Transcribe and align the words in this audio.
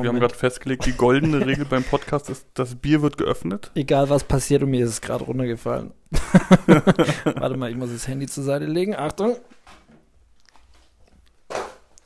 Äh, 0.00 0.02
wir 0.02 0.08
haben 0.08 0.20
gerade 0.20 0.34
festgelegt, 0.34 0.86
die 0.86 0.92
goldene 0.92 1.44
Regel 1.46 1.64
beim 1.64 1.84
Podcast 1.84 2.30
ist, 2.30 2.46
das 2.54 2.74
Bier 2.74 3.02
wird 3.02 3.16
geöffnet. 3.16 3.70
Egal 3.74 4.08
was 4.10 4.24
passiert 4.24 4.62
und 4.62 4.70
mir 4.70 4.84
ist 4.84 4.90
es 4.90 5.00
gerade 5.00 5.24
runtergefallen. 5.24 5.92
Warte 7.24 7.56
mal, 7.56 7.70
ich 7.70 7.76
muss 7.76 7.90
das 7.92 8.06
Handy 8.08 8.26
zur 8.26 8.44
Seite 8.44 8.66
legen. 8.66 8.94
Achtung. 8.94 9.36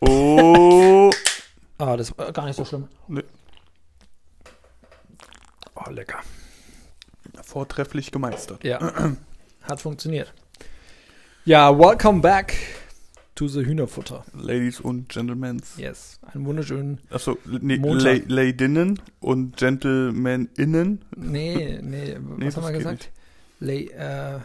Oh. 0.00 1.10
Ah, 1.78 1.96
das 1.96 2.16
war 2.16 2.32
gar 2.32 2.46
nicht 2.46 2.56
so 2.56 2.64
schlimm. 2.64 2.88
Nee. 3.09 3.24
Oh, 5.74 5.91
lecker. 5.91 6.18
Vortrefflich 7.42 8.10
gemeistert. 8.10 8.64
Ja, 8.64 9.14
hat 9.62 9.80
funktioniert. 9.80 10.32
Ja, 11.45 11.77
welcome 11.78 12.20
back 12.20 12.55
to 13.38 13.47
the 13.47 13.65
Hühnerfutter. 13.65 14.24
Ladies 14.34 14.80
und 14.80 15.09
Gentlemen. 15.09 15.62
Yes, 15.77 16.19
einen 16.23 16.45
wunderschönen. 16.45 16.98
Achso, 17.09 17.38
nee, 17.46 17.79
Montag. 17.79 18.24
La 18.27 18.42
Ladinnen 18.42 19.01
und 19.20 19.56
Gentlemaninnen. 19.56 21.05
Nee, 21.16 21.79
nee, 21.82 22.19
Nee, 22.19 22.46
was 22.46 22.56
haben 22.56 22.65
wir 22.65 22.73
das 22.73 22.79
gesagt? 22.79 23.12
Lay, 23.60 23.84
äh, 23.91 24.41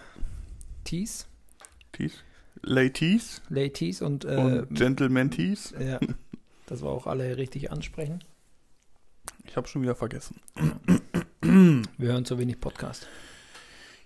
Tees? 0.83 1.25
Tees. 1.91 2.23
Ladies 2.61 3.41
Ladies 3.49 4.03
und, 4.03 4.25
äh, 4.25 4.35
und 4.35 4.75
Gentlemen 4.75 5.31
Tees. 5.31 5.73
ja, 5.79 5.99
dass 6.67 6.83
wir 6.83 6.89
auch 6.89 7.07
alle 7.07 7.35
richtig 7.37 7.71
ansprechen. 7.71 8.23
Ich 9.43 9.57
habe 9.57 9.67
schon 9.67 9.81
wieder 9.81 9.95
vergessen. 9.95 10.39
Wir 11.41 12.11
hören 12.11 12.25
zu 12.25 12.37
wenig 12.37 12.59
Podcast. 12.59 13.07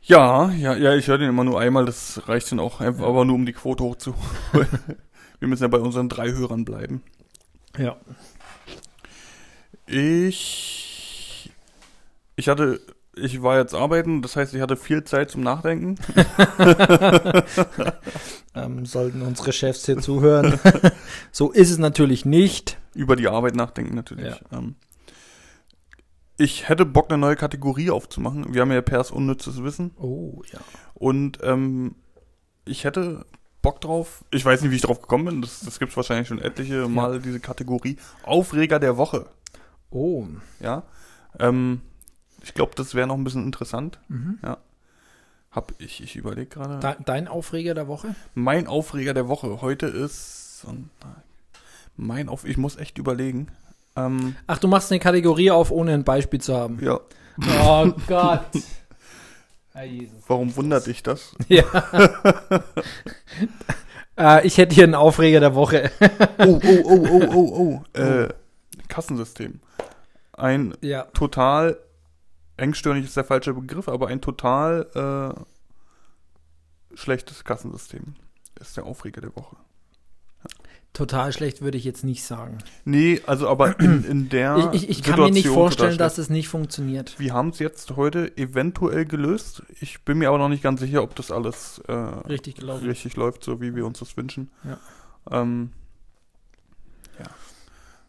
Ja, 0.07 0.49
ja, 0.52 0.75
ja, 0.75 0.95
ich 0.95 1.07
höre 1.07 1.17
den 1.17 1.29
immer 1.29 1.43
nur 1.43 1.59
einmal, 1.59 1.85
das 1.85 2.27
reicht 2.27 2.49
dann 2.52 2.59
auch 2.61 2.79
einfach, 2.79 3.03
Ja. 3.03 3.07
aber 3.09 3.25
nur 3.25 3.36
um 3.36 3.45
die 3.45 3.53
Quote 3.53 3.83
hochzuholen. 3.83 4.17
Wir 5.39 5.47
müssen 5.47 5.64
ja 5.64 5.67
bei 5.67 5.80
unseren 5.80 6.09
drei 6.09 6.31
Hörern 6.31 6.66
bleiben. 6.66 7.03
Ja. 7.77 7.97
Ich. 9.86 11.52
Ich 12.36 12.47
hatte. 12.49 12.80
Ich 13.19 13.41
war 13.41 13.58
jetzt 13.58 13.73
arbeiten, 13.73 14.22
das 14.22 14.36
heißt, 14.36 14.53
ich 14.53 14.61
hatte 14.61 14.77
viel 14.77 15.03
Zeit 15.03 15.31
zum 15.31 15.41
Nachdenken. 15.41 15.95
Ähm, 18.55 18.88
sollten 18.88 19.21
unsere 19.21 19.53
Chefs 19.53 19.86
hier 19.86 19.99
zuhören. 19.99 20.59
so 21.31 21.52
ist 21.52 21.69
es 21.69 21.77
natürlich 21.77 22.25
nicht. 22.25 22.80
Über 22.95 23.16
die 23.16 23.27
Arbeit 23.27 23.53
nachdenken 23.55 23.94
natürlich. 23.94 24.25
Ja. 24.25 24.58
Ähm, 24.58 24.73
ich 26.38 26.69
hätte 26.69 26.85
Bock, 26.85 27.09
eine 27.09 27.17
neue 27.17 27.35
Kategorie 27.35 27.89
aufzumachen. 27.89 28.53
Wir 28.53 28.61
haben 28.61 28.71
ja 28.71 28.81
Pers 28.81 29.11
unnützes 29.11 29.63
Wissen. 29.63 29.91
Oh, 29.97 30.41
ja. 30.52 30.59
Und 30.93 31.39
ähm, 31.43 31.95
ich 32.66 32.83
hätte 32.83 33.25
Bock 33.61 33.81
drauf. 33.81 34.23
Ich 34.31 34.45
weiß 34.45 34.61
nicht, 34.61 34.71
wie 34.71 34.75
ich 34.75 34.81
drauf 34.81 35.02
gekommen 35.02 35.25
bin. 35.25 35.41
Das, 35.41 35.61
das 35.61 35.80
gibt 35.80 35.91
es 35.91 35.97
wahrscheinlich 35.97 36.27
schon 36.27 36.39
etliche 36.39 36.88
Mal, 36.88 37.19
diese 37.19 37.39
Kategorie. 37.39 37.97
Aufreger 38.23 38.80
der 38.80 38.97
Woche. 38.97 39.25
Oh. 39.89 40.27
Ja. 40.59 40.83
Ähm, 41.39 41.81
ich 42.43 42.53
glaube, 42.53 42.73
das 42.75 42.93
wäre 42.93 43.08
noch 43.08 43.15
ein 43.15 43.23
bisschen 43.23 43.43
interessant. 43.43 43.99
Mhm. 44.08 44.39
Hab 45.52 45.73
ich, 45.80 46.03
ich 46.03 46.15
überlege 46.15 46.47
gerade. 46.47 46.80
De 46.80 47.03
dein 47.03 47.27
Aufreger 47.27 47.73
der 47.73 47.88
Woche? 47.88 48.15
Mein 48.35 48.67
Aufreger 48.67 49.15
der 49.15 49.27
Woche. 49.27 49.61
Heute 49.61 49.88
ist 49.88 50.59
Sonntag. 50.59 51.23
Mein 51.95 52.30
Auf. 52.30 52.45
Ich 52.45 52.58
muss 52.58 52.75
echt 52.75 52.99
überlegen. 52.99 53.47
Ähm, 53.98 54.36
Ach, 54.45 54.59
du 54.59 54.67
machst 54.67 54.92
eine 54.92 55.00
Kategorie 55.00 55.52
auf, 55.52 55.72
ohne 55.72 55.94
ein 55.94 56.03
Beispiel 56.03 56.40
zu 56.40 56.56
haben. 56.56 56.80
ja. 56.81 57.00
Oh 57.64 57.92
Gott. 58.08 58.45
Herr 59.73 59.86
Jesus. 59.86 60.23
Warum 60.28 60.56
wundert 60.56 60.88
dich 60.88 61.04
das? 61.04 61.36
Ja. 61.48 61.64
äh, 64.17 64.48
ich 64.48 64.58
hätte 64.58 64.73
hier 64.73 64.86
einen 64.86 64.95
Aufreger 64.95 65.39
der 65.39 65.54
Woche. 65.54 65.92
Oh, 66.39 66.59
oh, 66.64 66.81
oh, 66.84 67.08
oh, 67.09 67.27
oh, 67.32 67.83
oh. 67.95 67.99
Äh, 67.99 68.30
Kassensystem. 68.88 69.60
Ein 70.33 70.76
ja. 70.82 71.04
total 71.14 71.77
engstirnig 72.58 73.05
ist 73.05 73.17
der 73.17 73.23
falsche 73.23 73.54
Begriff, 73.54 73.88
aber 73.88 74.08
ein 74.08 74.21
total 74.21 75.36
äh, 76.92 76.95
schlechtes 76.95 77.44
Kassensystem 77.44 78.16
ist 78.60 78.77
der 78.77 78.86
Aufreger 78.86 79.21
der 79.21 79.36
Woche. 79.36 79.58
Total 80.97 81.31
schlecht 81.31 81.61
würde 81.61 81.77
ich 81.77 81.83
jetzt 81.83 82.03
nicht 82.03 82.23
sagen. 82.23 82.58
Nee, 82.83 83.21
also 83.27 83.47
aber 83.47 83.80
in, 83.80 84.03
in 84.03 84.30
der 84.30 84.71
ich 84.73 84.81
ich, 84.85 84.89
ich 84.89 85.03
kann 85.03 85.19
mir 85.19 85.30
nicht 85.30 85.45
vorstellen, 85.47 85.95
dass 85.99 86.17
es 86.17 86.31
nicht 86.31 86.47
funktioniert. 86.47 87.19
Wir 87.19 87.33
haben 87.35 87.49
es 87.49 87.59
jetzt 87.59 87.95
heute 87.95 88.35
eventuell 88.35 89.05
gelöst. 89.05 89.61
Ich 89.80 90.02
bin 90.05 90.17
mir 90.17 90.30
aber 90.30 90.39
noch 90.39 90.49
nicht 90.49 90.63
ganz 90.63 90.80
sicher, 90.80 91.03
ob 91.03 91.15
das 91.15 91.30
alles 91.30 91.77
äh, 91.87 91.91
Richtig 91.93 92.55
gelaufen. 92.55 92.87
richtig 92.87 93.15
läuft, 93.15 93.43
so 93.43 93.61
wie 93.61 93.75
wir 93.75 93.85
uns 93.85 93.99
das 93.99 94.17
wünschen. 94.17 94.49
Ja. 94.63 94.80
Ähm, 95.30 95.69
ja. 97.19 97.25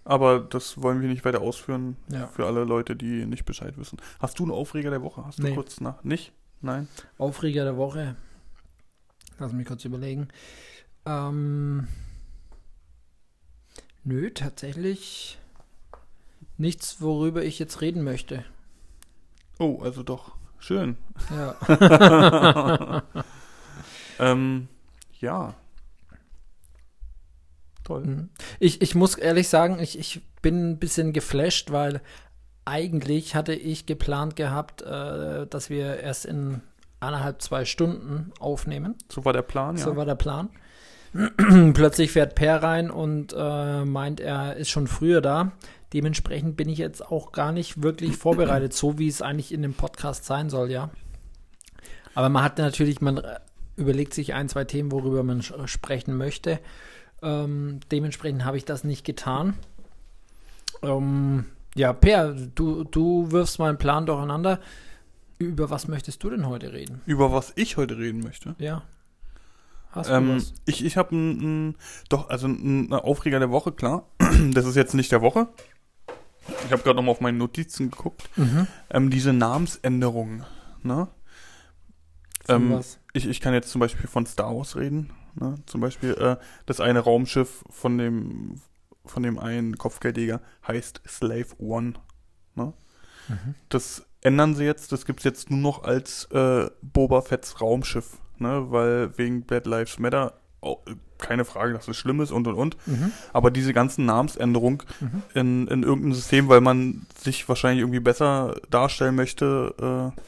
Aber 0.06 0.40
das 0.40 0.80
wollen 0.80 1.02
wir 1.02 1.08
nicht 1.10 1.26
weiter 1.26 1.42
ausführen 1.42 1.98
Ja. 2.10 2.28
für 2.28 2.46
alle 2.46 2.64
Leute, 2.64 2.96
die 2.96 3.26
nicht 3.26 3.44
Bescheid 3.44 3.76
wissen. 3.76 3.98
Hast 4.18 4.38
du 4.38 4.44
einen 4.44 4.52
Aufreger 4.52 4.88
der 4.88 5.02
Woche? 5.02 5.26
Hast 5.26 5.40
du 5.40 5.42
Nee. 5.42 5.54
kurz 5.54 5.82
nach? 5.82 6.02
Nicht? 6.04 6.32
Nein? 6.62 6.88
Aufreger 7.18 7.64
der 7.64 7.76
Woche. 7.76 8.16
Lass 9.38 9.52
mich 9.52 9.66
kurz 9.66 9.84
überlegen. 9.84 10.28
Ähm, 11.04 11.86
nö, 14.08 14.30
tatsächlich 14.30 15.38
nichts, 16.56 17.00
worüber 17.00 17.44
ich 17.44 17.58
jetzt 17.58 17.80
reden 17.80 18.02
möchte. 18.02 18.44
Oh, 19.58 19.80
also 19.82 20.02
doch. 20.02 20.32
Schön. 20.58 20.96
Ja. 21.30 23.02
Ähm, 24.18 24.68
ja. 25.20 25.54
Toll. 27.84 28.04
Mhm. 28.04 28.28
Ich, 28.58 28.82
ich 28.82 28.94
muss 28.94 29.14
ehrlich 29.14 29.48
sagen, 29.48 29.78
ich, 29.78 29.98
ich 29.98 30.20
bin 30.42 30.70
ein 30.70 30.78
bisschen 30.78 31.12
geflasht, 31.12 31.70
weil 31.70 32.00
eigentlich 32.64 33.34
hatte 33.34 33.54
ich 33.54 33.86
geplant 33.86 34.36
gehabt, 34.36 34.82
äh, 34.82 35.46
dass 35.46 35.70
wir 35.70 36.00
erst 36.00 36.26
in 36.26 36.60
eineinhalb, 37.00 37.40
zwei 37.40 37.64
Stunden 37.64 38.32
aufnehmen. 38.40 38.96
So 39.08 39.24
war 39.24 39.32
der 39.32 39.42
Plan, 39.42 39.76
ja. 39.76 39.84
So 39.84 39.96
war 39.96 40.04
der 40.04 40.16
Plan. 40.16 40.50
Plötzlich 41.74 42.12
fährt 42.12 42.34
Per 42.34 42.62
rein 42.62 42.90
und 42.90 43.34
äh, 43.36 43.84
meint, 43.84 44.20
er 44.20 44.56
ist 44.56 44.70
schon 44.70 44.86
früher 44.86 45.20
da. 45.20 45.52
Dementsprechend 45.92 46.56
bin 46.56 46.68
ich 46.68 46.78
jetzt 46.78 47.06
auch 47.06 47.32
gar 47.32 47.52
nicht 47.52 47.82
wirklich 47.82 48.16
vorbereitet, 48.16 48.74
so 48.74 48.98
wie 48.98 49.08
es 49.08 49.22
eigentlich 49.22 49.52
in 49.52 49.62
dem 49.62 49.74
Podcast 49.74 50.24
sein 50.24 50.50
soll, 50.50 50.70
ja. 50.70 50.90
Aber 52.14 52.28
man 52.28 52.42
hat 52.42 52.58
natürlich, 52.58 53.00
man 53.00 53.18
äh, 53.18 53.38
überlegt 53.76 54.12
sich 54.12 54.34
ein, 54.34 54.48
zwei 54.48 54.64
Themen, 54.64 54.92
worüber 54.92 55.22
man 55.22 55.42
sprechen 55.42 56.16
möchte. 56.16 56.58
Ähm, 57.22 57.80
dementsprechend 57.90 58.44
habe 58.44 58.56
ich 58.56 58.64
das 58.64 58.84
nicht 58.84 59.04
getan. 59.04 59.54
Ähm, 60.82 61.46
ja, 61.74 61.92
Per, 61.92 62.32
du, 62.32 62.84
du 62.84 63.30
wirfst 63.30 63.58
meinen 63.58 63.78
Plan 63.78 64.06
durcheinander. 64.06 64.60
Über 65.38 65.70
was 65.70 65.88
möchtest 65.88 66.22
du 66.22 66.30
denn 66.30 66.46
heute 66.46 66.72
reden? 66.72 67.00
Über 67.06 67.32
was 67.32 67.52
ich 67.54 67.76
heute 67.76 67.96
reden 67.96 68.20
möchte. 68.20 68.56
Ja. 68.58 68.82
Hast 69.90 70.10
du 70.10 70.14
Ähm, 70.14 70.36
was? 70.36 70.52
ich 70.66 70.84
ich 70.84 70.96
habe 70.96 71.14
ein, 71.16 71.68
ein, 71.70 71.76
doch, 72.08 72.28
also 72.28 72.46
ein, 72.46 72.90
ein 72.90 72.92
Aufreger 72.92 73.38
der 73.38 73.50
Woche, 73.50 73.72
klar. 73.72 74.06
Das 74.52 74.66
ist 74.66 74.76
jetzt 74.76 74.94
nicht 74.94 75.10
der 75.10 75.20
Woche. 75.20 75.48
Ich 76.64 76.72
habe 76.72 76.82
gerade 76.82 76.94
nochmal 76.94 77.12
auf 77.12 77.20
meine 77.20 77.36
Notizen 77.36 77.90
geguckt. 77.90 78.28
Mhm. 78.36 78.66
Ähm, 78.90 79.10
diese 79.10 79.32
Namensänderung, 79.32 80.44
ne? 80.82 81.08
Ähm, 82.48 82.72
was? 82.72 82.98
Ich, 83.12 83.26
ich 83.26 83.40
kann 83.40 83.52
jetzt 83.52 83.70
zum 83.70 83.80
Beispiel 83.80 84.06
von 84.06 84.26
Star 84.26 84.56
Wars 84.56 84.76
reden. 84.76 85.10
Ne? 85.34 85.56
Zum 85.66 85.80
Beispiel 85.80 86.12
äh, 86.14 86.36
das 86.66 86.80
eine 86.80 87.00
Raumschiff 87.00 87.64
von 87.70 87.98
dem 87.98 88.60
von 89.04 89.22
dem 89.22 89.38
einen 89.38 89.76
Kopfgeldjäger 89.78 90.40
heißt 90.66 91.00
Slave 91.06 91.46
One. 91.58 91.94
Ne? 92.54 92.72
Mhm. 93.28 93.54
Das 93.68 94.06
ändern 94.20 94.54
sie 94.54 94.64
jetzt. 94.64 94.92
Das 94.92 95.04
gibt's 95.06 95.24
jetzt 95.24 95.50
nur 95.50 95.60
noch 95.60 95.82
als 95.82 96.24
äh, 96.26 96.70
Boba 96.82 97.22
Fett's 97.22 97.60
Raumschiff, 97.60 98.18
ne? 98.40 98.66
Weil 98.70 99.16
wegen 99.18 99.42
Black 99.42 99.66
Lives 99.66 99.98
Matter 99.98 100.34
oh, 100.60 100.78
keine 101.18 101.44
Frage, 101.44 101.72
dass 101.72 101.88
es 101.88 101.96
schlimm 101.96 102.20
ist 102.20 102.30
und 102.32 102.46
und 102.46 102.54
und. 102.54 102.76
Mhm. 102.86 103.12
Aber 103.32 103.50
diese 103.50 103.72
ganzen 103.72 104.06
Namensänderungen 104.06 104.82
Mhm. 105.00 105.22
in, 105.34 105.68
in 105.68 105.82
irgendein 105.82 106.14
System, 106.14 106.48
weil 106.48 106.60
man 106.60 107.06
sich 107.16 107.48
wahrscheinlich 107.48 107.80
irgendwie 107.82 108.00
besser 108.00 108.56
darstellen 108.70 109.14
möchte, 109.14 110.12
äh, 110.16 110.20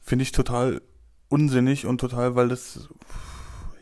finde 0.00 0.22
ich 0.22 0.32
total 0.32 0.80
unsinnig 1.28 1.86
und 1.86 1.98
total, 2.00 2.36
weil 2.36 2.48
das 2.48 2.88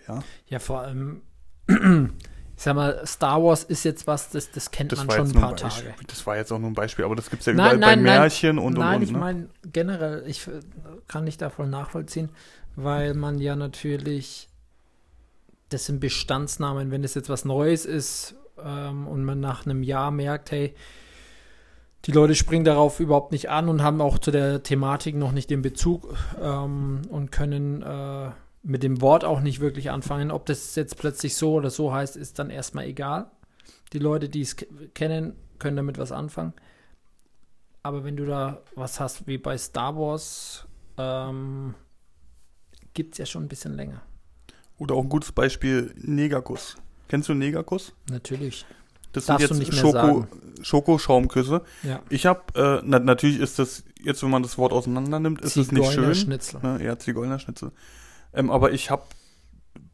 ja, 0.09 0.23
Ja, 0.47 0.59
vor 0.59 0.81
allem, 0.81 1.23
ich 1.69 2.63
sag 2.63 2.75
mal, 2.75 3.05
Star 3.07 3.43
Wars 3.43 3.63
ist 3.65 3.85
jetzt 3.85 4.07
was, 4.07 4.31
das, 4.31 4.51
das 4.51 4.71
kennt 4.71 4.93
das 4.93 5.05
man 5.05 5.17
schon 5.17 5.27
ein 5.29 5.33
paar 5.41 5.55
Beispiel. 5.55 5.91
Tage. 5.91 6.05
Das 6.07 6.27
war 6.27 6.37
jetzt 6.37 6.53
auch 6.53 6.59
nur 6.59 6.71
ein 6.71 6.75
Beispiel, 6.75 7.05
aber 7.05 7.15
das 7.17 7.31
gibt's 7.31 7.47
ja 7.47 7.53
Nein, 7.53 7.77
überall 7.77 7.79
nein, 7.79 8.05
bei 8.05 8.11
nein. 8.11 8.21
Märchen 8.21 8.59
und 8.59 8.75
Nein, 8.79 8.97
und 8.97 9.03
ich 9.03 9.09
und. 9.11 9.15
Ne? 9.15 9.21
meine 9.21 9.49
generell, 9.71 10.25
ich 10.27 10.47
äh, 10.49 10.61
kann 11.09 11.25
nicht 11.25 11.41
davon 11.43 11.71
nachvollziehen, 11.71 12.31
weil 12.77 13.15
man 13.15 13.39
ja 13.39 13.57
natürlich, 13.57 14.49
das 15.69 15.87
sind 15.87 16.01
Bestandsnamen, 16.01 16.91
wenn 16.91 17.03
das 17.03 17.15
jetzt 17.15 17.29
was 17.29 17.45
Neues 17.45 17.85
ist 17.85 18.35
ähm, 18.63 19.07
und 19.07 19.25
man 19.25 19.41
nach 19.41 19.67
einem 19.67 19.83
Jahr 19.83 20.11
merkt, 20.11 20.51
hey, 20.51 20.75
die 22.05 22.13
Leute 22.13 22.35
springen 22.35 22.65
darauf 22.65 22.99
überhaupt 22.99 23.31
nicht 23.31 23.49
an 23.49 23.69
und 23.69 23.83
haben 23.83 24.01
auch 24.01 24.19
zu 24.19 24.33
der 24.33 24.63
Thematik 24.63 25.15
noch 25.15 25.33
nicht 25.33 25.51
den 25.51 25.63
Bezug 25.63 26.17
ähm, 26.41 27.03
und 27.09 27.31
können 27.31 27.83
äh, 27.83 28.31
mit 28.65 28.83
dem 28.83 29.01
Wort 29.01 29.25
auch 29.25 29.41
nicht 29.41 29.61
wirklich 29.61 29.91
anfangen. 29.91 30.31
Ob 30.31 30.47
das 30.47 30.75
jetzt 30.75 30.99
plötzlich 30.99 31.37
so 31.37 31.53
oder 31.55 31.71
so 31.71 31.93
heißt, 31.93 32.17
ist 32.17 32.39
dann 32.39 32.51
erstmal 32.51 32.87
egal. 32.87 33.31
Die 33.93 33.99
Leute, 33.99 34.29
die 34.29 34.41
es 34.41 34.57
ke- 34.57 34.67
kennen, 34.95 35.37
können 35.59 35.77
damit 35.77 35.99
was 35.99 36.11
anfangen. 36.11 36.55
Aber 37.85 38.05
wenn 38.05 38.17
du 38.17 38.27
da 38.27 38.63
was 38.75 38.99
hast 38.99 39.27
wie 39.27 39.39
bei 39.39 39.57
Star 39.59 39.97
Wars, 39.97 40.67
ähm, 40.99 41.75
gibt 42.95 43.15
es 43.15 43.19
ja 43.19 43.27
schon 43.27 43.45
ein 43.45 43.49
bisschen 43.49 43.75
länger. 43.75 44.03
Oder 44.79 44.95
auch 44.95 45.03
ein 45.03 45.09
gutes 45.09 45.33
Beispiel, 45.33 45.95
Negerkuss. 45.97 46.77
Kennst 47.09 47.29
du 47.29 47.35
Negerkuss? 47.35 47.93
Natürlich. 48.11 48.65
Das 49.13 49.27
Darfst 49.27 49.49
sind 49.49 49.63
jetzt 49.63 49.75
Schoko. 49.77 50.27
Schokoschaumküsse. 50.63 51.63
Ja. 51.83 52.01
Ich 52.09 52.25
habe, 52.27 52.41
äh, 52.55 52.83
na, 52.85 52.99
natürlich 52.99 53.39
ist 53.39 53.59
das, 53.59 53.85
jetzt 54.03 54.23
wenn 54.23 54.31
man 54.31 54.43
das 54.43 54.57
Wort 54.59 54.73
auseinander 54.73 55.21
nimmt, 55.21 55.41
ist 55.43 55.57
es 55.57 55.71
nicht 55.71 55.93
schön. 55.93 56.15
Schnitzel. 56.15 56.61
Ne? 56.63 56.83
Ja, 56.83 56.99
Zigeunerschnitzel. 56.99 57.73
Ähm, 58.33 58.51
aber 58.51 58.73
ich 58.73 58.91
habe 58.91 59.03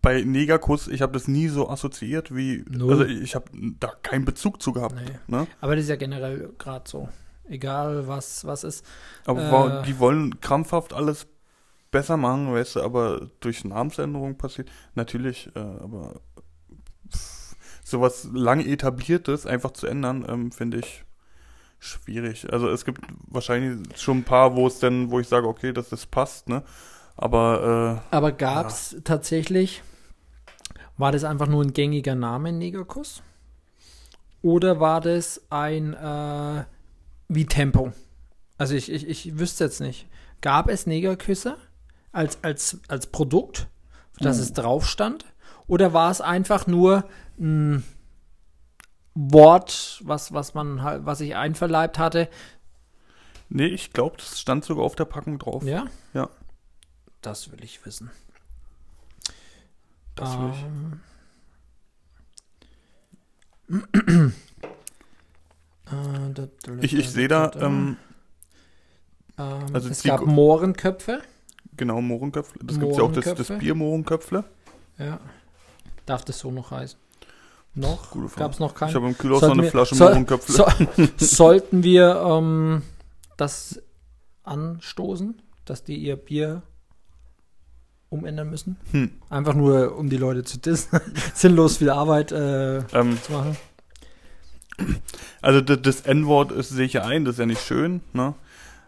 bei 0.02 0.22
Negerkuss, 0.22 0.86
ich 0.88 1.02
habe 1.02 1.12
das 1.12 1.26
nie 1.26 1.48
so 1.48 1.68
assoziiert 1.68 2.34
wie, 2.34 2.64
Null. 2.70 2.92
also 2.92 3.04
ich 3.04 3.34
habe 3.34 3.46
da 3.80 3.88
keinen 4.02 4.24
Bezug 4.24 4.62
zu 4.62 4.72
gehabt. 4.72 4.94
Nee. 4.94 5.18
Ne? 5.36 5.46
Aber 5.60 5.74
das 5.74 5.84
ist 5.84 5.90
ja 5.90 5.96
generell 5.96 6.52
gerade 6.58 6.88
so. 6.88 7.08
Egal 7.48 8.06
was, 8.06 8.44
was 8.44 8.62
ist. 8.62 8.84
Aber 9.24 9.80
Äh. 9.82 9.86
die 9.86 9.98
wollen 9.98 10.38
krampfhaft 10.40 10.92
alles 10.92 11.26
besser 11.90 12.16
machen, 12.16 12.52
weißt 12.52 12.76
du, 12.76 12.82
aber 12.82 13.30
durch 13.40 13.64
Namensänderung 13.64 14.36
passiert. 14.36 14.70
Natürlich, 14.94 15.50
äh, 15.54 15.60
aber 15.60 16.20
pff, 17.12 17.56
sowas 17.84 18.28
lang 18.32 18.60
etabliertes 18.60 19.46
einfach 19.46 19.72
zu 19.72 19.86
ändern, 19.86 20.24
ähm, 20.28 20.52
finde 20.52 20.78
ich 20.78 21.04
schwierig. 21.78 22.52
Also 22.52 22.68
es 22.68 22.84
gibt 22.84 23.02
wahrscheinlich 23.28 23.98
schon 23.98 24.18
ein 24.18 24.24
paar, 24.24 24.56
wo 24.56 24.66
es 24.66 24.78
dann, 24.78 25.10
wo 25.10 25.20
ich 25.20 25.28
sage, 25.28 25.46
okay, 25.46 25.72
dass 25.72 25.88
das 25.88 26.06
passt, 26.06 26.48
ne? 26.48 26.62
Aber 27.16 28.02
Aber 28.10 28.32
gab 28.32 28.68
es 28.68 28.96
tatsächlich, 29.04 29.82
war 30.96 31.12
das 31.12 31.24
einfach 31.24 31.48
nur 31.48 31.64
ein 31.64 31.72
gängiger 31.72 32.14
Name, 32.14 32.52
Negerkuss? 32.52 33.22
Oder 34.42 34.78
war 34.78 35.00
das 35.00 35.42
ein, 35.50 35.94
äh, 35.94 36.64
wie 37.28 37.46
Tempo? 37.46 37.92
Also 38.56 38.74
ich, 38.74 38.90
ich, 38.90 39.08
ich 39.08 39.38
wüsste 39.38 39.64
jetzt 39.64 39.80
nicht. 39.80 40.06
Gab 40.40 40.68
es 40.68 40.86
Negerküsse 40.86 41.56
als, 42.12 42.42
als, 42.42 42.80
als 42.88 43.06
Produkt, 43.08 43.68
dass 44.18 44.38
Oh. 44.38 44.42
es 44.42 44.52
drauf 44.52 44.86
stand? 44.86 45.24
Oder 45.66 45.92
war 45.92 46.10
es 46.10 46.20
einfach 46.20 46.66
nur 46.66 47.04
ein 47.38 47.84
Wort, 49.14 50.00
was, 50.04 50.32
was 50.32 50.54
man 50.54 50.82
halt, 50.82 51.04
was 51.06 51.20
ich 51.20 51.36
einverleibt 51.36 51.98
hatte? 51.98 52.28
nee, 53.50 53.66
ich 53.66 53.92
glaube, 53.94 54.16
das 54.18 54.38
stand 54.40 54.64
sogar 54.64 54.84
auf 54.84 54.94
der 54.94 55.06
Packung 55.06 55.38
drauf. 55.38 55.64
Ja? 55.64 55.86
Ja. 56.12 56.28
Das 57.22 57.50
will 57.50 57.64
ich 57.64 57.84
wissen. 57.86 58.10
Das 60.14 60.38
will 60.38 60.50
ich. 60.50 60.62
Ähm. 63.70 64.34
Äh, 65.90 66.48
Ich, 66.82 66.94
ich 66.94 67.08
sehe 67.10 67.28
da, 67.28 67.50
ähm, 67.54 67.96
ähm, 69.38 69.66
also 69.72 69.88
es 69.88 70.02
gab 70.02 70.20
Mohrenköpfe. 70.26 71.22
Genau, 71.78 72.00
Mohrenköpfle. 72.02 72.60
Das 72.64 72.78
gibt 72.78 72.94
ja 72.96 73.02
auch 73.02 73.12
das, 73.12 73.34
das. 73.34 73.58
Bier 73.58 73.74
Mohrenköpfle. 73.74 74.44
Ja. 74.98 75.18
Darf 76.04 76.24
das 76.26 76.38
so 76.40 76.50
noch 76.50 76.70
heißen? 76.70 76.98
Noch? 77.74 78.10
Gab 78.36 78.52
es 78.52 78.58
noch 78.58 78.72
Ich 78.72 78.76
keinen? 78.78 78.94
habe 78.94 79.06
im 79.06 79.16
Kühlhaus 79.16 79.42
noch 79.42 79.52
eine 79.52 79.62
wir- 79.62 79.70
Flasche 79.70 79.94
soll- 79.94 80.10
Mohrenköpfle. 80.10 80.54
So, 80.54 80.66
sollten 81.16 81.82
wir 81.82 82.16
ähm, 82.26 82.82
das 83.36 83.80
anstoßen, 84.42 85.40
dass 85.64 85.84
die 85.84 85.96
ihr 85.96 86.16
Bier 86.16 86.62
umändern 88.08 88.48
müssen? 88.50 88.76
Hm. 88.90 89.10
Einfach 89.30 89.54
nur, 89.54 89.96
um 89.96 90.08
die 90.10 90.16
Leute 90.16 90.42
zu 90.44 90.58
dissen. 90.58 90.98
Sinnlos 91.34 91.76
viel 91.76 91.90
Arbeit 91.90 92.32
äh, 92.32 92.78
Ähm, 92.94 93.18
zu 93.22 93.32
machen. 93.32 93.56
Also 95.42 95.60
das, 95.60 95.82
das 95.82 96.00
N-Wort 96.02 96.52
ist 96.52 96.70
sehe 96.70 96.86
ich 96.86 96.92
ja 96.94 97.04
ein, 97.04 97.24
das 97.24 97.34
ist 97.34 97.38
ja 97.40 97.46
nicht 97.46 97.60
schön, 97.62 98.00
ne? 98.12 98.34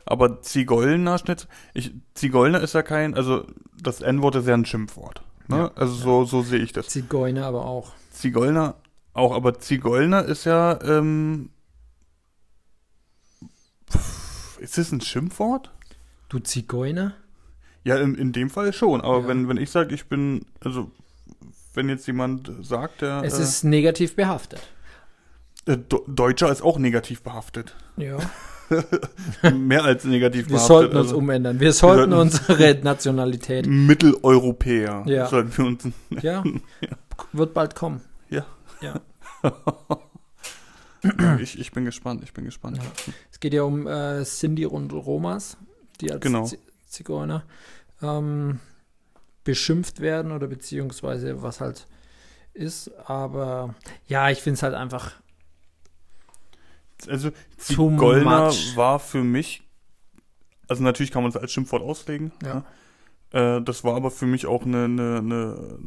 Aber 0.07 0.43
Zigeuner 0.43 1.19
Schnitzel, 1.19 1.49
ich 1.75 1.93
Zigeuner 2.15 2.61
ist 2.61 2.75
ja 2.75 2.83
kein, 2.83 3.15
also 3.15 3.47
das 3.81 4.01
N-Wort 4.01 4.35
ist 4.37 4.47
ja 4.49 4.55
ein 4.55 4.65
Schimpfwort, 4.65 5.23
ne? 5.49 5.57
Ja, 5.57 5.71
also 5.77 5.95
so 5.95 6.25
so 6.25 6.43
sehe 6.43 6.59
ich 6.61 6.73
das. 6.73 6.89
Zigeuner 6.89 7.47
aber 7.47 7.65
auch. 7.67 7.93
Zigeuner 8.11 8.75
auch, 9.13 9.33
aber 9.35 9.59
Zigeuner 9.59 10.25
ist 10.25 10.45
ja 10.45 10.81
ähm, 10.83 11.51
ist 14.59 14.79
das 14.79 14.93
ein 14.93 15.01
Schimpfwort? 15.01 15.71
Du 16.29 16.39
Zigeuner? 16.39 17.15
Ja, 17.83 17.97
in, 17.97 18.15
in 18.15 18.33
dem 18.33 18.51
Fall 18.51 18.73
schon, 18.73 19.01
aber 19.01 19.21
Ja. 19.21 19.29
wenn 19.29 19.49
wenn 19.49 19.57
ich 19.57 19.71
sage, 19.71 19.95
ich 19.95 20.07
bin 20.07 20.45
also 20.61 20.91
wenn 21.75 21.89
jetzt 21.89 22.07
jemand 22.07 22.51
sagt, 22.63 23.01
der 23.03 23.23
Es 23.25 23.39
äh, 23.39 23.43
ist 23.43 23.65
negativ 23.65 24.17
behaftet. 24.17 24.61
äh, 25.67 25.77
Deutscher 26.07 26.51
ist 26.51 26.63
auch 26.63 26.79
negativ 26.79 27.23
behaftet. 27.23 27.75
Ja. 27.97 28.19
Mehr 29.55 29.85
als 29.85 30.05
negativ 30.05 30.49
Wir 30.49 30.59
sollten 30.59 30.97
uns 30.97 31.07
also- 31.09 31.19
umändern. 31.19 31.59
Wir 31.61 31.73
sollten 31.73 32.13
sollten- 32.13 32.37
unsere 32.37 32.75
Nationalität. 32.83 33.67
Mitteleuropäer. 33.67 35.03
Ja. 35.07 35.27
Sollten 35.27 35.57
wir 35.59 35.65
uns. 35.67 35.85
Ja. 36.23 36.45
Wird 37.33 37.55
bald 37.55 37.75
kommen. 37.75 38.01
Ja. 38.29 38.47
Ja. 38.81 39.01
ich, 41.41 41.59
ich 41.59 41.73
bin 41.73 41.85
gespannt, 41.85 42.23
ich 42.23 42.33
bin 42.33 42.45
gespannt. 42.45 42.77
Ja. 42.79 43.13
Es 43.31 43.41
geht 43.41 43.55
ja 43.55 43.63
um 43.63 43.87
äh, 43.87 44.23
Cindy 44.25 44.67
und 44.67 44.93
Romas, 44.93 45.57
die 46.01 46.13
als 46.13 46.21
Genau. 46.21 46.49
Zigeuner 46.87 47.45
ähm, 48.03 48.61
beschimpft 49.45 50.01
werden 50.01 50.33
oder 50.33 50.47
beziehungsweise 50.49 51.43
was 51.43 51.61
halt 51.61 51.87
ist. 52.53 52.91
Aber 53.07 53.75
ja, 54.07 54.31
ich 54.31 54.41
finde 54.41 54.55
es 54.57 54.63
halt 54.63 54.75
einfach 54.75 55.13
Also 57.09 57.31
Too 57.31 57.37
Zigeuner 57.91 58.47
much. 58.47 58.77
war 58.77 58.99
für 58.99 59.23
mich, 59.23 59.63
also 60.69 60.83
natürlich 60.83 61.11
kann 61.11 61.23
man 61.23 61.31
es 61.31 61.37
als 61.37 61.53
Schimpfwort 61.53 61.83
auslegen. 61.83 62.33
Ja. 62.43 62.65
Ja. 63.33 63.57
Äh, 63.57 63.63
das 63.63 63.85
war 63.85 63.95
aber 63.97 64.11
für 64.11 64.27
mich 64.27 64.47
auch 64.47 64.65
eine, 64.65 64.85
eine, 64.85 65.19
eine 65.19 65.79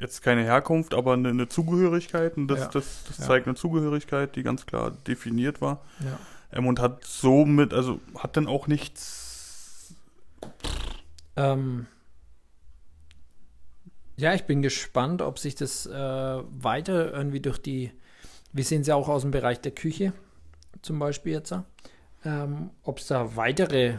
jetzt 0.00 0.22
keine 0.22 0.44
Herkunft, 0.44 0.94
aber 0.94 1.14
eine, 1.14 1.30
eine 1.30 1.48
Zugehörigkeit. 1.48 2.36
Und 2.36 2.48
das, 2.48 2.60
Ja. 2.60 2.66
das, 2.68 3.04
das 3.08 3.18
Ja. 3.18 3.24
zeigt 3.26 3.46
eine 3.46 3.56
Zugehörigkeit, 3.56 4.36
die 4.36 4.42
ganz 4.42 4.64
klar 4.66 4.90
definiert 5.06 5.60
war. 5.60 5.82
ja. 6.00 6.18
Ähm, 6.50 6.66
und 6.66 6.80
hat 6.80 7.04
somit, 7.04 7.74
also 7.74 8.00
hat 8.16 8.36
dann 8.38 8.46
auch 8.46 8.68
nichts. 8.68 9.92
Ähm, 11.36 11.86
ja, 14.16 14.34
ich 14.34 14.44
bin 14.44 14.62
gespannt, 14.62 15.20
ob 15.22 15.38
sich 15.38 15.54
das 15.54 15.84
äh, 15.86 15.92
weiter 15.92 17.12
irgendwie 17.12 17.40
durch 17.40 17.58
die, 17.58 17.92
wir 18.52 18.64
sehen 18.64 18.80
es 18.80 18.86
ja 18.86 18.94
auch 18.94 19.08
aus 19.08 19.22
dem 19.22 19.30
Bereich 19.30 19.60
der 19.60 19.72
Küche 19.72 20.12
zum 20.82 20.98
Beispiel 20.98 21.32
jetzt, 21.32 21.54
ähm, 22.24 22.70
ob 22.82 22.98
es 22.98 23.06
da 23.06 23.36
weitere 23.36 23.96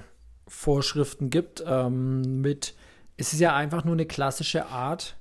Vorschriften 0.47 1.29
gibt 1.29 1.63
ähm, 1.65 2.41
mit, 2.41 2.75
es 3.17 3.33
ist 3.33 3.39
ja 3.39 3.55
einfach 3.55 3.83
nur 3.83 3.93
eine 3.93 4.05
klassische 4.05 4.65
Art, 4.67 5.15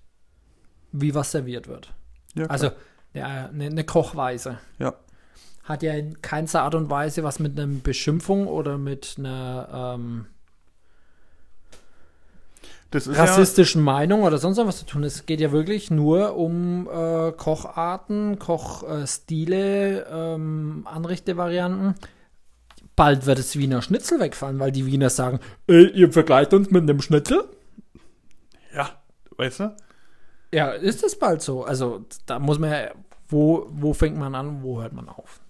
wie 0.92 1.14
was 1.14 1.32
serviert 1.32 1.68
wird. 1.68 1.92
Ja. 2.34 2.46
Also 2.46 2.70
eine, 3.12 3.66
eine 3.66 3.84
Kochweise. 3.84 4.58
Ja. 4.78 4.94
Hat 5.64 5.82
ja 5.82 5.92
in 5.94 6.22
keinster 6.22 6.62
Art 6.62 6.74
und 6.74 6.88
Weise 6.88 7.22
was 7.24 7.40
mit 7.40 7.58
einer 7.58 7.72
Beschimpfung 7.80 8.46
oder 8.46 8.78
mit 8.78 9.16
einer 9.18 9.94
ähm, 9.96 10.26
das 12.90 13.06
ist 13.06 13.18
rassistischen 13.18 13.82
Meinung 13.82 14.22
oder 14.22 14.38
sonst 14.38 14.56
was 14.58 14.78
zu 14.78 14.86
tun. 14.86 15.04
Es 15.04 15.26
geht 15.26 15.40
ja 15.40 15.52
wirklich 15.52 15.90
nur 15.90 16.36
um 16.36 16.88
äh, 16.88 17.32
Kocharten, 17.32 18.38
Kochstile, 18.38 20.06
ähm, 20.10 20.86
Anrichtevarianten. 20.90 21.94
Bald 22.96 23.26
wird 23.26 23.38
das 23.38 23.56
Wiener 23.56 23.82
Schnitzel 23.82 24.18
wegfallen, 24.20 24.58
weil 24.58 24.72
die 24.72 24.86
Wiener 24.86 25.10
sagen, 25.10 25.38
äh, 25.68 25.82
ihr 25.88 26.12
vergleicht 26.12 26.52
uns 26.54 26.70
mit 26.70 26.82
einem 26.82 27.00
Schnitzel? 27.00 27.44
ja, 28.74 28.78
ja, 28.82 28.90
weißt 29.36 29.60
du? 29.60 29.76
Ja, 30.52 30.70
ist 30.70 31.02
das 31.02 31.18
bald 31.18 31.42
so? 31.42 31.64
Also 31.64 32.06
da 32.26 32.38
muss 32.38 32.58
man 32.58 32.70
ja, 32.70 32.90
wo, 33.28 33.66
wo 33.70 33.92
fängt 33.92 34.16
man 34.16 34.34
an, 34.34 34.62
wo 34.62 34.80
hört 34.80 34.94
man 34.94 35.08
auf? 35.08 35.40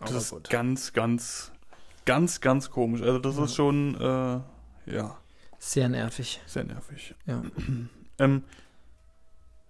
Das 0.00 0.10
Aber 0.10 0.18
ist 0.18 0.30
gut. 0.30 0.50
ganz, 0.50 0.92
ganz, 0.92 1.52
ganz, 2.04 2.40
ganz 2.40 2.70
komisch. 2.70 3.02
Also 3.02 3.18
das 3.20 3.36
Ja. 3.36 3.44
ist 3.44 3.54
schon, 3.54 3.94
äh, 3.94 4.92
ja, 4.92 5.16
Sehr 5.62 5.88
nervig. 5.88 6.40
sehr 6.46 6.64
nervig. 6.64 7.14
Ja. 7.26 7.42
Ähm, 8.18 8.42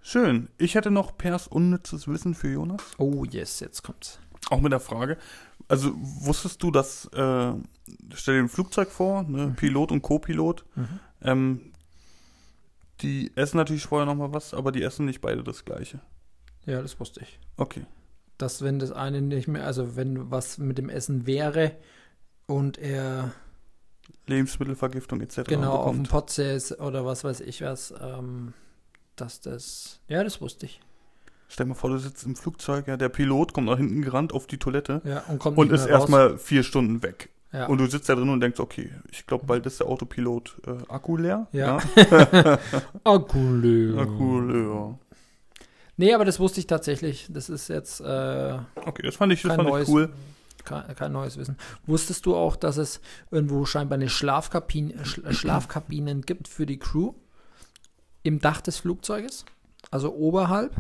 schön. 0.03 0.49
Ich 0.59 0.75
hätte 0.75 0.91
noch 0.91 1.17
Pers 1.17 1.47
unnützes 1.47 2.09
Wissen 2.09 2.35
für 2.35 2.51
Jonas. 2.51 2.83
Oh 2.99 3.25
yes, 3.25 3.61
jetzt 3.61 3.83
kommt's. 3.85 4.19
Auch 4.51 4.61
mit 4.61 4.73
der 4.73 4.81
Frage. 4.81 5.19
Also 5.69 5.93
wusstest 5.97 6.61
du, 6.65 6.73
dass, 6.73 7.05
äh, 7.13 7.53
stell 8.15 8.35
dir 8.35 8.41
ein 8.43 8.49
Flugzeug 8.49 8.89
vor, 8.91 9.23
ne, 9.23 9.47
Mhm. 9.49 9.55
Pilot 9.55 9.93
und 9.93 10.03
Co-Pilot, 10.03 10.65
Mhm. 10.75 11.01
ähm, 11.23 11.73
die 13.03 13.31
essen 13.37 13.57
natürlich 13.59 13.85
vorher 13.85 14.05
nochmal 14.07 14.33
was, 14.33 14.53
aber 14.53 14.73
die 14.73 14.83
essen 14.83 15.07
nicht 15.07 15.21
beide 15.21 15.45
das 15.45 15.65
gleiche. 15.65 16.01
Ja, 16.67 16.83
das 16.83 16.99
wusste 16.99 17.21
ich. 17.21 17.39
Okay. 17.57 17.87
Dass 18.37 18.63
wenn 18.63 18.81
das 18.81 18.91
eine 18.91 19.23
nicht 19.23 19.47
mehr, 19.47 19.65
also 19.65 19.95
wenn 19.95 20.29
was 20.31 20.59
mit 20.59 20.77
dem 20.79 20.89
Essen 20.89 21.27
wäre 21.29 21.77
und 22.47 22.79
er 22.79 23.31
Lebensmittelvergiftung 24.27 25.21
etc. 25.21 25.43
genau 25.47 25.73
auf 25.73 25.91
dem 25.93 26.03
bekommt. 26.05 26.11
Potsäß 26.11 26.81
oder 26.81 27.05
was 27.05 27.25
weiß 27.25 27.41
ich 27.41 27.63
was, 27.63 27.95
ähm, 28.01 28.53
dass 29.17 29.41
das, 29.41 30.01
ja, 30.09 30.25
das 30.25 30.41
wusste 30.41 30.67
ich. 30.67 30.81
Stell 31.49 31.67
dir 31.67 31.71
mal 31.71 31.75
vor, 31.75 31.91
du 31.91 31.99
sitzt 31.99 32.25
im 32.25 32.37
Flugzeug, 32.37 32.87
ja, 32.87 32.97
der 32.97 33.09
Pilot 33.09 33.53
kommt 33.53 33.67
nach 33.67 33.77
hinten 33.77 34.03
gerannt 34.03 34.33
auf 34.33 34.47
die 34.47 34.59
Toilette 34.59 35.03
Ja, 35.05 35.25
und 35.27 35.41
kommt 35.41 35.59
und 35.59 35.73
ist 35.73 35.87
erstmal 35.87 36.39
vier 36.39 36.63
Stunden 36.63 37.03
weg. 37.03 37.31
Ja. 37.53 37.67
Und 37.67 37.79
du 37.79 37.87
sitzt 37.87 38.09
da 38.09 38.15
drin 38.15 38.29
und 38.29 38.41
denkst, 38.41 38.61
okay, 38.61 38.91
ich 39.11 39.27
glaube, 39.27 39.47
bald 39.47 39.67
ist 39.67 39.81
der 39.81 39.89
Autopilot 39.89 40.61
äh, 40.67 40.93
Akku 40.93 41.17
leer. 41.17 41.49
Ja. 41.51 41.79
Akku 43.05 43.55
leer. 43.57 43.99
Akku 43.99 44.41
leer. 44.41 44.99
Nee, 45.97 46.15
aber 46.15 46.25
das 46.25 46.39
wusste 46.39 46.61
ich 46.61 46.69
tatsächlich. 46.69 47.27
Das 47.29 47.49
ist 47.49 47.69
jetzt 47.69 48.01
äh, 48.01 48.59
Okay, 48.87 49.03
das 49.03 49.17
fand 49.17 49.33
ich, 49.33 49.43
das 49.43 49.57
fand 49.57 49.69
ich 49.69 49.89
cool. 49.89 50.11
Kein, 50.65 50.95
kein 50.95 51.13
neues 51.13 51.37
Wissen. 51.37 51.57
Wusstest 51.87 52.27
du 52.27 52.35
auch, 52.37 52.57
dass 52.57 52.77
es 52.77 53.01
irgendwo 53.31 53.65
scheinbar 53.65 53.97
eine 53.97 54.09
Schlafkabine, 54.09 54.95
äh, 54.95 55.03
Sch- 55.03 55.33
Schlafkabinen 55.33 56.23
gibt 56.23 56.49
für 56.49 56.67
die 56.67 56.79
Crew 56.79 57.15
im 58.23 58.39
Dach 58.41 58.61
des 58.61 58.79
Flugzeuges? 58.79 59.45
Also 59.91 60.15
oberhalb? 60.15 60.75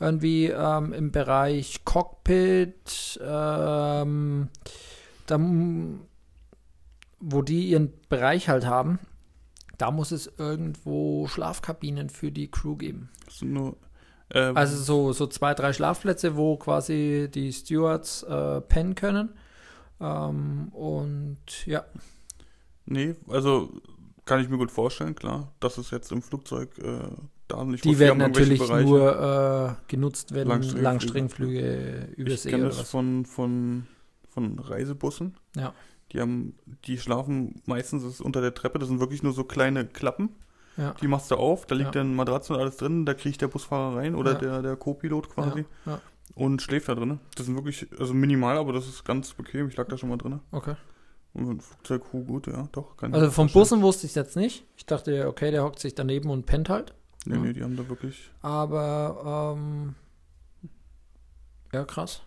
Irgendwie 0.00 0.46
ähm, 0.46 0.92
im 0.92 1.12
Bereich 1.12 1.84
Cockpit, 1.84 3.20
ähm, 3.22 4.48
da, 5.26 5.40
wo 7.20 7.42
die 7.42 7.68
ihren 7.68 7.92
Bereich 8.08 8.48
halt 8.48 8.66
haben, 8.66 8.98
da 9.78 9.90
muss 9.90 10.10
es 10.10 10.30
irgendwo 10.36 11.28
Schlafkabinen 11.28 12.10
für 12.10 12.32
die 12.32 12.50
Crew 12.50 12.76
geben. 12.76 13.08
Das 13.24 13.38
sind 13.38 13.52
nur, 13.52 13.76
äh, 14.34 14.52
Also 14.54 14.76
so, 14.76 15.12
so 15.12 15.26
zwei, 15.26 15.54
drei 15.54 15.72
Schlafplätze, 15.72 16.36
wo 16.36 16.56
quasi 16.56 17.30
die 17.32 17.52
Stewards 17.52 18.22
äh, 18.24 18.60
pennen 18.60 18.94
können. 18.94 19.30
Ähm, 20.00 20.68
und 20.72 21.66
ja, 21.66 21.84
nee, 22.86 23.14
also 23.28 23.70
kann 24.24 24.40
ich 24.40 24.48
mir 24.48 24.58
gut 24.58 24.70
vorstellen, 24.70 25.14
klar, 25.14 25.52
dass 25.60 25.78
es 25.78 25.90
jetzt 25.90 26.10
im 26.12 26.22
Flugzeug 26.22 26.78
äh, 26.78 26.98
da 27.48 27.64
nicht 27.64 27.84
die 27.84 27.98
werden 27.98 28.18
natürlich 28.18 28.60
nur 28.68 29.78
äh, 29.78 29.90
genutzt, 29.90 30.34
wenn 30.34 30.48
Langstreckenflüge. 30.48 30.82
Langstreckenflüge 30.82 32.08
Ich 32.12 32.18
übersee 32.18 32.50
kenne 32.50 32.64
das 32.64 32.90
von, 32.90 33.26
von, 33.26 33.86
von 34.28 34.58
Reisebussen. 34.58 35.36
Ja. 35.56 35.74
Die 36.12 36.20
haben, 36.20 36.54
die 36.86 36.98
schlafen 36.98 37.62
meistens 37.66 38.02
ist 38.02 38.20
unter 38.20 38.40
der 38.40 38.54
Treppe, 38.54 38.78
das 38.78 38.88
sind 38.88 39.00
wirklich 39.00 39.22
nur 39.22 39.32
so 39.32 39.44
kleine 39.44 39.86
Klappen. 39.86 40.30
Ja. 40.76 40.94
Die 41.00 41.06
machst 41.08 41.30
du 41.30 41.36
auf, 41.36 41.66
da 41.66 41.74
liegt 41.74 41.94
Ja. 41.94 42.02
dann 42.02 42.14
Matratze 42.14 42.52
und 42.54 42.60
alles 42.60 42.76
drin, 42.78 43.06
da 43.06 43.14
kriegt 43.14 43.40
der 43.40 43.48
Busfahrer 43.48 43.96
rein 43.96 44.14
oder 44.14 44.32
Ja. 44.32 44.38
der, 44.38 44.62
der 44.62 44.76
Co-Pilot 44.76 45.30
quasi 45.30 45.64
und 46.34 46.62
schläft 46.62 46.88
da 46.88 46.94
drin. 46.94 47.20
Das 47.36 47.46
sind 47.46 47.54
wirklich, 47.54 47.86
also 47.98 48.12
minimal, 48.14 48.56
aber 48.58 48.72
das 48.72 48.86
ist 48.88 49.04
ganz 49.04 49.32
bequem. 49.34 49.68
Ich 49.68 49.76
lag 49.76 49.86
da 49.88 49.96
schon 49.98 50.08
mal 50.08 50.18
drin. 50.18 50.40
okay. 50.50 50.74
Und 51.32 51.46
dem 51.48 51.58
Flugzeug, 51.60 52.02
oh, 52.12 52.20
gut, 52.22 52.46
ja, 52.46 52.68
doch. 52.70 52.94
Also 53.00 53.28
vom. 53.32 53.48
Bussen 53.50 53.82
wusste 53.82 54.06
ich 54.06 54.12
es 54.12 54.14
jetzt 54.14 54.36
nicht. 54.36 54.64
Ich 54.76 54.86
dachte, 54.86 55.26
okay, 55.26 55.50
der 55.50 55.64
hockt 55.64 55.80
sich 55.80 55.92
daneben 55.96 56.30
und 56.30 56.46
pennt 56.46 56.68
halt. 56.68 56.94
Nee, 57.26 57.38
nee, 57.38 57.52
die 57.52 57.64
haben 57.64 57.76
da 57.76 57.88
wirklich. 57.88 58.30
Aber 58.40 59.54
ähm, 59.58 59.96
ja, 61.72 61.84
krass. 61.84 62.22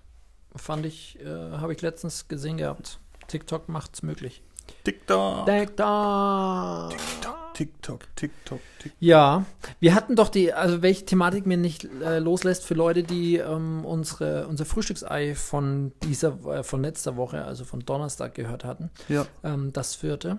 Fand 0.58 0.86
ich, 0.86 1.18
äh, 1.22 1.26
habe 1.52 1.72
ich 1.72 1.82
letztens 1.82 2.28
gesehen 2.28 2.58
gehabt. 2.58 3.00
TikTok 3.28 3.70
macht's 3.70 4.04
möglich. 4.04 4.42
TikTok, 4.84 5.46
TikTok. 5.46 6.90
TikTok, 6.90 7.47
TikTok, 7.58 8.16
TikTok. 8.16 8.60
Ja, 9.00 9.44
wir 9.80 9.96
hatten 9.96 10.16
doch 10.16 10.30
die, 10.30 10.54
also 10.54 10.84
welche 10.84 11.06
Thematik 11.06 11.48
mir 11.48 11.58
nicht 11.58 11.86
äh, 11.86 12.20
loslässt 12.20 12.64
für 12.64 12.76
Leute, 12.76 13.02
die 13.02 13.38
ähm, 13.38 13.84
unsere, 13.84 14.48
unser 14.48 14.64
Frühstücksei 14.64 15.34
von 15.34 15.92
dieser, 16.04 16.38
äh, 16.46 16.64
von 16.64 16.84
letzter 16.84 17.16
Woche, 17.16 17.44
also 17.44 17.66
von 17.66 17.80
Donnerstag 17.80 18.36
gehört 18.36 18.64
hatten, 18.64 18.92
Ja, 19.10 19.26
ähm, 19.44 19.74
das 19.74 19.96
vierte. 19.96 20.38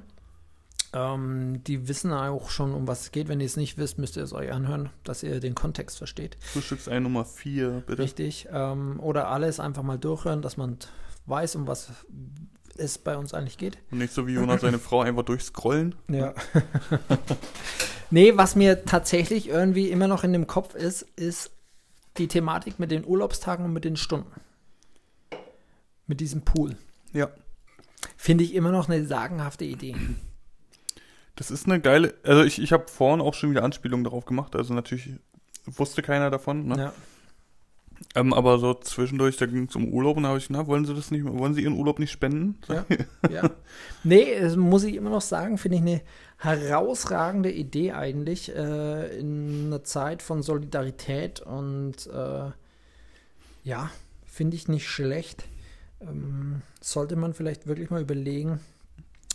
Ähm, 0.92 1.64
die 1.64 1.88
wissen 1.88 2.12
auch 2.12 2.50
schon, 2.50 2.72
um 2.72 2.87
was 2.87 3.00
es 3.00 3.10
geht. 3.10 3.26
Wenn 3.26 3.40
ihr 3.40 3.46
es 3.46 3.56
nicht 3.56 3.78
wisst, 3.78 3.98
müsst 3.98 4.16
ihr 4.16 4.22
es 4.22 4.32
euch 4.32 4.52
anhören, 4.52 4.90
dass 5.02 5.25
ihr 5.25 5.40
den 5.40 5.56
Kontext 5.56 5.98
versteht. 5.98 6.37
Frühstücksei 6.40 7.00
Nummer 7.00 7.25
4, 7.25 7.82
bitte. 7.84 8.00
Richtig. 8.00 8.46
Ähm, 8.52 9.00
oder 9.00 9.26
alles 9.26 9.58
einfach 9.58 9.82
mal 9.82 9.98
durchhören, 9.98 10.40
dass 10.40 10.56
man 10.56 10.78
weiß, 11.26 11.56
um 11.56 11.66
was 11.66 11.90
es 12.78 12.99
bei 12.99 13.16
uns 13.16 13.35
eigentlich 13.35 13.58
geht. 13.58 13.78
Und 13.90 13.99
nicht 13.99 14.12
so 14.12 14.26
wie 14.26 14.35
Jonas 14.35 14.61
seine 14.61 14.78
Frau 14.78 15.02
einfach 15.02 15.25
durchscrollen. 15.25 15.94
Ja. 16.08 16.35
nee, 18.11 18.32
was 18.37 18.56
mir 18.56 18.85
tatsächlich 18.85 19.49
irgendwie 19.49 19.90
immer 19.90 20.08
noch 20.08 20.25
in 20.25 20.32
dem 20.32 20.47
Kopf 20.47 20.75
ist, 20.75 21.02
ist 21.16 21.50
die 22.16 22.28
Thematik 22.28 22.78
mit 22.78 22.90
den 22.90 23.04
Urlaubstagen 23.04 23.64
und 23.64 23.73
mit 23.73 23.85
den 23.85 23.97
Stunden. 23.97 24.40
Mit 26.06 26.20
diesem 26.20 26.42
Pool. 26.42 26.76
Ja. 27.12 27.28
Finde 28.16 28.44
ich 28.44 28.54
immer 28.54 28.73
noch 28.73 28.88
eine 28.88 29.06
sagenhafte 29.06 29.64
Idee. 29.64 29.94
Das 31.37 31.50
ist 31.50 31.66
eine 31.66 31.80
geile, 31.80 32.14
also 32.25 32.42
ich, 32.42 32.61
ich 32.61 32.73
habe 32.73 32.88
vorhin 32.88 33.20
auch 33.20 33.35
schon 33.35 33.50
wieder 33.50 33.62
Anspielungen 33.62 34.02
darauf 34.02 34.25
gemacht, 34.25 34.56
also 34.56 34.75
natürlich 34.75 35.11
wusste 35.66 36.02
keiner 36.02 36.30
davon, 36.30 36.66
ne? 36.66 36.78
Ja. 36.78 36.92
Ähm, 38.18 38.32
aber 38.32 38.58
so 38.58 38.75
zwischendurch, 38.75 39.37
da 39.37 39.46
ging 39.46 39.68
es 39.68 39.76
um 39.76 39.88
Urlaub 39.88 40.16
und 40.16 40.25
da 40.25 40.30
habe 40.30 40.38
ich, 40.38 40.50
na, 40.50 40.66
wollen 40.66 40.84
Sie 40.84 40.94
das 40.94 41.10
nicht, 41.10 41.25
wollen 41.25 41.54
Sie 41.54 41.62
Ihren 41.62 41.76
Urlaub 41.76 41.98
nicht 41.98 42.10
spenden? 42.10 42.58
Ja. 42.68 42.84
ja. 43.30 43.50
Nee, 44.02 44.40
das 44.40 44.56
muss 44.56 44.84
ich 44.84 44.96
immer 44.96 45.10
noch 45.10 45.20
sagen, 45.20 45.58
finde 45.58 45.76
ich 45.76 45.82
eine 45.82 46.00
herausragende 46.38 47.52
Idee 47.52 47.92
eigentlich 47.92 48.54
äh, 48.54 49.18
in 49.18 49.66
einer 49.66 49.84
Zeit 49.84 50.22
von 50.22 50.42
Solidarität 50.42 51.40
und 51.40 52.06
äh, 52.06 52.50
ja, 53.64 53.90
finde 54.25 54.56
ich 54.56 54.68
nicht 54.68 54.88
schlecht. 54.88 55.44
Ähm, 56.00 56.62
sollte 56.80 57.16
man 57.16 57.34
vielleicht 57.34 57.66
wirklich 57.66 57.90
mal 57.90 58.02
überlegen, 58.02 58.60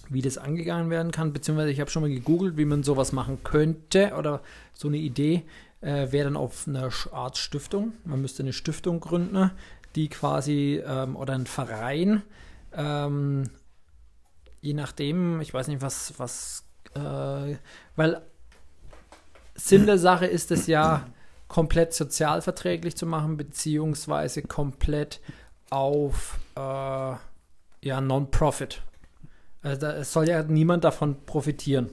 wie 0.10 0.22
das 0.22 0.38
angegangen 0.38 0.90
werden 0.90 1.12
kann, 1.12 1.32
beziehungsweise 1.32 1.72
ich 1.72 1.80
habe 1.80 1.90
schon 1.90 2.04
mal 2.04 2.10
gegoogelt, 2.10 2.58
wie 2.58 2.66
man 2.66 2.84
sowas 2.84 3.14
machen 3.14 3.40
könnte 3.44 4.14
oder 4.18 4.42
so 4.74 4.88
eine 4.90 4.98
Idee 4.98 5.44
äh, 5.84 6.12
wäre 6.12 6.26
dann 6.26 6.38
auf 6.38 6.68
einer 6.68 6.90
Sch- 6.90 7.12
Art 7.14 7.38
Stiftung. 7.38 7.94
Man 8.06 8.22
müsste 8.22 8.44
eine 8.44 8.54
Stiftung 8.54 9.00
gründen, 9.00 9.52
die 9.96 10.10
quasi 10.10 10.82
ähm, 10.86 11.16
oder 11.16 11.34
ein 11.34 11.46
Verein, 11.46 12.24
ähm, 12.74 13.44
je 14.62 14.74
nachdem, 14.74 15.42
ich 15.42 15.54
weiß 15.54 15.68
nicht, 15.68 15.82
was, 15.82 16.14
was, 16.18 16.64
äh, 16.96 17.56
weil 17.96 18.22
Sinn 19.56 19.86
der 19.86 20.00
Sache 20.00 20.26
ist 20.26 20.52
es 20.52 20.68
ja, 20.68 21.06
komplett 21.48 21.94
sozialverträglich 21.94 22.96
zu 22.98 23.06
machen, 23.06 23.38
beziehungsweise 23.38 24.42
komplett 24.42 25.22
auf 25.70 26.40
äh, 26.56 26.60
ja, 26.60 28.02
Non-Profit. 28.02 28.82
Also 29.62 29.82
da, 29.82 29.94
es 29.94 30.12
soll 30.12 30.28
ja 30.28 30.42
niemand 30.44 30.84
davon 30.84 31.26
profitieren. 31.26 31.90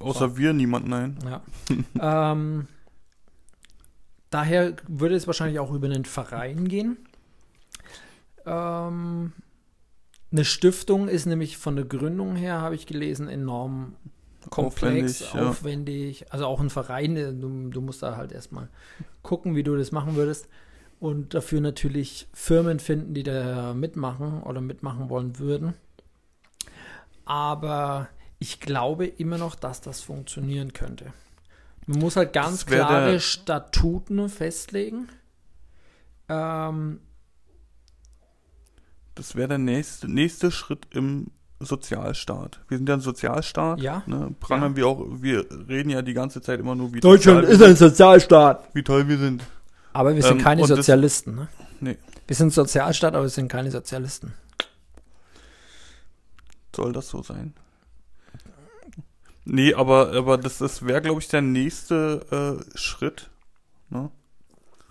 Außer 0.00 0.36
wir, 0.36 0.52
niemand, 0.52 0.86
nein. 0.88 1.16
Ja. 1.24 2.32
ähm, 2.32 2.66
daher 4.30 4.74
würde 4.88 5.14
es 5.14 5.26
wahrscheinlich 5.26 5.58
auch 5.58 5.72
über 5.72 5.86
einen 5.86 6.04
Verein 6.04 6.68
gehen. 6.68 6.96
Ähm, 8.46 9.32
eine 10.32 10.44
Stiftung 10.44 11.08
ist 11.08 11.26
nämlich 11.26 11.56
von 11.56 11.76
der 11.76 11.84
Gründung 11.84 12.36
her, 12.36 12.60
habe 12.60 12.74
ich 12.74 12.86
gelesen, 12.86 13.28
enorm 13.28 13.96
komplex, 14.48 15.22
Aufwendig, 15.22 15.34
ja. 15.34 15.48
aufwendig. 15.48 16.32
Also 16.32 16.46
auch 16.46 16.60
ein 16.60 16.70
Verein, 16.70 17.16
äh, 17.16 17.34
du, 17.34 17.68
du 17.68 17.80
musst 17.80 18.02
da 18.02 18.16
halt 18.16 18.32
erstmal 18.32 18.68
gucken, 19.22 19.54
wie 19.54 19.62
du 19.62 19.76
das 19.76 19.92
machen 19.92 20.16
würdest. 20.16 20.48
Und 20.98 21.34
dafür 21.34 21.60
natürlich 21.60 22.28
Firmen 22.32 22.78
finden, 22.78 23.14
die 23.14 23.22
da 23.22 23.74
mitmachen 23.74 24.42
oder 24.42 24.60
mitmachen 24.60 25.08
wollen 25.08 25.38
würden. 25.38 25.74
Aber 27.24 28.08
ich 28.38 28.60
glaube 28.60 29.06
immer 29.06 29.38
noch, 29.38 29.54
dass 29.54 29.80
das 29.80 30.00
funktionieren 30.02 30.72
könnte. 30.72 31.12
Man 31.90 31.98
muss 31.98 32.14
halt 32.14 32.32
ganz 32.32 32.66
klare 32.66 33.18
Statuten 33.18 34.28
festlegen. 34.28 35.08
Ähm, 36.28 37.00
Das 39.16 39.34
wäre 39.34 39.48
der 39.48 39.58
nächste, 39.58 40.08
nächste 40.08 40.52
Schritt 40.52 40.86
im 40.92 41.32
Sozialstaat. 41.58 42.60
Wir 42.68 42.78
sind 42.78 42.88
ja 42.88 42.94
ein 42.94 43.00
Sozialstaat. 43.00 43.80
Ja. 43.80 44.04
Ne? 44.06 44.32
Prangern 44.38 44.72
Ja. 44.72 44.76
wir 44.76 44.86
auch, 44.86 45.04
wir 45.20 45.46
reden 45.68 45.90
ja 45.90 46.00
die 46.02 46.14
ganze 46.14 46.40
Zeit 46.40 46.60
immer 46.60 46.76
nur, 46.76 46.94
wie 46.94 47.00
Deutschland 47.00 47.44
ist 47.48 47.60
ein 47.60 47.74
Sozialstaat. 47.74 48.72
wie 48.72 48.84
toll 48.84 49.08
wir 49.08 49.18
sind. 49.18 49.42
Aber 49.92 50.14
wir 50.14 50.22
sind 50.22 50.38
Ähm, 50.38 50.44
keine 50.44 50.62
und 50.62 50.70
das- 50.70 50.76
Sozialisten. 50.78 51.34
Ne? 51.34 51.48
Nee. 51.80 51.98
Wir 52.28 52.36
sind 52.36 52.52
Sozialstaat, 52.52 53.14
aber 53.14 53.24
wir 53.24 53.28
sind 53.30 53.48
keine 53.48 53.72
Sozialisten. 53.72 54.32
Soll 56.74 56.92
das 56.92 57.08
so 57.08 57.20
sein? 57.22 57.52
Nee, 59.52 59.74
aber, 59.74 60.12
aber 60.12 60.38
das, 60.38 60.58
das 60.58 60.86
wäre, 60.86 61.02
glaube 61.02 61.20
ich, 61.20 61.26
der 61.26 61.42
nächste 61.42 62.60
äh, 62.72 62.78
Schritt, 62.78 63.30
ne? 63.88 64.10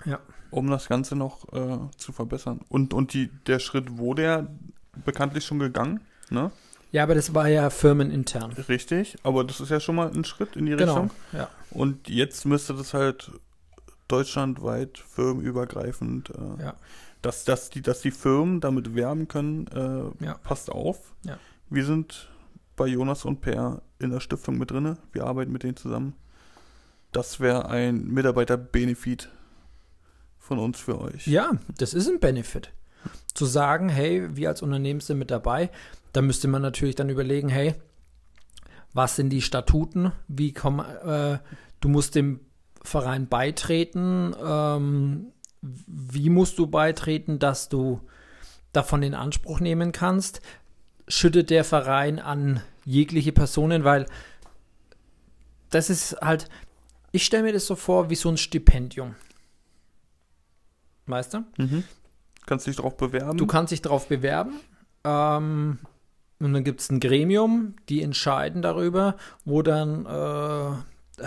Ja. 0.04 0.20
Um 0.52 0.70
das 0.70 0.90
Ganze 0.90 1.16
noch 1.16 1.48
äh, 1.54 1.78
zu 1.96 2.12
verbessern. 2.12 2.60
Und, 2.68 2.94
und 2.94 3.14
die, 3.14 3.30
der 3.48 3.60
Schritt 3.60 3.98
wurde 3.98 4.24
ja 4.24 4.48
bekanntlich 5.06 5.46
schon 5.46 5.60
gegangen, 5.60 6.02
ne? 6.30 6.52
Ja, 6.92 7.04
aber 7.04 7.16
das 7.16 7.34
war 7.36 7.48
ja 7.48 7.70
firmenintern. 7.70 8.52
Richtig, 8.68 9.18
aber 9.24 9.44
das 9.46 9.62
ist 9.62 9.70
ja 9.70 9.80
schon 9.80 9.96
mal 9.96 10.12
ein 10.12 10.26
Schritt 10.26 10.56
in 10.58 10.66
die 10.66 10.72
Genau. 10.76 10.94
Richtung. 11.04 11.12
Ja. 11.32 11.50
Und 11.72 12.10
jetzt 12.10 12.46
müsste 12.46 12.74
das 12.74 12.94
halt 12.94 13.32
deutschlandweit 14.10 14.98
firmenübergreifend, 14.98 16.32
äh, 16.32 16.64
Ja. 16.64 16.74
dass, 17.22 17.46
dass, 17.46 17.70
die, 17.70 17.82
dass 17.82 18.02
die 18.02 18.12
Firmen 18.12 18.60
damit 18.60 18.96
werben 18.96 19.28
können, 19.30 19.68
äh, 19.68 20.26
Ja. 20.26 20.34
passt 20.44 20.70
auf. 20.72 21.14
Ja. 21.24 21.38
Wir 21.70 21.86
sind 21.86 22.28
bei 22.80 22.88
Jonas 22.88 23.26
und 23.26 23.42
Per 23.42 23.82
in 24.00 24.10
der 24.10 24.22
Stiftung 24.22 24.58
mit 24.58 24.72
drinne. 24.72 24.98
Wir 25.12 25.26
arbeiten 25.26 25.52
mit 25.52 25.64
denen 25.64 25.76
zusammen. 25.76 26.14
Das 27.12 27.42
wäre 27.42 27.68
ein 27.68 28.08
Mitarbeiter-Benefit 28.08 29.30
von 30.38 30.60
uns 30.60 30.80
für 30.80 31.02
euch. 31.02 31.28
Ja, 31.28 31.52
das 31.78 31.94
ist 31.94 32.08
ein 32.08 32.22
Benefit. 32.22 32.72
Zu 33.34 33.46
sagen, 33.46 33.90
hey, 33.90 34.36
wir 34.36 34.48
als 34.48 34.62
Unternehmen 34.62 35.02
sind 35.02 35.20
mit 35.20 35.30
dabei, 35.30 35.70
da 36.14 36.22
müsste 36.22 36.48
man 36.48 36.62
natürlich 36.62 36.96
dann 36.96 37.10
überlegen, 37.10 37.50
hey, 37.50 37.76
was 38.94 39.18
sind 39.18 39.30
die 39.30 39.42
Statuten? 39.42 40.14
Wie 40.30 40.54
komm, 40.54 40.80
äh, 40.80 41.38
du 41.82 41.90
musst 41.90 42.16
dem 42.16 42.40
Verein 42.82 43.28
beitreten. 43.28 44.34
Ähm, 44.42 45.34
wie 45.62 46.30
musst 46.30 46.58
du 46.58 46.68
beitreten, 46.68 47.40
dass 47.40 47.68
du 47.68 48.00
davon 48.72 49.04
in 49.04 49.16
Anspruch 49.16 49.60
nehmen 49.60 49.92
kannst? 49.92 50.42
Schüttet 51.10 51.50
der 51.50 51.66
Verein 51.66 52.20
an 52.20 52.62
jegliche 52.86 53.32
Personen, 53.32 53.84
weil 53.84 54.06
das 55.70 55.90
ist 55.90 56.16
halt, 56.22 56.48
ich 57.12 57.26
stelle 57.26 57.44
mir 57.44 57.54
das 57.54 57.66
so 57.68 57.76
vor 57.76 58.10
wie 58.10 58.16
so 58.16 58.30
ein 58.30 58.38
Stipendium. 58.38 59.16
Weißt 61.08 61.34
du? 61.34 61.44
Mhm. 61.58 61.84
Kannst 62.46 62.68
dich 62.68 62.76
darauf 62.78 62.98
bewerben? 62.98 63.38
Du 63.38 63.48
kannst 63.48 63.72
dich 63.72 63.82
darauf 63.82 64.08
bewerben. 64.08 64.60
Ähm, 65.04 65.80
und 66.40 66.54
dann 66.54 66.64
gibt 66.64 66.82
es 66.82 66.90
ein 66.90 67.00
Gremium, 67.00 67.76
die 67.90 68.02
entscheiden 68.02 68.62
darüber, 68.62 69.18
wo 69.44 69.62
dann, 69.62 70.06
äh, 70.06 71.24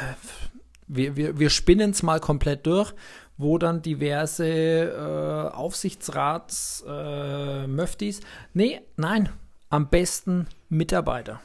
wir, 0.86 1.16
wir, 1.16 1.38
wir 1.38 1.50
spinnen 1.50 1.90
es 1.90 2.02
mal 2.02 2.20
komplett 2.20 2.66
durch, 2.66 2.94
wo 3.36 3.58
dann 3.58 3.82
diverse 3.82 4.46
äh, 4.46 5.54
Aufsichtsrats 5.54 6.84
äh, 6.88 7.66
Möftis, 7.66 8.20
nee, 8.54 8.80
nein, 8.96 9.28
am 9.72 9.88
besten 9.88 10.46
Mitarbeiter. 10.68 11.40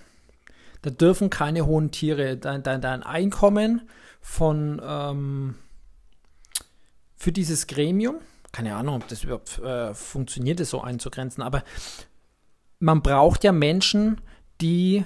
Da 0.81 0.89
dürfen 0.89 1.29
keine 1.29 1.65
hohen 1.65 1.91
Tiere, 1.91 2.35
dein, 2.35 2.61
dein, 2.61 2.81
dein 2.81 3.01
Einkommen 3.01 3.87
von 4.19 4.81
ähm, 4.85 5.55
für 7.15 7.31
dieses 7.31 7.67
Gremium, 7.67 8.17
keine 8.51 8.75
Ahnung, 8.75 8.95
ob 8.95 9.07
das 9.07 9.23
überhaupt 9.23 9.59
äh, 9.59 9.93
funktioniert, 9.93 10.59
das 10.59 10.69
so 10.71 10.81
einzugrenzen, 10.81 11.41
aber 11.41 11.63
man 12.79 13.01
braucht 13.01 13.45
ja 13.45 13.53
Menschen, 13.53 14.19
die 14.59 15.05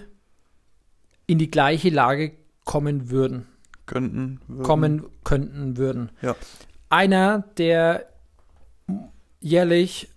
in 1.28 1.38
die 1.38 1.52
gleiche 1.52 1.90
Lage 1.90 2.34
kommen 2.66 3.12
würden. 3.12 3.48
Könnten. 3.86 4.42
Würden. 4.48 4.64
Kommen 4.64 5.06
könnten 5.24 5.78
würden. 5.78 6.12
Ja. 6.24 6.36
Einer, 6.90 7.44
der 7.58 8.08
jährlich 9.40 10.10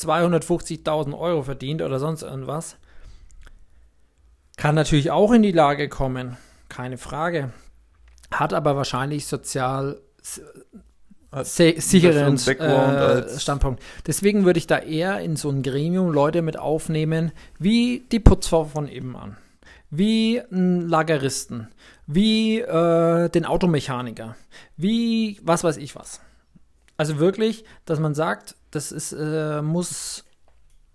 250.000 0.00 1.18
Euro 1.18 1.42
verdient 1.42 1.82
oder 1.82 1.98
sonst 1.98 2.22
irgendwas, 2.22 2.76
kann 4.56 4.74
natürlich 4.74 5.10
auch 5.10 5.32
in 5.32 5.42
die 5.42 5.52
Lage 5.52 5.88
kommen. 5.88 6.36
Keine 6.68 6.98
Frage. 6.98 7.52
Hat 8.30 8.52
aber 8.52 8.76
wahrscheinlich 8.76 9.26
sozial 9.26 10.00
sicheren 11.32 12.36
äh, 12.36 13.38
Standpunkt. 13.38 13.82
Deswegen 14.06 14.44
würde 14.44 14.58
ich 14.58 14.66
da 14.66 14.78
eher 14.78 15.20
in 15.20 15.36
so 15.36 15.48
ein 15.48 15.62
Gremium 15.62 16.12
Leute 16.12 16.42
mit 16.42 16.58
aufnehmen, 16.58 17.32
wie 17.58 18.04
die 18.10 18.20
Putzfrau 18.20 18.64
von 18.64 18.88
eben 18.88 19.16
an, 19.16 19.36
wie 19.90 20.40
ein 20.52 20.88
Lageristen, 20.88 21.68
wie 22.06 22.60
äh, 22.60 23.28
den 23.28 23.46
Automechaniker, 23.46 24.36
wie 24.76 25.38
was 25.42 25.62
weiß 25.62 25.76
ich 25.76 25.94
was. 25.94 26.20
Also 26.96 27.18
wirklich, 27.18 27.64
dass 27.86 28.00
man 28.00 28.14
sagt, 28.14 28.56
das 28.70 28.92
ist, 28.92 29.12
äh, 29.12 29.62
muss 29.62 30.24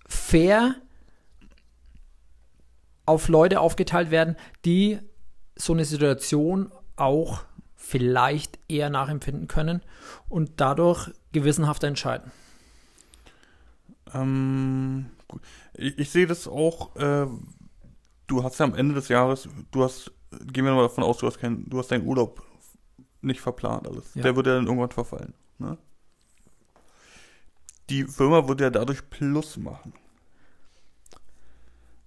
fair 0.08 0.76
auf 3.06 3.28
Leute 3.28 3.60
aufgeteilt 3.60 4.12
werden, 4.12 4.36
die 4.64 5.00
so 5.56 5.74
eine 5.74 5.86
Situation 5.86 6.72
auch 6.96 7.44
vielleicht 7.76 8.60
eher 8.68 8.90
nachempfinden 8.90 9.48
können 9.48 9.82
und 10.28 10.54
dadurch 10.58 11.12
gewissenhafter 11.32 11.88
entscheiden. 11.88 12.32
Ähm, 14.14 15.08
ich, 15.74 15.98
ich, 16.00 16.10
sehe 16.10 16.26
das 16.26 16.48
auch, 16.48 16.96
äh, 16.96 17.28
du 18.28 18.44
hast 18.44 18.60
ja 18.60 18.66
am 18.66 18.74
Ende 18.74 18.96
des 18.96 19.08
Jahres, 19.08 19.48
du 19.72 19.84
hast, 19.84 20.12
gehen 20.52 20.66
wir 20.66 20.74
mal 20.74 20.84
davon 20.84 21.04
aus, 21.04 21.20
du 21.20 21.28
hast, 21.28 21.38
kein, 21.38 21.70
du 21.70 21.78
hast 21.78 21.92
deinen 21.92 22.08
Urlaub 22.08 22.44
nicht 23.22 23.42
verplant 23.42 23.88
alles. 23.88 24.14
Ja. 24.16 24.24
Der 24.24 24.36
wird 24.36 24.48
ja 24.48 24.56
dann 24.56 24.66
irgendwann 24.66 24.92
verfallen. 24.92 25.34
Ne? 25.58 25.78
Die 27.90 28.04
Firma 28.04 28.48
würde 28.48 28.66
ja 28.66 28.70
dadurch 28.70 29.10
Plus 29.10 29.58
machen. 29.58 29.94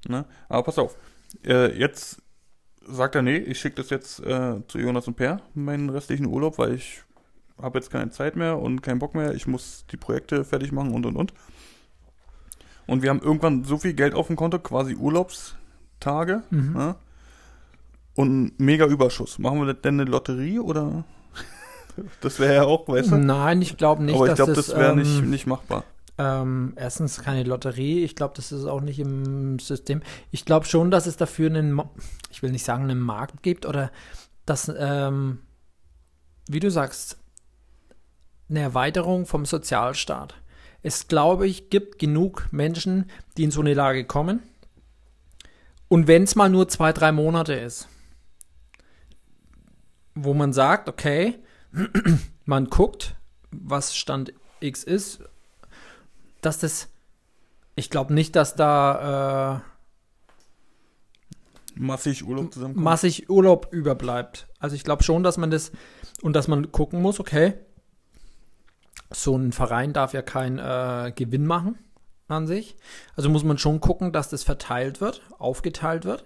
Ne? 0.06 0.24
Aber 0.48 0.62
pass 0.64 0.78
auf, 0.78 0.96
äh, 1.44 1.76
jetzt 1.78 2.22
sagt 2.80 3.14
er, 3.14 3.22
nee, 3.22 3.36
ich 3.36 3.60
schicke 3.60 3.76
das 3.76 3.90
jetzt 3.90 4.20
äh, 4.20 4.60
zu 4.66 4.78
Jonas 4.78 5.06
und 5.06 5.16
Per, 5.16 5.40
meinen 5.54 5.90
restlichen 5.90 6.26
Urlaub, 6.26 6.58
weil 6.58 6.74
ich 6.74 7.02
habe 7.60 7.78
jetzt 7.78 7.90
keine 7.90 8.10
Zeit 8.10 8.36
mehr 8.36 8.58
und 8.58 8.82
keinen 8.82 8.98
Bock 8.98 9.14
mehr. 9.14 9.34
Ich 9.34 9.46
muss 9.46 9.84
die 9.90 9.96
Projekte 9.96 10.44
fertig 10.44 10.72
machen 10.72 10.92
und 10.94 11.04
und 11.06 11.16
und. 11.16 11.34
Und 12.86 13.02
wir 13.02 13.10
haben 13.10 13.20
irgendwann 13.20 13.64
so 13.64 13.76
viel 13.76 13.92
Geld 13.92 14.14
auf 14.14 14.28
dem 14.28 14.36
Konto, 14.36 14.58
quasi 14.58 14.94
Urlaubstage. 14.94 16.42
Mhm. 16.50 16.74
Ja, 16.76 16.96
und 18.18 18.58
mega 18.58 18.84
Überschuss. 18.84 19.38
Machen 19.38 19.64
wir 19.64 19.74
denn 19.74 20.00
eine 20.00 20.10
Lotterie 20.10 20.58
oder? 20.58 21.04
das 22.20 22.38
wäre 22.38 22.54
ja 22.54 22.64
auch, 22.64 22.88
weißt 22.88 23.10
du? 23.10 23.16
Nein, 23.16 23.62
ich 23.62 23.76
glaube 23.76 24.02
nicht. 24.02 24.14
Aber 24.14 24.28
ich 24.28 24.34
glaube, 24.34 24.52
das 24.52 24.70
wäre 24.70 24.92
ähm, 24.92 24.98
nicht, 24.98 25.22
nicht 25.22 25.46
machbar. 25.46 25.84
Ähm, 26.18 26.72
erstens 26.76 27.22
keine 27.22 27.44
Lotterie. 27.44 28.02
Ich 28.04 28.16
glaube, 28.16 28.34
das 28.36 28.50
ist 28.50 28.64
auch 28.64 28.80
nicht 28.80 28.98
im 28.98 29.58
System. 29.60 30.02
Ich 30.32 30.44
glaube 30.44 30.66
schon, 30.66 30.90
dass 30.90 31.06
es 31.06 31.16
dafür 31.16 31.48
einen, 31.48 31.80
ich 32.30 32.42
will 32.42 32.50
nicht 32.50 32.64
sagen, 32.64 32.84
einen 32.84 33.00
Markt 33.00 33.42
gibt 33.42 33.66
oder 33.66 33.92
dass, 34.44 34.70
ähm, 34.76 35.38
wie 36.48 36.60
du 36.60 36.70
sagst, 36.70 37.18
eine 38.50 38.60
Erweiterung 38.60 39.26
vom 39.26 39.44
Sozialstaat. 39.44 40.34
Es, 40.82 41.06
glaube 41.06 41.46
ich, 41.46 41.70
gibt 41.70 41.98
genug 41.98 42.48
Menschen, 42.50 43.10
die 43.36 43.44
in 43.44 43.50
so 43.50 43.60
eine 43.60 43.74
Lage 43.74 44.04
kommen. 44.04 44.42
Und 45.88 46.06
wenn 46.06 46.24
es 46.24 46.34
mal 46.34 46.50
nur 46.50 46.68
zwei, 46.68 46.92
drei 46.92 47.12
Monate 47.12 47.54
ist, 47.54 47.88
wo 50.14 50.34
man 50.34 50.52
sagt, 50.52 50.88
okay, 50.88 51.38
man 52.44 52.66
guckt, 52.66 53.16
was 53.50 53.96
Stand 53.96 54.32
X 54.60 54.84
ist, 54.84 55.20
dass 56.40 56.58
das, 56.58 56.88
ich 57.74 57.90
glaube 57.90 58.14
nicht, 58.14 58.36
dass 58.36 58.54
da 58.54 59.56
äh, 59.56 59.60
massig 61.78 62.24
Urlaub 62.26 62.52
zusammenkommt. 62.52 62.84
Massig 62.84 63.30
Urlaub 63.30 63.68
überbleibt. 63.72 64.48
Also 64.58 64.76
ich 64.76 64.84
glaube 64.84 65.02
schon, 65.02 65.22
dass 65.22 65.36
man 65.36 65.50
das 65.50 65.72
und 66.22 66.34
dass 66.34 66.48
man 66.48 66.72
gucken 66.72 67.00
muss, 67.00 67.20
okay, 67.20 67.54
so 69.10 69.36
ein 69.36 69.52
Verein 69.52 69.92
darf 69.92 70.12
ja 70.12 70.22
keinen 70.22 70.58
äh, 70.58 71.12
Gewinn 71.12 71.46
machen 71.46 71.78
an 72.28 72.46
sich. 72.46 72.76
Also 73.16 73.30
muss 73.30 73.44
man 73.44 73.58
schon 73.58 73.80
gucken, 73.80 74.12
dass 74.12 74.28
das 74.28 74.42
verteilt 74.42 75.00
wird, 75.00 75.22
aufgeteilt 75.38 76.04
wird. 76.04 76.24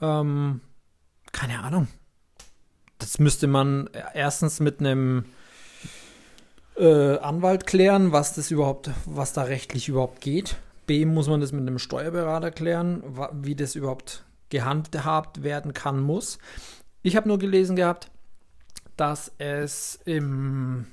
Ähm, 0.00 0.60
keine 1.32 1.60
Ahnung. 1.60 1.88
Das 2.98 3.18
müsste 3.18 3.46
man 3.46 3.90
erstens 4.14 4.60
mit 4.60 4.80
einem 4.80 5.26
äh, 6.76 7.18
Anwalt 7.18 7.66
klären, 7.66 8.12
was 8.12 8.34
das 8.34 8.50
überhaupt, 8.50 8.90
was 9.04 9.32
da 9.32 9.42
rechtlich 9.42 9.88
überhaupt 9.88 10.20
geht. 10.20 10.56
B 10.86 11.04
muss 11.04 11.28
man 11.28 11.40
das 11.40 11.52
mit 11.52 11.62
einem 11.62 11.78
Steuerberater 11.78 12.50
klären, 12.50 13.02
wie 13.32 13.54
das 13.54 13.74
überhaupt 13.74 14.24
gehandhabt 14.50 15.42
werden 15.42 15.74
kann, 15.74 16.00
muss. 16.00 16.38
Ich 17.02 17.16
habe 17.16 17.28
nur 17.28 17.38
gelesen 17.38 17.76
gehabt, 17.76 18.10
dass 18.96 19.32
es 19.38 19.98
im, 20.04 20.86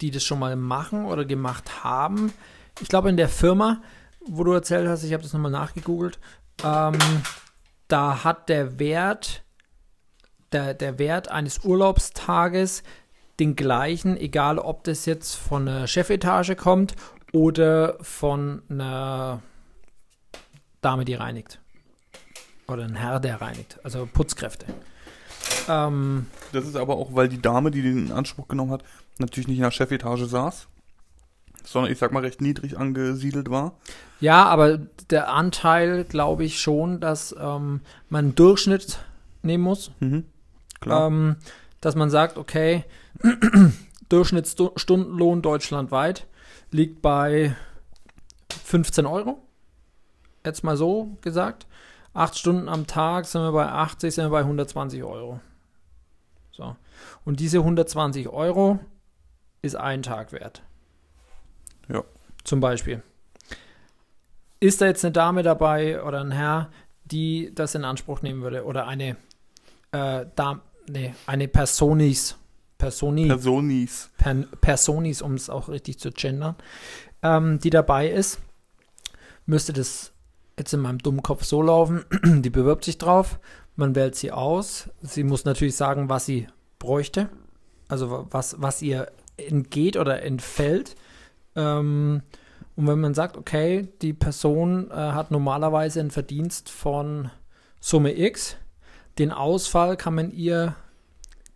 die 0.00 0.10
das 0.10 0.24
schon 0.24 0.38
mal 0.38 0.56
machen 0.56 1.04
oder 1.04 1.24
gemacht 1.24 1.84
haben, 1.84 2.32
ich 2.80 2.88
glaube 2.88 3.10
in 3.10 3.16
der 3.16 3.28
Firma, 3.28 3.82
wo 4.26 4.44
du 4.44 4.52
erzählt 4.52 4.88
hast, 4.88 5.04
ich 5.04 5.12
habe 5.12 5.22
das 5.22 5.32
nochmal 5.32 5.50
nachgegoogelt, 5.50 6.18
ähm, 6.64 6.98
da 7.88 8.24
hat 8.24 8.48
der 8.48 8.78
Wert, 8.78 9.44
der, 10.52 10.74
der 10.74 10.98
Wert 10.98 11.28
eines 11.28 11.64
Urlaubstages 11.64 12.82
den 13.40 13.56
gleichen, 13.56 14.16
egal 14.16 14.58
ob 14.58 14.84
das 14.84 15.06
jetzt 15.06 15.34
von 15.34 15.66
einer 15.66 15.86
Chefetage 15.86 16.54
kommt 16.54 16.94
oder 17.32 17.96
von 18.00 18.62
einer 18.68 19.42
Dame, 20.80 21.04
die 21.04 21.14
reinigt. 21.14 21.60
Oder 22.68 22.84
ein 22.84 22.94
Herr, 22.94 23.20
der 23.20 23.40
reinigt. 23.40 23.78
Also 23.82 24.08
Putzkräfte. 24.12 24.66
Ähm, 25.68 26.26
das 26.52 26.66
ist 26.66 26.76
aber 26.76 26.96
auch, 26.96 27.14
weil 27.14 27.28
die 27.28 27.40
Dame, 27.40 27.70
die 27.70 27.82
den 27.82 28.06
in 28.06 28.12
Anspruch 28.12 28.48
genommen 28.48 28.70
hat, 28.72 28.84
natürlich 29.18 29.48
nicht 29.48 29.58
in 29.58 29.64
der 29.64 29.70
Chefetage 29.70 30.26
saß, 30.26 30.68
sondern 31.64 31.92
ich 31.92 31.98
sag 31.98 32.12
mal 32.12 32.20
recht 32.20 32.40
niedrig 32.40 32.78
angesiedelt 32.78 33.50
war. 33.50 33.76
Ja, 34.20 34.44
aber 34.44 34.78
der 35.10 35.32
Anteil, 35.32 36.04
glaube 36.04 36.44
ich 36.44 36.60
schon, 36.60 37.00
dass 37.00 37.34
ähm, 37.38 37.80
man 38.08 38.26
einen 38.26 38.34
Durchschnitt 38.34 38.98
nehmen 39.42 39.64
muss. 39.64 39.90
Mhm, 40.00 40.24
klar. 40.82 41.06
Ähm, 41.06 41.36
dass 41.80 41.96
man 41.96 42.10
sagt, 42.10 42.36
okay, 42.36 42.84
Durchschnittsstundenlohn 44.08 45.42
deutschlandweit 45.42 46.26
liegt 46.70 47.02
bei 47.02 47.56
15 48.64 49.06
Euro. 49.06 49.42
Jetzt 50.44 50.64
mal 50.64 50.76
so 50.76 51.16
gesagt. 51.20 51.66
Acht 52.14 52.36
Stunden 52.36 52.68
am 52.68 52.86
Tag 52.86 53.24
sind 53.24 53.42
wir 53.42 53.52
bei 53.52 53.66
80, 53.66 54.14
sind 54.14 54.24
wir 54.26 54.30
bei 54.30 54.40
120 54.40 55.02
Euro. 55.02 55.40
So. 56.50 56.76
Und 57.24 57.40
diese 57.40 57.58
120 57.58 58.28
Euro 58.28 58.78
ist 59.62 59.76
ein 59.76 60.02
Tag 60.02 60.32
wert. 60.32 60.62
Ja. 61.88 62.04
Zum 62.44 62.60
Beispiel. 62.60 63.02
Ist 64.60 64.80
da 64.80 64.86
jetzt 64.86 65.04
eine 65.04 65.12
Dame 65.12 65.42
dabei 65.42 66.02
oder 66.02 66.20
ein 66.20 66.32
Herr, 66.32 66.70
die 67.04 67.52
das 67.54 67.74
in 67.74 67.84
Anspruch 67.84 68.22
nehmen 68.22 68.42
würde? 68.42 68.64
Oder 68.64 68.86
eine 68.86 69.16
äh, 69.92 70.26
Dame, 70.36 70.60
nee, 70.88 71.14
eine 71.26 71.48
Personis, 71.48 72.36
Personi, 72.78 73.26
Personis. 73.26 74.10
per, 74.16 74.34
Personis, 74.60 75.22
um 75.22 75.34
es 75.34 75.48
auch 75.50 75.68
richtig 75.68 75.98
zu 75.98 76.10
gendern, 76.10 76.56
ähm, 77.22 77.58
die 77.58 77.70
dabei 77.70 78.08
ist, 78.10 78.40
müsste 79.46 79.72
das 79.72 80.12
jetzt 80.58 80.72
in 80.72 80.80
meinem 80.80 80.98
dummen 80.98 81.22
Kopf 81.22 81.44
so 81.44 81.62
laufen, 81.62 82.04
die 82.24 82.50
bewirbt 82.50 82.84
sich 82.84 82.98
drauf, 82.98 83.38
man 83.76 83.94
wählt 83.94 84.16
sie 84.16 84.32
aus, 84.32 84.90
sie 85.00 85.24
muss 85.24 85.44
natürlich 85.44 85.76
sagen, 85.76 86.08
was 86.08 86.26
sie 86.26 86.46
bräuchte, 86.78 87.28
also 87.88 88.26
was, 88.30 88.60
was 88.60 88.82
ihr 88.82 89.10
entgeht 89.36 89.96
oder 89.96 90.22
entfällt. 90.22 90.96
Ähm, 91.56 92.22
und 92.74 92.86
wenn 92.86 93.00
man 93.00 93.14
sagt, 93.14 93.36
okay, 93.36 93.88
die 94.00 94.12
Person 94.12 94.90
äh, 94.90 94.94
hat 94.94 95.30
normalerweise 95.30 96.00
einen 96.00 96.10
Verdienst 96.10 96.70
von 96.70 97.30
Summe 97.80 98.18
X, 98.18 98.56
den 99.18 99.30
Ausfall 99.30 99.96
kann 99.96 100.14
man 100.14 100.30
ihr 100.30 100.74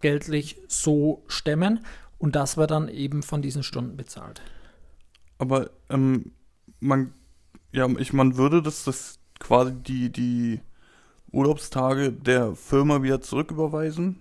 geldlich 0.01 0.59
so 0.69 1.25
stemmen 1.27 1.85
und 2.19 2.37
das 2.37 2.57
wird 2.57 2.71
dann 2.71 2.89
eben 2.89 3.23
von 3.23 3.43
diesen 3.43 3.63
Stunden 3.63 3.97
bezahlt. 3.97 4.43
Aber 5.39 5.71
ähm, 5.91 6.33
man, 6.81 7.13
ja, 7.73 7.89
ich, 7.99 8.13
man 8.13 8.37
würde 8.37 8.63
das, 8.63 8.85
das 8.85 9.19
quasi 9.39 9.73
die, 9.73 10.11
die 10.11 10.61
Urlaubstage 11.33 12.13
der 12.13 12.55
Firma 12.55 13.03
wieder 13.03 13.21
zurücküberweisen, 13.21 14.19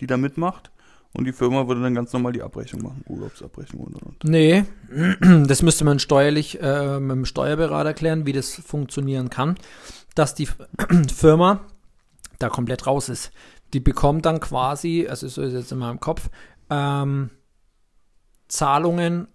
die 0.00 0.06
da 0.06 0.16
mitmacht. 0.16 0.70
Und 1.16 1.26
die 1.26 1.32
Firma 1.32 1.68
würde 1.68 1.80
dann 1.80 1.94
ganz 1.94 2.12
normal 2.12 2.32
die 2.32 2.42
Abrechnung 2.42 2.82
machen, 2.82 3.04
Urlaubsabrechnung 3.06 3.84
und 3.84 3.94
und 3.94 4.02
und. 4.02 4.24
Nee, 4.24 4.64
das 5.46 5.62
müsste 5.62 5.84
man 5.84 6.00
steuerlich 6.00 6.60
äh, 6.60 6.98
mit 6.98 7.12
dem 7.12 7.24
Steuerberater 7.24 7.94
klären, 7.94 8.26
wie 8.26 8.32
das 8.32 8.54
funktionieren 8.54 9.30
kann, 9.30 9.54
dass 10.16 10.34
die 10.34 10.48
Firma 11.14 11.60
da 12.38 12.48
komplett 12.48 12.86
raus 12.86 13.08
ist. 13.08 13.32
Die 13.72 13.80
bekommt 13.80 14.26
dann 14.26 14.40
quasi, 14.40 15.06
also 15.08 15.28
so 15.28 15.42
ist 15.42 15.52
jetzt 15.52 15.72
in 15.72 15.78
meinem 15.78 16.00
Kopf, 16.00 16.30
ähm, 16.70 17.30
Zahlungen 18.48 19.28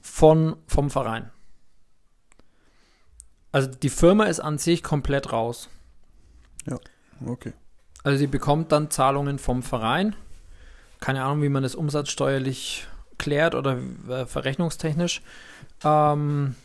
von, 0.00 0.56
vom 0.66 0.90
Verein. 0.90 1.30
Also 3.50 3.68
die 3.68 3.90
Firma 3.90 4.24
ist 4.24 4.40
an 4.40 4.58
sich 4.58 4.82
komplett 4.82 5.32
raus. 5.32 5.68
Okay. 7.24 7.52
Also 8.02 8.18
sie 8.18 8.26
bekommt 8.26 8.72
dann 8.72 8.90
Zahlungen 8.90 9.38
vom 9.38 9.62
Verein. 9.62 10.16
Keine 11.00 11.22
Ahnung, 11.24 11.42
wie 11.42 11.48
man 11.48 11.62
das 11.62 11.74
umsatzsteuerlich 11.74 12.86
klärt 13.18 13.54
oder 13.54 13.78
äh, 14.08 14.26
verrechnungstechnisch. 14.26 15.22
Ähm, 15.84 16.56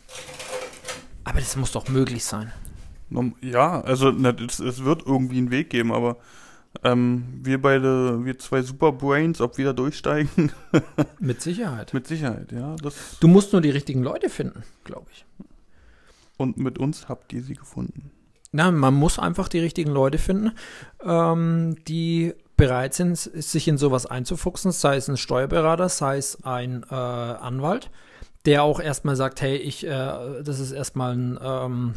aber 1.24 1.40
das 1.40 1.56
muss 1.56 1.72
doch 1.72 1.88
möglich 1.88 2.24
sein. 2.24 2.52
Ja, 3.40 3.80
also 3.80 4.10
na, 4.10 4.30
es, 4.30 4.58
es 4.58 4.84
wird 4.84 5.02
irgendwie 5.06 5.38
einen 5.38 5.50
Weg 5.50 5.70
geben, 5.70 5.92
aber 5.92 6.16
ähm, 6.84 7.24
wir 7.42 7.60
beide, 7.60 8.24
wir 8.24 8.38
zwei 8.38 8.62
Superbrains, 8.62 9.40
ob 9.40 9.56
wir 9.58 9.64
da 9.66 9.72
durchsteigen, 9.72 10.52
Mit 11.18 11.40
Sicherheit. 11.40 11.94
mit 11.94 12.06
Sicherheit, 12.06 12.52
ja. 12.52 12.76
Du 13.20 13.28
musst 13.28 13.52
nur 13.52 13.62
die 13.62 13.70
richtigen 13.70 14.02
Leute 14.02 14.28
finden, 14.28 14.62
glaube 14.84 15.06
ich. 15.12 15.24
und 16.36 16.58
mit 16.58 16.78
uns 16.78 17.08
habt 17.08 17.32
ihr 17.32 17.42
sie 17.42 17.54
gefunden. 17.54 18.10
Na, 18.52 18.70
man 18.70 18.94
muss 18.94 19.18
einfach 19.18 19.48
die 19.48 19.58
richtigen 19.58 19.90
Leute 19.90 20.18
finden, 20.18 20.52
ähm, 21.04 21.76
die 21.86 22.34
bereit 22.56 22.94
sind, 22.94 23.16
sich 23.18 23.68
in 23.68 23.78
sowas 23.78 24.06
einzufuchsen, 24.06 24.72
sei 24.72 24.96
es 24.96 25.08
ein 25.08 25.16
Steuerberater, 25.16 25.88
sei 25.88 26.16
es 26.16 26.44
ein 26.44 26.84
äh, 26.90 26.94
Anwalt, 26.94 27.90
der 28.46 28.62
auch 28.62 28.80
erstmal 28.80 29.16
sagt, 29.16 29.40
hey, 29.42 29.56
ich, 29.56 29.84
äh, 29.86 30.42
das 30.42 30.60
ist 30.60 30.72
erstmal 30.72 31.14
ein, 31.16 31.38
ähm, 31.42 31.94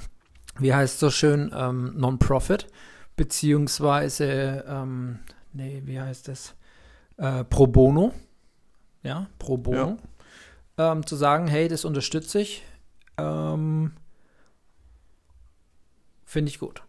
wie 0.59 0.73
heißt 0.73 0.99
so 0.99 1.09
schön, 1.09 1.51
ähm, 1.55 1.93
Non-Profit, 1.95 2.67
beziehungsweise, 3.15 4.65
ähm, 4.67 5.19
nee, 5.53 5.81
wie 5.85 5.99
heißt 5.99 6.27
das, 6.27 6.55
äh, 7.17 7.43
Pro 7.43 7.67
Bono, 7.67 8.13
ja, 9.03 9.27
Pro 9.39 9.57
Bono, 9.57 9.97
ähm, 10.77 11.05
zu 11.05 11.15
sagen, 11.15 11.47
hey, 11.47 11.67
das 11.67 11.85
unterstütze 11.85 12.41
ich, 12.41 12.63
ähm, 13.17 13.93
finde 16.25 16.49
ich 16.49 16.59
gut. 16.59 16.83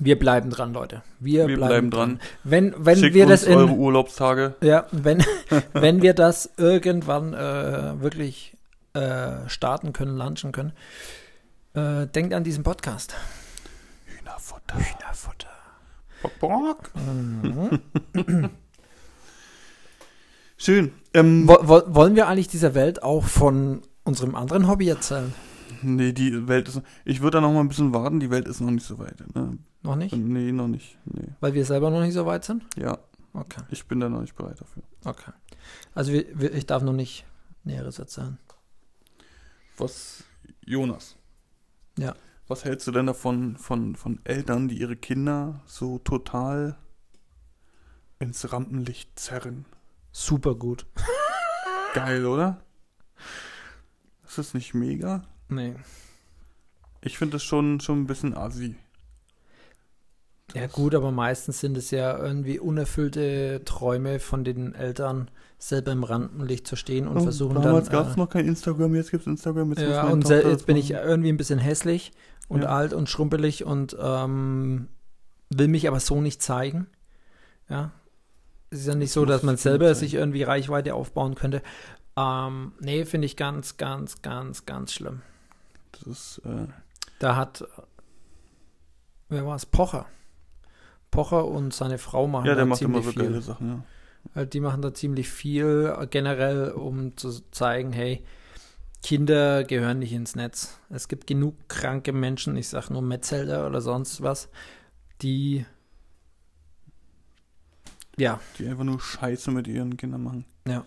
Wir 0.00 0.18
bleiben 0.18 0.50
dran, 0.50 0.72
Leute. 0.72 1.02
Wir, 1.20 1.46
Wir 1.46 1.56
bleiben, 1.56 1.90
bleiben 1.90 1.90
dran. 1.90 2.18
dran. 2.18 2.28
Wenn, 2.42 2.74
wenn 2.76 2.98
Schickt 2.98 3.14
wir 3.14 3.26
das 3.26 3.44
in, 3.44 3.56
eure 3.56 3.72
Urlaubstage. 3.72 4.56
ja, 4.60 4.86
wenn, 4.90 5.22
wenn 5.72 6.02
wir 6.02 6.12
das 6.12 6.50
irgendwann 6.56 7.34
äh, 7.34 8.00
wirklich 8.00 8.56
äh, 8.94 9.48
starten 9.48 9.92
können, 9.92 10.16
launchen 10.16 10.50
können, 10.50 10.72
äh, 11.76 12.06
denkt 12.06 12.34
an 12.34 12.44
diesen 12.44 12.62
Podcast. 12.64 13.14
Hühnerfutter. 14.06 14.76
Hühnerfutter. 14.76 15.48
Bock, 16.22 16.38
bock. 16.40 16.90
Mhm. 16.94 17.80
Schön. 20.56 20.92
Ähm, 21.12 21.46
Wo, 21.46 21.56
wo, 21.62 21.82
wollen 21.94 22.16
wir 22.16 22.28
eigentlich 22.28 22.48
dieser 22.48 22.74
Welt 22.74 23.02
auch 23.02 23.24
von 23.24 23.82
unserem 24.04 24.34
anderen 24.34 24.68
Hobby 24.68 24.88
erzählen? 24.88 25.32
nee, 25.82 26.12
die 26.12 26.48
Welt 26.48 26.68
ist. 26.68 26.80
Ich 27.04 27.20
würde 27.20 27.36
da 27.36 27.40
noch 27.42 27.52
mal 27.52 27.60
ein 27.60 27.68
bisschen 27.68 27.92
warten. 27.92 28.20
Die 28.20 28.30
Welt 28.30 28.48
ist 28.48 28.60
noch 28.60 28.70
nicht 28.70 28.86
so 28.86 28.98
weit. 28.98 29.22
Ne? 29.34 29.58
Noch 29.82 29.96
nicht? 29.96 30.16
Nee, 30.16 30.52
noch 30.52 30.68
nicht. 30.68 30.96
Nee. 31.04 31.28
Weil 31.40 31.52
wir 31.54 31.64
selber 31.66 31.90
noch 31.90 32.00
nicht 32.00 32.14
so 32.14 32.24
weit 32.26 32.44
sind? 32.44 32.64
Ja, 32.76 32.98
Okay, 33.34 33.60
ich 33.68 33.84
bin 33.86 34.00
da 34.00 34.08
noch 34.08 34.22
nicht 34.22 34.34
bereit 34.34 34.58
dafür. 34.58 34.82
okay. 35.04 35.30
Also 35.94 36.10
wir, 36.10 36.24
wir, 36.32 36.54
ich 36.54 36.64
darf 36.64 36.82
noch 36.82 36.94
nicht 36.94 37.26
Näheres 37.64 37.98
erzählen. 37.98 38.38
Was, 39.76 40.24
Jonas? 40.64 41.15
Ja. 41.98 42.14
Was 42.48 42.64
hältst 42.64 42.86
du 42.86 42.92
denn 42.92 43.06
davon 43.06 43.56
von, 43.56 43.96
von 43.96 44.20
Eltern, 44.24 44.68
die 44.68 44.78
ihre 44.78 44.96
Kinder 44.96 45.62
so 45.66 45.98
total 45.98 46.78
ins 48.18 48.52
Rampenlicht 48.52 49.18
zerren? 49.18 49.64
Super 50.12 50.54
gut. 50.54 50.86
Geil, 51.94 52.24
oder? 52.26 52.62
Ist 54.26 54.38
das 54.38 54.54
nicht 54.54 54.74
mega? 54.74 55.26
Nee. 55.48 55.74
Ich 57.00 57.18
finde 57.18 57.36
das 57.36 57.44
schon, 57.44 57.80
schon 57.80 58.02
ein 58.02 58.06
bisschen 58.06 58.36
assi. 58.36 58.76
Ja 60.54 60.66
gut, 60.68 60.94
aber 60.94 61.10
meistens 61.10 61.60
sind 61.60 61.76
es 61.76 61.90
ja 61.90 62.16
irgendwie 62.16 62.58
unerfüllte 62.58 63.62
Träume 63.64 64.20
von 64.20 64.44
den 64.44 64.74
Eltern, 64.74 65.28
selber 65.58 65.92
im 65.92 66.04
Rampenlicht 66.04 66.66
zu 66.66 66.76
stehen 66.76 67.08
und 67.08 67.16
Oh, 67.18 67.22
versuchen 67.22 67.60
damals 67.60 67.86
dann... 67.88 67.92
gab 67.96 68.08
es 68.08 68.14
äh, 68.16 68.18
noch 68.18 68.28
kein 68.28 68.46
Instagram, 68.46 68.94
jetzt 68.94 69.10
gibt 69.10 69.22
es 69.22 69.26
Instagram. 69.26 69.70
Jetzt 69.70 69.82
ja, 69.82 70.04
und 70.04 70.22
Tochter 70.22 70.48
jetzt 70.50 70.66
bin 70.66 70.76
ich 70.76 70.90
irgendwie 70.90 71.30
ein 71.30 71.36
bisschen 71.36 71.58
hässlich 71.58 72.12
und 72.48 72.62
Ja. 72.62 72.68
alt 72.68 72.92
und 72.92 73.08
schrumpelig 73.08 73.64
und 73.64 73.96
ähm, 74.00 74.88
will 75.50 75.68
mich 75.68 75.88
aber 75.88 75.98
so 76.00 76.20
nicht 76.20 76.42
zeigen. 76.42 76.86
Ja. 77.68 77.90
Es 78.70 78.80
ist 78.80 78.86
ja 78.86 78.94
nicht 78.94 79.08
Das 79.08 79.14
so, 79.14 79.24
dass 79.24 79.42
man 79.42 79.56
selber 79.56 79.86
zeigen. 79.86 79.98
sich 79.98 80.14
irgendwie 80.14 80.42
Reichweite 80.44 80.94
aufbauen 80.94 81.34
könnte. 81.34 81.62
Ähm, 82.16 82.72
nee, 82.80 83.04
finde 83.04 83.26
ich 83.26 83.36
ganz, 83.36 83.76
ganz, 83.78 84.22
ganz, 84.22 84.64
ganz 84.66 84.92
schlimm. 84.92 85.22
Das 85.92 86.02
ist, 86.02 86.42
äh, 86.44 86.66
Da 87.18 87.34
hat, 87.36 87.62
äh, 87.62 87.66
wer 89.28 89.44
war 89.46 89.56
es? 89.56 89.66
Pocher. 89.66 90.06
Pocher 91.10 91.46
und 91.46 91.72
seine 91.72 91.98
Frau 91.98 92.26
machen 92.26 92.46
ja, 92.46 92.54
der 92.54 92.64
da 92.64 92.68
macht 92.68 92.82
immer 92.82 93.00
ziemlich 93.00 93.04
so 93.04 93.20
viel. 93.20 93.30
geile 93.30 93.42
Sachen, 93.42 93.68
ja. 93.68 93.84
Halt, 94.34 94.54
die 94.54 94.60
machen 94.60 94.82
da 94.82 94.92
ziemlich 94.92 95.28
viel 95.28 95.94
äh, 95.98 96.06
generell, 96.06 96.72
um 96.72 97.16
zu 97.16 97.30
zeigen, 97.52 97.92
hey, 97.92 98.24
Kinder 99.02 99.62
gehören 99.62 100.00
nicht 100.00 100.12
ins 100.12 100.34
Netz. 100.34 100.80
Es 100.90 101.06
gibt 101.06 101.26
genug 101.26 101.54
kranke 101.68 102.12
Menschen, 102.12 102.56
ich 102.56 102.68
sag 102.68 102.90
nur 102.90 103.02
Metzelder 103.02 103.66
oder 103.66 103.80
sonst 103.80 104.22
was, 104.22 104.48
die 105.22 105.64
ja, 108.18 108.40
Die 108.58 108.66
einfach 108.66 108.84
nur 108.84 108.98
Scheiße 108.98 109.50
mit 109.50 109.68
ihren 109.68 109.96
Kindern 109.96 110.22
machen. 110.22 110.44
Ja. 110.66 110.84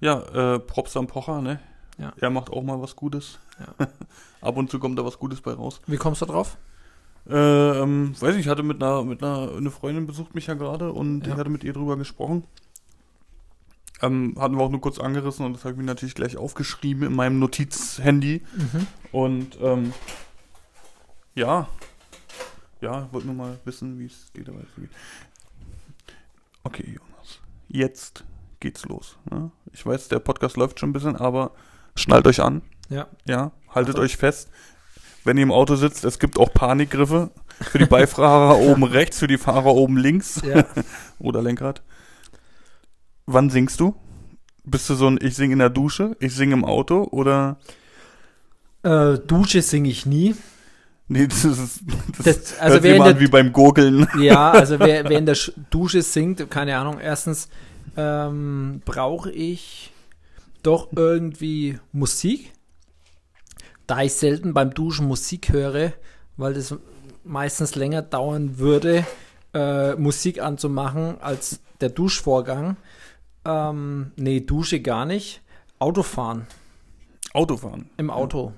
Ja, 0.00 0.54
äh, 0.54 0.58
Props 0.58 0.96
am 0.96 1.06
Pocher, 1.06 1.42
ne? 1.42 1.60
Ja. 1.98 2.12
Er 2.20 2.30
macht 2.30 2.50
auch 2.50 2.62
mal 2.62 2.80
was 2.80 2.96
Gutes. 2.96 3.38
Ja. 3.58 3.86
Ab 4.40 4.56
und 4.56 4.70
zu 4.70 4.78
kommt 4.78 4.98
da 4.98 5.04
was 5.04 5.18
Gutes 5.18 5.40
bei 5.40 5.52
raus. 5.52 5.80
wie 5.86 5.96
kommst 5.96 6.22
du 6.22 6.26
drauf? 6.26 6.56
Äh, 7.28 7.34
ähm, 7.82 8.14
weiß 8.20 8.34
ich, 8.34 8.42
ich 8.42 8.48
hatte 8.48 8.62
mit 8.62 8.82
einer, 8.82 9.02
mit 9.04 9.22
einer, 9.22 9.52
eine 9.56 9.70
Freundin 9.70 10.06
besucht 10.06 10.34
mich 10.34 10.46
ja 10.46 10.54
gerade 10.54 10.92
und 10.92 11.26
Ja. 11.26 11.32
ich 11.32 11.38
hatte 11.38 11.50
mit 11.50 11.64
ihr 11.64 11.72
drüber 11.72 11.96
gesprochen. 11.96 12.44
Ähm, 14.02 14.34
hatten 14.38 14.56
wir 14.56 14.62
auch 14.64 14.70
nur 14.70 14.80
kurz 14.80 14.98
angerissen 14.98 15.46
und 15.46 15.54
das 15.54 15.64
habe 15.64 15.72
ich 15.72 15.78
mir 15.78 15.84
natürlich 15.84 16.14
gleich 16.14 16.36
aufgeschrieben 16.36 17.04
in 17.04 17.14
meinem 17.14 17.38
Notizhandy. 17.38 18.42
Mhm. 18.54 18.86
Und 19.12 19.58
ähm, 19.62 19.94
ja, 21.34 21.68
ja, 22.80 23.08
wollte 23.12 23.26
nur 23.28 23.36
mal 23.36 23.58
wissen, 23.64 23.98
wie 23.98 24.06
es 24.06 24.30
dir 24.32 24.44
dabei 24.44 24.60
geht. 24.76 24.90
Okay, 26.64 26.84
Jonas, 26.86 27.38
jetzt 27.68 28.24
geht's 28.60 28.84
los. 28.84 29.16
Ne? 29.30 29.50
Ich 29.72 29.84
weiß, 29.86 30.08
der 30.08 30.18
Podcast 30.18 30.56
läuft 30.56 30.80
schon 30.80 30.90
ein 30.90 30.94
bisschen, 30.94 31.16
aber 31.16 31.52
schnallt 31.96 32.26
euch 32.26 32.40
an, 32.42 32.62
Ja, 32.90 33.06
ja, 33.26 33.52
haltet 33.68 33.94
Achtung. 33.94 34.04
euch 34.04 34.16
fest. 34.16 34.50
Wenn 35.24 35.36
ihr 35.38 35.42
im 35.42 35.52
Auto 35.52 35.74
sitzt, 35.76 36.04
es 36.04 36.18
gibt 36.18 36.38
auch 36.38 36.52
Panikgriffe 36.52 37.30
für 37.60 37.78
die 37.78 37.86
Beifahrer 37.86 38.58
oben 38.70 38.84
rechts, 38.84 39.18
für 39.18 39.26
die 39.26 39.38
Fahrer 39.38 39.74
oben 39.74 39.96
links 39.96 40.42
ja. 40.46 40.64
oder 41.18 41.42
Lenkrad. 41.42 41.82
Wann 43.26 43.48
singst 43.50 43.80
du? 43.80 43.94
Bist 44.64 44.88
du 44.90 44.94
so 44.94 45.06
ein, 45.08 45.18
ich 45.20 45.34
singe 45.34 45.54
in 45.54 45.58
der 45.58 45.70
Dusche, 45.70 46.16
ich 46.20 46.34
singe 46.34 46.54
im 46.54 46.64
Auto 46.64 47.04
oder? 47.10 47.58
Äh, 48.82 49.18
Dusche 49.18 49.62
singe 49.62 49.88
ich 49.88 50.06
nie. 50.06 50.34
Nee, 51.06 51.26
das 51.26 51.44
ist, 51.44 51.80
das, 52.18 52.24
Das- 52.24 52.58
also 52.58 52.82
wer 52.82 52.98
der- 53.02 53.20
wie 53.20 53.26
beim 53.28 53.52
Gurgeln. 53.52 54.06
Ja, 54.18 54.52
also 54.52 54.78
wer, 54.78 55.04
wer 55.08 55.18
in 55.18 55.26
der 55.26 55.36
Sch- 55.36 55.52
Dusche 55.70 56.00
singt, 56.02 56.50
keine 56.50 56.78
Ahnung, 56.78 56.98
erstens 56.98 57.48
ähm, 57.96 58.80
brauche 58.86 59.30
ich 59.30 59.92
doch 60.62 60.88
irgendwie 60.96 61.78
Musik. 61.92 62.52
Da 63.86 64.02
ich 64.02 64.14
selten 64.14 64.54
beim 64.54 64.72
Duschen 64.72 65.06
Musik 65.06 65.52
höre, 65.52 65.92
weil 66.36 66.54
das 66.54 66.74
meistens 67.24 67.74
länger 67.74 68.02
dauern 68.02 68.58
würde, 68.58 69.06
äh, 69.52 69.94
Musik 69.94 70.40
anzumachen 70.40 71.20
als 71.20 71.60
der 71.80 71.90
Duschvorgang. 71.90 72.76
Ähm, 73.44 74.12
nee, 74.16 74.40
Dusche 74.40 74.80
gar 74.80 75.04
nicht. 75.04 75.42
Autofahren 75.78 76.46
Autofahren. 77.34 77.90
im 77.96 78.10
Auto. 78.10 78.52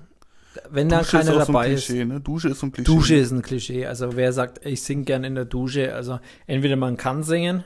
Wenn 0.70 0.88
da 0.88 1.02
keiner 1.02 1.22
ist 1.22 1.28
auch 1.30 1.46
dabei 1.46 1.52
so 1.52 1.58
ein 1.58 1.72
ist. 1.72 1.86
Klischee, 1.86 2.04
ne? 2.04 2.20
Dusche 2.20 2.48
ist 2.48 2.60
so 2.60 2.66
ein 2.66 2.72
Klischee. 2.72 2.94
Dusche 2.94 3.14
ist 3.16 3.30
ein 3.30 3.42
Klischee. 3.42 3.86
Also 3.86 4.16
wer 4.16 4.32
sagt, 4.32 4.64
ich 4.64 4.82
singe 4.82 5.04
gern 5.04 5.24
in 5.24 5.34
der 5.34 5.44
Dusche, 5.44 5.94
also 5.94 6.20
entweder 6.46 6.76
man 6.76 6.96
kann 6.96 7.22
singen 7.22 7.64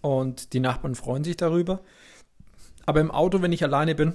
und 0.00 0.52
die 0.52 0.60
Nachbarn 0.60 0.94
freuen 0.94 1.24
sich 1.24 1.36
darüber. 1.36 1.80
Aber 2.86 3.00
im 3.00 3.10
Auto, 3.10 3.42
wenn 3.42 3.52
ich 3.52 3.62
alleine 3.64 3.94
bin, 3.94 4.14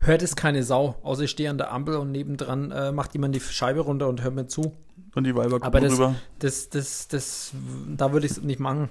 hört 0.00 0.22
es 0.22 0.36
keine 0.36 0.62
Sau. 0.62 0.96
Außer 1.02 1.22
ich 1.22 1.30
stehe 1.30 1.50
an 1.50 1.58
der 1.58 1.72
Ampel 1.72 1.96
und 1.96 2.12
nebendran 2.12 2.70
äh, 2.70 2.92
macht 2.92 3.14
jemand 3.14 3.34
die 3.34 3.40
Scheibe 3.40 3.80
runter 3.80 4.08
und 4.08 4.22
hört 4.22 4.34
mir 4.34 4.46
zu. 4.46 4.76
Und 5.14 5.24
die 5.24 5.34
Weiber 5.34 5.56
Aber 5.56 5.60
gucken 5.80 5.82
das- 5.82 5.92
rüber. 5.92 6.14
Das, 6.38 6.68
das, 6.68 7.08
das, 7.08 7.52
da 7.96 8.12
würde 8.12 8.26
ich 8.26 8.32
es 8.32 8.42
nicht 8.42 8.60
machen. 8.60 8.88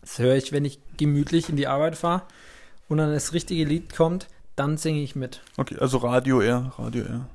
Das 0.00 0.18
höre 0.18 0.36
ich, 0.36 0.52
wenn 0.52 0.64
ich 0.64 0.78
gemütlich 0.96 1.48
in 1.48 1.56
die 1.56 1.66
Arbeit 1.66 1.96
fahre 1.96 2.22
und 2.88 2.98
dann 2.98 3.12
das 3.12 3.32
richtige 3.32 3.64
Lied 3.64 3.94
kommt, 3.94 4.28
dann 4.54 4.76
singe 4.76 5.00
ich 5.02 5.16
mit. 5.16 5.42
Okay, 5.56 5.76
also 5.80 5.98
Radio 5.98 6.40
eher, 6.40 6.72
Radio 6.78 7.04
eher. 7.04 7.28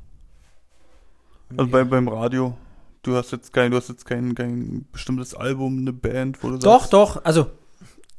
Also 1.57 1.69
bei, 1.69 1.83
beim 1.83 2.07
Radio, 2.07 2.57
du 3.03 3.15
hast 3.15 3.31
jetzt 3.31 3.51
kein, 3.51 3.71
du 3.71 3.77
hast 3.77 3.89
jetzt 3.89 4.05
kein, 4.05 4.35
kein 4.35 4.85
bestimmtes 4.91 5.33
Album, 5.35 5.79
eine 5.79 5.91
Band, 5.93 6.41
wo 6.43 6.49
du 6.49 6.57
Doch, 6.57 6.79
sagst, 6.79 6.93
doch, 6.93 7.25
also 7.25 7.47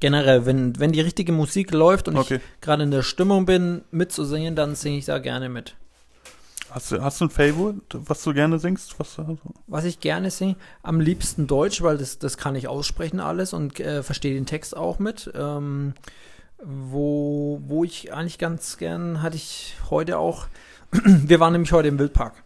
generell, 0.02 0.44
wenn, 0.44 0.78
wenn 0.78 0.92
die 0.92 1.00
richtige 1.00 1.32
Musik 1.32 1.70
läuft 1.72 2.08
und 2.08 2.16
Okay. 2.18 2.36
ich 2.36 2.60
gerade 2.60 2.82
in 2.82 2.90
der 2.90 3.02
Stimmung 3.02 3.46
bin, 3.46 3.82
mitzusingen, 3.90 4.54
dann 4.54 4.74
singe 4.74 4.98
ich 4.98 5.06
da 5.06 5.18
gerne 5.18 5.48
mit. 5.48 5.76
Hast 6.70 6.90
du, 6.90 7.02
hast 7.02 7.20
du 7.20 7.26
ein 7.26 7.30
Favorite, 7.30 7.80
was 7.92 8.22
du 8.24 8.34
gerne 8.34 8.58
singst? 8.58 8.98
Was, 8.98 9.18
also, 9.18 9.38
Was 9.66 9.84
ich 9.84 10.00
gerne 10.00 10.30
singe, 10.30 10.56
am 10.82 11.00
liebsten 11.00 11.46
Deutsch, 11.46 11.82
weil 11.82 11.98
das, 11.98 12.18
das 12.18 12.36
kann 12.36 12.56
ich 12.56 12.66
aussprechen 12.66 13.20
alles 13.20 13.52
und 13.52 13.78
äh, 13.78 14.02
verstehe 14.02 14.34
den 14.34 14.46
Text 14.46 14.76
auch 14.76 14.98
mit. 14.98 15.30
Ähm, 15.34 15.94
wo, 16.64 17.60
wo 17.66 17.84
ich 17.84 18.12
eigentlich 18.12 18.38
ganz 18.38 18.78
gern, 18.78 19.22
hatte 19.22 19.36
ich 19.36 19.76
heute 19.90 20.18
auch, 20.18 20.46
wir 20.92 21.40
waren 21.40 21.52
nämlich 21.52 21.72
heute 21.72 21.88
im 21.88 21.98
Wildpark. 21.98 22.42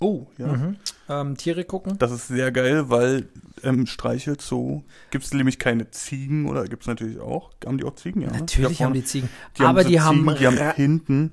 Oh, 0.00 0.26
ja. 0.38 0.46
Mhm. 0.48 0.76
Ähm, 1.08 1.36
Tiere 1.36 1.64
gucken. 1.64 1.98
Das 1.98 2.10
ist 2.10 2.28
sehr 2.28 2.50
geil, 2.52 2.88
weil 2.88 3.28
im 3.62 3.86
Streichelzoo 3.86 4.82
gibt 5.10 5.24
es 5.24 5.32
nämlich 5.34 5.58
keine 5.58 5.90
Ziegen 5.90 6.46
oder 6.46 6.64
gibt 6.64 6.82
es 6.82 6.86
natürlich 6.88 7.20
auch. 7.20 7.50
Haben 7.64 7.78
die 7.78 7.84
auch 7.84 7.94
Ziegen? 7.94 8.22
Ja, 8.22 8.30
ne? 8.30 8.38
Natürlich 8.40 8.78
Da 8.78 8.84
haben 8.84 8.94
die 8.94 9.04
Ziegen. 9.04 9.28
Die 9.56 9.62
haben 9.62 9.70
aber 9.70 9.82
so 9.82 9.88
die 9.88 10.00
haben, 10.00 10.24
Ziegen, 10.24 10.36
die 10.38 10.46
haben 10.46 10.74
hinten, 10.74 11.30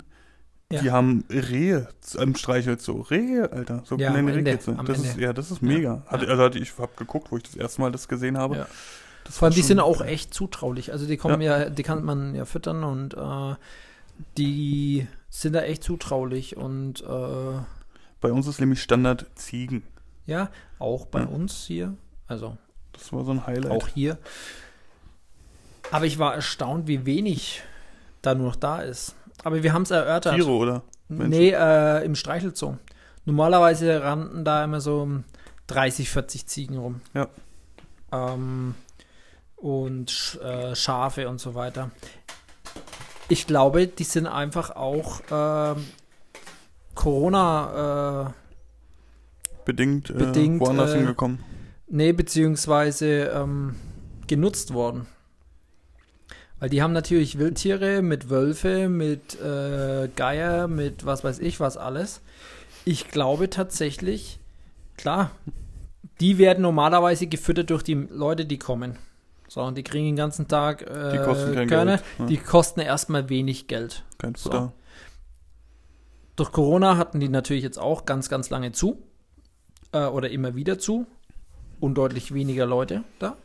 Ja. 0.71 0.81
die 0.81 0.91
haben 0.91 1.23
Rehe 1.29 1.87
im 2.19 2.35
Streichelzoo. 2.35 3.01
Rehe, 3.01 3.51
Alter. 3.51 3.83
So 3.85 3.97
Ja, 3.97 4.11
kleine 4.11 4.35
Rehkitze. 4.35 4.77
Das 4.85 4.99
ist, 4.99 5.17
ja, 5.17 5.31
das 5.33 5.51
ist 5.51 5.61
mega. 5.61 6.03
Ja. 6.11 6.17
also 6.17 6.43
hatte 6.43 6.59
ich 6.59 6.77
habe 6.77 6.91
geguckt, 6.97 7.31
wo 7.31 7.37
ich 7.37 7.43
das 7.43 7.55
erste 7.55 7.81
Mal 7.81 7.91
das 7.91 8.07
gesehen 8.07 8.37
habe. 8.37 8.57
Ja. 8.57 8.67
Das 9.23 9.37
Vor 9.37 9.47
allem, 9.47 9.55
die 9.55 9.61
sind 9.61 9.79
auch 9.79 10.01
echt 10.01 10.33
zutraulich. 10.33 10.91
Also 10.91 11.05
die 11.05 11.17
kommen 11.17 11.41
ja, 11.41 11.69
die 11.69 11.83
kann 11.83 12.03
man 12.03 12.33
ja 12.33 12.45
füttern 12.45 12.83
und 12.83 13.13
äh, 13.13 13.55
die 14.37 15.05
sind 15.29 15.53
da 15.53 15.61
echt 15.61 15.83
zutraulich 15.83 16.57
und 16.57 17.01
äh, 17.01 17.59
Bei 18.21 18.31
uns 18.31 18.47
ist 18.47 18.59
nämlich 18.59 18.81
Standard 18.81 19.25
Ziegen. 19.35 19.83
ja, 20.25 20.49
auch 20.79 21.05
bei 21.05 21.21
Ja. 21.21 21.25
uns 21.27 21.65
hier, 21.65 21.95
also 22.27 22.57
Das 22.93 23.13
war 23.13 23.23
so 23.23 23.31
ein 23.31 23.45
Highlight. 23.47 23.71
auch 23.71 23.87
hier. 23.87 24.17
Aber 25.91 26.05
ich 26.05 26.19
war 26.19 26.35
erstaunt, 26.35 26.87
wie 26.87 27.05
wenig 27.05 27.61
da 28.21 28.35
nur 28.35 28.47
noch 28.47 28.55
da 28.55 28.81
ist. 28.81 29.15
Aber 29.43 29.61
wir 29.63 29.71
haben 29.73 29.83
es 29.83 29.91
erörtert. 29.91 30.35
Tiere, 30.35 30.49
oder? 30.49 30.83
Menschen? 31.07 31.29
Nee, 31.29 31.51
äh, 31.51 32.03
im 32.03 32.15
Streichelzoo. 32.15 32.77
Normalerweise 33.25 34.01
rannten 34.03 34.43
da 34.43 34.63
immer 34.63 34.81
so 34.81 35.07
30, 35.67 36.09
40 36.09 36.47
Ziegen 36.47 36.77
rum. 36.77 37.01
Ja. 37.13 37.27
Ähm, 38.11 38.75
und 39.55 40.39
äh, 40.43 40.75
Schafe 40.75 41.29
und 41.29 41.39
so 41.39 41.55
weiter. 41.55 41.91
Ich 43.29 43.47
glaube, 43.47 43.87
die 43.87 44.03
sind 44.03 44.27
einfach 44.27 44.71
auch 44.71 45.21
ähm, 45.31 45.85
Corona, 46.97 48.27
äh, 48.27 48.33
Bedingt, 49.65 50.09
äh, 50.09 50.13
Bedingt, 50.13 50.59
woanders 50.61 50.93
äh, 50.93 50.97
hingekommen. 50.97 51.39
nee, 51.87 52.11
beziehungsweise 52.11 53.31
ähm, 53.33 53.75
genutzt 54.27 54.73
worden. 54.73 55.07
Weil 56.59 56.69
die 56.69 56.81
haben 56.81 56.93
natürlich 56.93 57.37
Wildtiere 57.37 58.01
mit 58.01 58.29
Wölfe, 58.29 58.89
mit 58.89 59.39
äh, 59.39 60.09
Geier, 60.15 60.67
mit 60.67 61.05
was 61.05 61.23
weiß 61.23 61.39
ich 61.39 61.59
was 61.59 61.77
alles. 61.77 62.21
Ich 62.83 63.09
glaube 63.09 63.49
tatsächlich, 63.49 64.39
klar, 64.97 65.31
die 66.19 66.37
werden 66.39 66.61
normalerweise 66.63 67.27
gefüttert 67.27 67.69
durch 67.69 67.83
die 67.83 67.93
Leute, 67.93 68.45
die 68.45 68.57
kommen. 68.57 68.97
So, 69.49 69.61
und 69.61 69.77
die 69.77 69.83
kriegen 69.83 70.07
den 70.07 70.15
ganzen 70.15 70.47
Tag 70.47 70.81
äh, 70.81 71.11
Die 71.11 71.17
kosten 71.19 71.53
kein 71.53 71.67
Körner. 71.67 71.97
Geld. 71.97 72.19
ne? 72.19 72.25
Die 72.27 72.37
kosten 72.37 72.79
erstmal 72.79 73.29
wenig 73.29 73.67
Geld. 73.67 74.03
Kein 74.17 74.33
so. 74.35 74.71
Durch 76.37 76.51
Corona 76.51 76.97
hatten 76.97 77.19
die 77.19 77.29
natürlich 77.29 77.63
jetzt 77.63 77.79
auch 77.79 78.05
ganz, 78.05 78.29
ganz 78.29 78.49
lange 78.49 78.71
zu. 78.71 79.03
Äh, 79.91 80.05
oder 80.05 80.29
immer 80.29 80.55
wieder 80.55 80.79
zu. 80.79 81.05
Und 81.79 81.95
deutlich 81.95 82.33
weniger 82.33 82.65
Leute 82.65 83.03
da. 83.19 83.35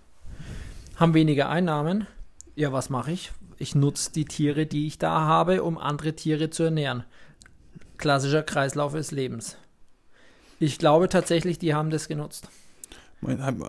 Haben 0.96 1.14
weniger 1.14 1.48
Einnahmen. 1.48 2.06
Ja, 2.54 2.72
was 2.72 2.90
mache 2.90 3.12
ich? 3.12 3.32
Ich 3.56 3.74
nutze 3.74 4.12
die 4.12 4.26
Tiere, 4.26 4.66
die 4.66 4.86
ich 4.86 4.98
da 4.98 5.22
habe, 5.22 5.62
um 5.62 5.78
andere 5.78 6.14
Tiere 6.14 6.50
zu 6.50 6.64
ernähren. 6.64 7.04
Klassischer 7.96 8.42
Kreislauf 8.42 8.92
des 8.92 9.10
Lebens. 9.10 9.56
Ich 10.60 10.78
glaube 10.78 11.08
tatsächlich, 11.08 11.58
die 11.58 11.74
haben 11.74 11.90
das 11.90 12.08
genutzt. 12.08 12.48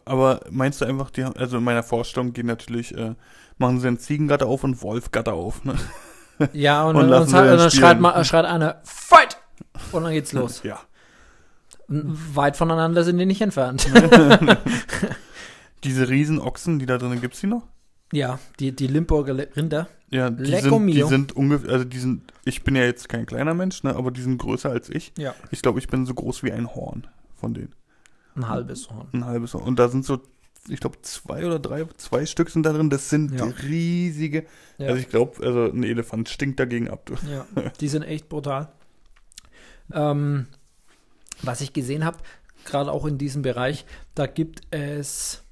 Aber 0.06 0.42
meinst 0.50 0.82
du 0.82 0.86
einfach, 0.86 1.12
die 1.12 1.24
haben, 1.24 1.36
also 1.38 1.58
in 1.58 1.64
meiner 1.64 1.84
Vorstellung 1.84 2.34
gehen 2.34 2.48
natürlich, 2.48 2.96
äh, 2.98 3.16
machen 3.58 3.80
sie 3.80 3.88
einen 3.88 4.00
Ziegengatter 4.00 4.48
auf 4.48 4.64
und 4.64 4.82
Wolfgatter 4.82 5.34
auf, 5.34 5.64
ne? 5.64 5.76
Ja, 6.54 6.84
und, 6.86 6.96
Und 6.98 7.12
und, 7.12 7.14
und, 7.14 7.34
dann 7.34 7.72
schreit, 7.72 8.00
ma- 8.00 8.24
schreit 8.24 8.46
einer, 8.46 8.82
Fight! 8.84 9.38
Und 9.92 10.04
dann 10.04 10.14
geht's 10.14 10.34
los. 10.34 10.64
Ja. 10.64 10.80
Weit 11.88 12.58
voneinander 12.58 13.04
sind 13.04 13.18
die 13.18 13.26
nicht 13.26 13.42
entfernt. 13.42 13.88
Diese 15.84 16.10
Riesenochsen, 16.10 16.80
die 16.80 16.86
da 16.86 16.98
drin, 16.98 17.22
gibt's 17.22 17.42
die 17.42 17.48
noch? 17.48 17.68
Ja, 18.12 18.40
die, 18.60 18.76
die 18.76 18.88
Limburger 18.88 19.36
Rinder. 19.56 19.88
Ja, 20.10 20.30
die 20.30 20.44
Lecco 20.44 20.78
sind, 20.78 20.88
die 20.88 21.02
sind 21.04 21.36
ungefähr, 21.36 21.72
also 21.72 21.86
die 21.86 21.98
sind, 21.98 22.32
ich 22.46 22.64
bin 22.64 22.76
ja 22.76 22.84
jetzt 22.84 23.10
kein 23.10 23.26
kleiner 23.26 23.56
Mensch, 23.56 23.82
ne, 23.82 23.96
aber 23.96 24.12
die 24.12 24.22
sind 24.22 24.38
größer 24.38 24.70
als 24.70 24.90
ich. 24.90 25.12
Ja. 25.18 25.34
Ich 25.50 25.64
glaube, 25.64 25.80
ich 25.80 25.88
bin 25.88 26.06
so 26.06 26.14
groß 26.14 26.44
wie 26.44 26.52
ein 26.52 26.76
Horn 26.76 27.08
von 27.34 27.56
denen. 27.56 27.74
Ein 28.36 28.48
halbes 28.48 28.90
Horn. 28.92 29.08
Ein 29.14 29.26
halbes 29.26 29.56
Horn. 29.56 29.64
Und 29.64 29.80
da 29.80 29.90
sind 29.90 30.06
so, 30.06 30.22
ich 30.70 30.80
glaube, 30.80 31.02
zwei 31.02 31.46
oder 31.46 31.60
drei, 31.60 31.86
zwei 31.98 32.26
Stück 32.26 32.50
sind 32.50 32.64
da 32.66 32.74
drin. 32.74 32.90
Das 32.90 33.10
sind 33.10 33.38
Ja. 33.38 33.46
riesige. 33.64 34.46
Ja. 34.78 34.88
Also 34.88 35.00
ich 35.00 35.10
glaube, 35.10 35.46
also 35.46 35.66
ein 35.66 35.84
Elefant 35.84 36.30
stinkt 36.30 36.60
dagegen 36.60 36.90
ab. 36.90 37.12
Ja, 37.30 37.46
die 37.80 37.88
sind 37.88 38.04
echt 38.04 38.30
brutal. 38.30 38.72
Ähm, 39.92 40.48
was 41.42 41.62
ich 41.62 41.74
gesehen 41.74 42.06
habe, 42.06 42.18
gerade 42.66 42.92
auch 42.92 43.06
in 43.06 43.18
diesem 43.18 43.42
Bereich, 43.42 43.86
da 44.16 44.26
gibt 44.28 44.62
es 44.72 45.44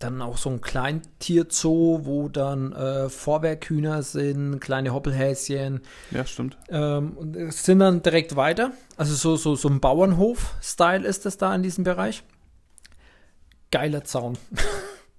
dann 0.00 0.20
auch 0.20 0.36
so 0.38 0.50
ein 0.50 0.60
Kleintierzoo, 0.60 2.00
wo 2.04 2.28
dann 2.28 2.72
äh, 2.72 3.08
Vorwerkhühner 3.08 4.02
sind, 4.02 4.60
kleine 4.60 4.92
Hoppelhäschen. 4.92 5.80
Ja, 6.10 6.26
stimmt. 6.26 6.58
Ähm, 6.68 7.12
und 7.12 7.52
sind 7.52 7.78
dann 7.78 8.02
direkt 8.02 8.34
weiter. 8.36 8.72
Also 8.96 9.14
so, 9.14 9.36
so, 9.36 9.54
so 9.54 9.68
ein 9.68 9.80
Bauernhof-Style 9.80 11.06
ist 11.06 11.26
es 11.26 11.38
da 11.38 11.54
in 11.54 11.62
diesem 11.62 11.84
Bereich. 11.84 12.24
Geiler 13.74 14.04
Zaun. 14.04 14.38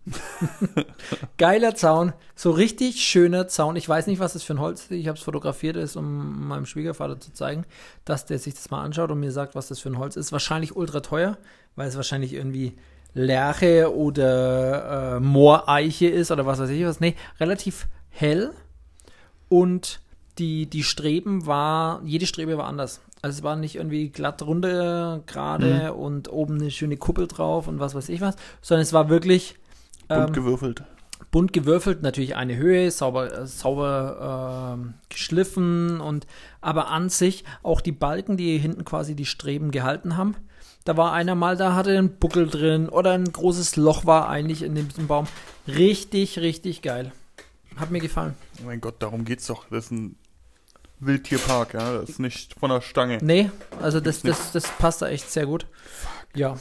Geiler 1.38 1.76
Zaun. 1.76 2.14
So 2.36 2.52
richtig 2.52 3.04
schöner 3.04 3.50
Zaun. 3.50 3.76
Ich 3.76 3.90
weiß 3.90 4.08
nicht, 4.08 4.20
was 4.20 4.32
das 4.32 4.44
für 4.44 4.54
ein 4.54 4.62
Holz 4.62 4.84
ist. 4.84 4.92
Ich 4.92 5.10
habe 5.10 5.18
es 5.18 5.24
fotografiert, 5.26 5.76
ist, 5.76 5.98
um 5.98 6.48
meinem 6.48 6.66
Schwiegervater 6.66 7.20
zu 7.20 7.34
zeigen, 7.34 7.66
dass 8.06 8.26
der 8.26 8.40
sich 8.40 8.54
das 8.54 8.72
mal 8.72 8.82
anschaut 8.82 9.12
und 9.12 9.20
mir 9.20 9.34
sagt, 9.34 9.56
was 9.56 9.68
das 9.68 9.80
für 9.82 9.90
ein 9.90 9.98
Holz 9.98 10.16
ist. 10.16 10.32
Wahrscheinlich 10.32 10.74
ultra 10.74 11.02
teuer, 11.02 11.38
weil 11.76 11.90
es 11.90 11.98
wahrscheinlich 11.98 12.32
irgendwie 12.32 12.78
Lärche 13.14 13.94
oder 13.94 15.18
äh, 15.18 15.20
Mooreiche 15.20 16.08
ist 16.08 16.32
oder 16.32 16.46
was 16.46 16.60
weiß 16.60 16.70
ich 16.70 16.86
was. 16.86 17.02
Nee, 17.02 17.16
relativ 17.42 17.88
hell 18.10 18.54
und 19.50 20.00
die, 20.38 20.70
die 20.70 20.84
Streben 20.84 21.46
war, 21.46 22.02
jede 22.06 22.26
Strebe 22.26 22.58
war 22.58 22.68
anders. 22.68 23.02
Also 23.26 23.40
es 23.40 23.44
war 23.44 23.56
nicht 23.56 23.74
irgendwie 23.74 24.10
glatt 24.10 24.44
runter, 24.44 25.24
gerade 25.26 25.96
und 25.96 26.32
oben 26.32 26.62
eine 26.62 26.70
schöne 26.70 26.96
Kuppel 26.96 27.26
drauf 27.26 27.68
und 27.68 27.80
was 27.80 27.96
weiß 27.96 28.10
ich 28.10 28.22
was, 28.22 28.36
sondern 28.62 28.84
es 28.84 28.94
war 28.94 29.10
wirklich 29.10 29.56
Bunt 30.08 30.28
ähm, 30.28 30.34
gewürfelt. 30.34 30.84
bunt 31.32 31.52
gewürfelt, 31.52 32.04
natürlich 32.04 32.36
eine 32.36 32.56
Höhe, 32.56 32.92
sauber, 32.92 33.36
äh, 33.36 33.48
sauber 33.48 34.78
äh, 34.78 34.94
geschliffen 35.10 36.02
und 36.02 36.28
aber 36.62 36.90
an 36.90 37.10
sich 37.10 37.46
auch 37.64 37.82
die 37.82 37.94
Balken, 37.94 38.38
die 38.38 38.60
hinten 38.60 38.86
quasi 38.86 39.16
die 39.16 39.26
Streben 39.26 39.72
gehalten 39.72 40.18
haben. 40.18 40.36
Da 40.84 40.96
war 40.96 41.12
einer 41.12 41.34
mal, 41.34 41.58
da 41.58 41.74
hatte 41.74 41.98
einen 41.98 42.20
Buckel 42.20 42.46
drin 42.46 42.90
oder 42.90 43.14
ein 43.14 43.26
großes 43.26 43.76
Loch 43.76 44.06
war 44.06 44.30
eigentlich 44.30 44.62
in 44.62 44.76
diesem 44.76 45.08
Baum. 45.08 45.26
Richtig, 45.68 46.38
richtig 46.38 46.84
geil. 46.84 47.12
Hat 47.76 47.90
mir 47.90 48.02
gefallen. 48.02 48.36
Oh 48.62 48.68
mein 48.68 48.82
Gott, 48.82 48.98
darum 49.00 49.26
geht's 49.26 49.48
doch. 49.48 49.66
Das 49.72 49.86
ist 49.86 49.92
ein 49.94 50.16
Wildtierpark, 51.00 51.74
ja. 51.74 51.98
Das 52.00 52.10
ist 52.10 52.20
nicht 52.20 52.54
von 52.60 52.70
der 52.70 52.82
Stange. 52.82 53.20
Nee, 53.22 53.52
also 53.82 54.00
das, 54.00 54.22
das, 54.22 54.52
das 54.52 54.70
passt 54.78 55.02
da 55.02 55.08
echt 55.08 55.30
sehr 55.30 55.46
gut. 55.46 55.68
Ja. 56.34 56.58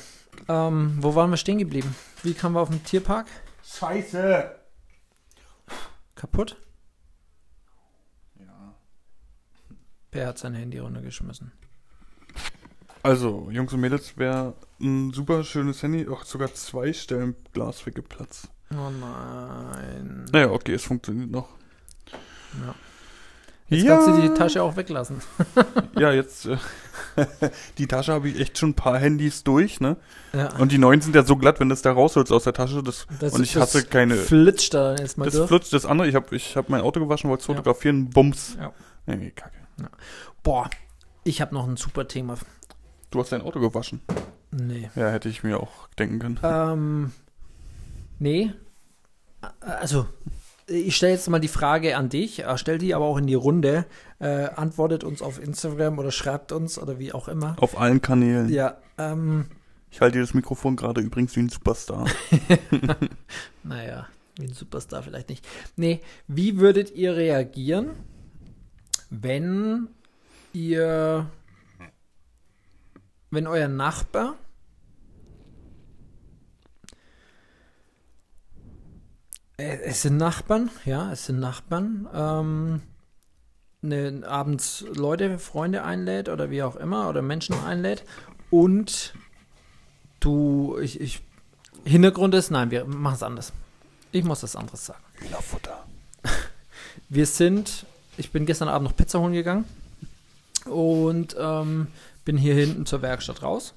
Ähm, 0.49 0.97
wo 1.01 1.15
waren 1.15 1.31
wir 1.31 1.37
stehen 1.37 1.59
geblieben? 1.59 1.95
Wie 2.23 2.35
kamen 2.35 2.55
wir 2.55 2.61
auf 2.61 2.71
den 2.71 2.85
Tierpark? 2.85 3.27
Scheiße! 3.65 4.55
Kaputt? 6.15 6.57
Ja. 8.39 8.75
Per 10.11 10.27
hat 10.27 10.39
sein 10.39 10.55
Handy 10.55 10.79
runtergeschmissen. 10.79 11.53
Also, 13.03 13.49
Jungs 13.51 13.73
und 13.73 13.81
Mädels, 13.81 14.17
wäre 14.17 14.55
ein 14.81 15.13
super 15.13 15.45
schönes 15.45 15.83
Handy, 15.83 16.09
auch 16.09 16.25
sogar 16.25 16.55
zwei 16.55 16.93
Stellen 16.93 17.37
Glas 17.53 17.85
weggeplatzt. 17.85 18.49
Oh 18.71 18.91
nein. 18.91 20.25
Naja, 20.33 20.51
okay, 20.51 20.73
es 20.75 20.85
funktioniert 20.85 21.31
noch. 21.31 21.49
Ja. 22.65 22.75
Jetzt 23.69 23.87
kannst 23.87 24.09
du 24.09 24.21
die 24.21 24.29
Tasche 24.35 24.63
auch 24.63 24.77
weglassen. 24.77 25.23
ja, 25.99 26.13
jetzt. 26.13 26.47
Äh, 26.47 26.57
die 27.79 27.87
Tasche 27.87 28.13
habe 28.13 28.29
ich 28.29 28.39
echt 28.41 28.59
schon 28.59 28.71
ein 28.71 28.75
paar 28.75 28.99
Handys 28.99 29.43
durch, 29.43 29.81
ne? 29.81 29.97
Ja. 30.35 30.55
Und 30.59 30.71
die 30.71 30.79
neuen 30.79 31.01
sind 31.01 31.15
ja 31.17 31.25
so 31.25 31.37
glatt, 31.37 31.61
wenn 31.61 31.69
du 31.71 31.75
es 31.75 31.81
da 31.83 31.93
rausholst 31.93 32.31
aus 32.31 32.45
der 32.45 32.53
Tasche. 32.53 32.83
Das, 32.83 33.07
Das- 33.21 33.33
und 33.33 33.43
ich 33.43 33.55
das 33.55 33.63
hasse 33.75 33.85
keine. 33.87 34.17
Flitscht 34.17 34.75
da 34.75 34.95
erstmal 34.97 35.27
Das 35.27 35.35
durch. 35.37 35.49
flutscht 35.49 35.73
das 35.73 35.87
andere. 35.87 36.09
Ich 36.09 36.15
habe 36.15 36.35
ich 36.37 36.57
hab 36.57 36.69
mein 36.69 36.83
Auto 36.83 37.01
gewaschen, 37.01 37.31
wollte 37.31 37.43
es 37.43 37.47
Ja. 37.49 37.55
fotografieren. 37.55 38.11
Bums. 38.11 38.57
Ja. 38.61 38.73
Nee, 39.07 39.17
nee, 39.17 39.31
kacke. 39.31 39.57
Boah, 40.43 40.69
ich 41.25 41.41
habe 41.41 41.55
noch 41.55 41.67
ein 41.67 41.77
super 41.77 42.07
Thema. 42.07 42.37
Du 43.11 43.21
hast 43.21 43.33
dein 43.33 43.43
Auto 43.43 43.61
gewaschen. 43.61 44.03
Nee. 44.51 44.91
Ja, 44.95 45.09
hätte 45.11 45.29
ich 45.29 45.43
mir 45.43 45.59
auch 45.59 45.89
denken 45.99 46.19
können. 46.19 46.39
Ähm, 46.43 47.13
nee. 48.19 48.53
Also, 49.61 50.07
ich 50.67 50.97
stelle 50.97 51.13
jetzt 51.13 51.29
mal 51.29 51.41
die 51.41 51.49
Frage 51.49 51.97
an 51.97 52.09
dich, 52.09 52.45
äh, 52.45 52.59
stell 52.59 52.79
die 52.79 52.95
aber 52.95 53.05
auch 53.05 53.19
in 53.19 53.27
die 53.27 53.35
Runde. 53.35 53.87
Äh, 54.19 54.49
antwortet 54.57 55.05
uns 55.05 55.21
auf 55.23 55.43
Instagram 55.43 55.99
oder 55.99 56.11
schreibt 56.11 56.53
uns 56.53 56.79
oder 56.79 56.99
wie 56.99 57.13
auch 57.13 57.29
immer. 57.29 57.57
Auf 57.61 57.79
allen 57.79 58.01
Kanälen. 58.01 58.49
Ja, 58.49 58.79
ähm, 58.97 59.47
Ich 59.91 60.01
halte 60.01 60.19
dir 60.19 60.23
das 60.23 60.35
Mikrofon 60.35 60.77
gerade 60.77 61.01
übrigens 61.01 61.37
wie 61.37 61.41
ein 61.41 61.49
Superstar. 61.49 62.07
naja, 63.63 64.07
wie 64.37 64.47
ein 64.47 64.55
Superstar 64.55 65.03
vielleicht 65.03 65.29
nicht. 65.29 65.47
Nee, 65.77 66.01
wie 66.27 66.59
würdet 66.59 66.95
ihr 66.95 67.15
reagieren, 67.17 67.91
wenn 69.11 69.89
ihr, 70.53 71.27
wenn 73.31 73.47
euer 73.47 73.69
Nachbar 73.69 74.37
Es 79.57 80.03
sind 80.03 80.17
Nachbarn, 80.17 80.71
ja, 80.85 81.13
es 81.13 81.27
sind 81.27 81.39
Nachbarn. 81.39 82.09
Ähm, 82.13 82.83
ne, 83.83 84.23
abends 84.27 84.85
Leute, 84.95 85.39
Freunde 85.39 85.85
einlädt 85.85 86.29
oder 86.29 86.51
wie 86.51 86.63
auch 86.63 86.77
immer 86.77 87.09
oder 87.09 87.23
Menschen 87.23 87.55
einlädt 87.65 88.05
und 88.51 89.15
du, 90.21 90.79
ich, 90.81 91.01
ich, 91.01 91.23
Hintergrund 91.85 92.35
ist, 92.35 92.51
nein, 92.51 92.71
wir 92.71 92.85
machen 92.85 93.15
es 93.15 93.23
anders. 93.23 93.53
Ich 94.11 94.25
muss 94.25 94.41
das 94.41 94.57
anderes 94.57 94.87
sagen. 94.87 95.03
Hühnerfutter. 95.15 95.85
Wir 97.09 97.27
sind, 97.27 97.85
ich 98.17 98.31
bin 98.31 98.47
gestern 98.47 98.69
Abend 98.69 98.89
noch 98.89 98.97
Pizza 98.97 99.21
holen 99.21 99.33
gegangen 99.33 99.65
und 100.67 101.37
ähm, 101.39 101.89
bin 102.25 102.39
hier 102.39 102.55
hinten 102.55 102.87
zur 102.87 103.03
Werkstatt 103.03 103.43
raus 103.43 103.75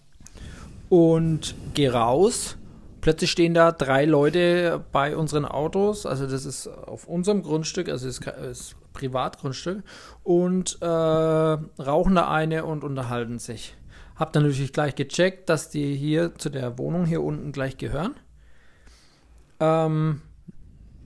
und 0.90 1.56
gehe 1.74 1.92
raus. 1.92 2.56
Plötzlich 3.02 3.32
stehen 3.32 3.54
da 3.54 3.72
drei 3.72 4.06
Leute 4.06 4.84
bei 4.92 5.16
unseren 5.16 5.46
Autos, 5.46 6.06
also 6.06 6.28
das 6.28 6.46
ist 6.46 6.68
auf 6.68 7.08
unserem 7.08 7.44
Grundstück, 7.44 7.90
also 7.90 8.08
es 8.08 8.20
ist, 8.20 8.76
Privatgrundstück 8.94 9.84
und 10.24 10.82
äh, 10.82 10.86
rauchen 10.86 12.16
da 12.16 12.32
eine 12.32 12.66
und 12.66 12.84
unterhalten 12.84 13.38
sich. 13.38 13.76
Hab 14.16 14.34
dann 14.34 14.44
natürlich 14.44 14.74
gleich 14.74 14.96
gecheckt, 14.96 15.50
dass 15.50 15.70
die 15.70 15.96
hier 15.96 16.34
zu 16.36 16.50
der 16.50 16.80
Wohnung 16.80 17.06
hier 17.06 17.22
unten 17.22 17.52
gleich 17.52 17.78
gehören. 17.78 18.16
Ähm, 19.60 20.22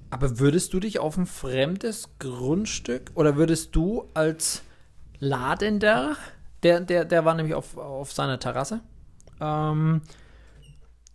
aber 0.10 0.39
würdest 0.39 0.73
du 0.73 0.80
dich 0.80 0.99
auf 0.99 1.17
ein 1.17 1.25
fremdes 1.25 2.10
Grundstück 2.19 3.12
oder 3.15 3.36
würdest 3.36 3.75
du 3.75 4.10
als 4.13 4.62
Ladender, 5.19 6.15
der, 6.63 6.80
der, 6.80 7.06
der 7.06 7.25
war 7.25 7.36
nämlich 7.36 7.56
auf, 7.56 7.77
auf 7.77 8.13
seiner 8.13 8.39
Terrasse, 8.39 8.82
ähm, 9.41 10.01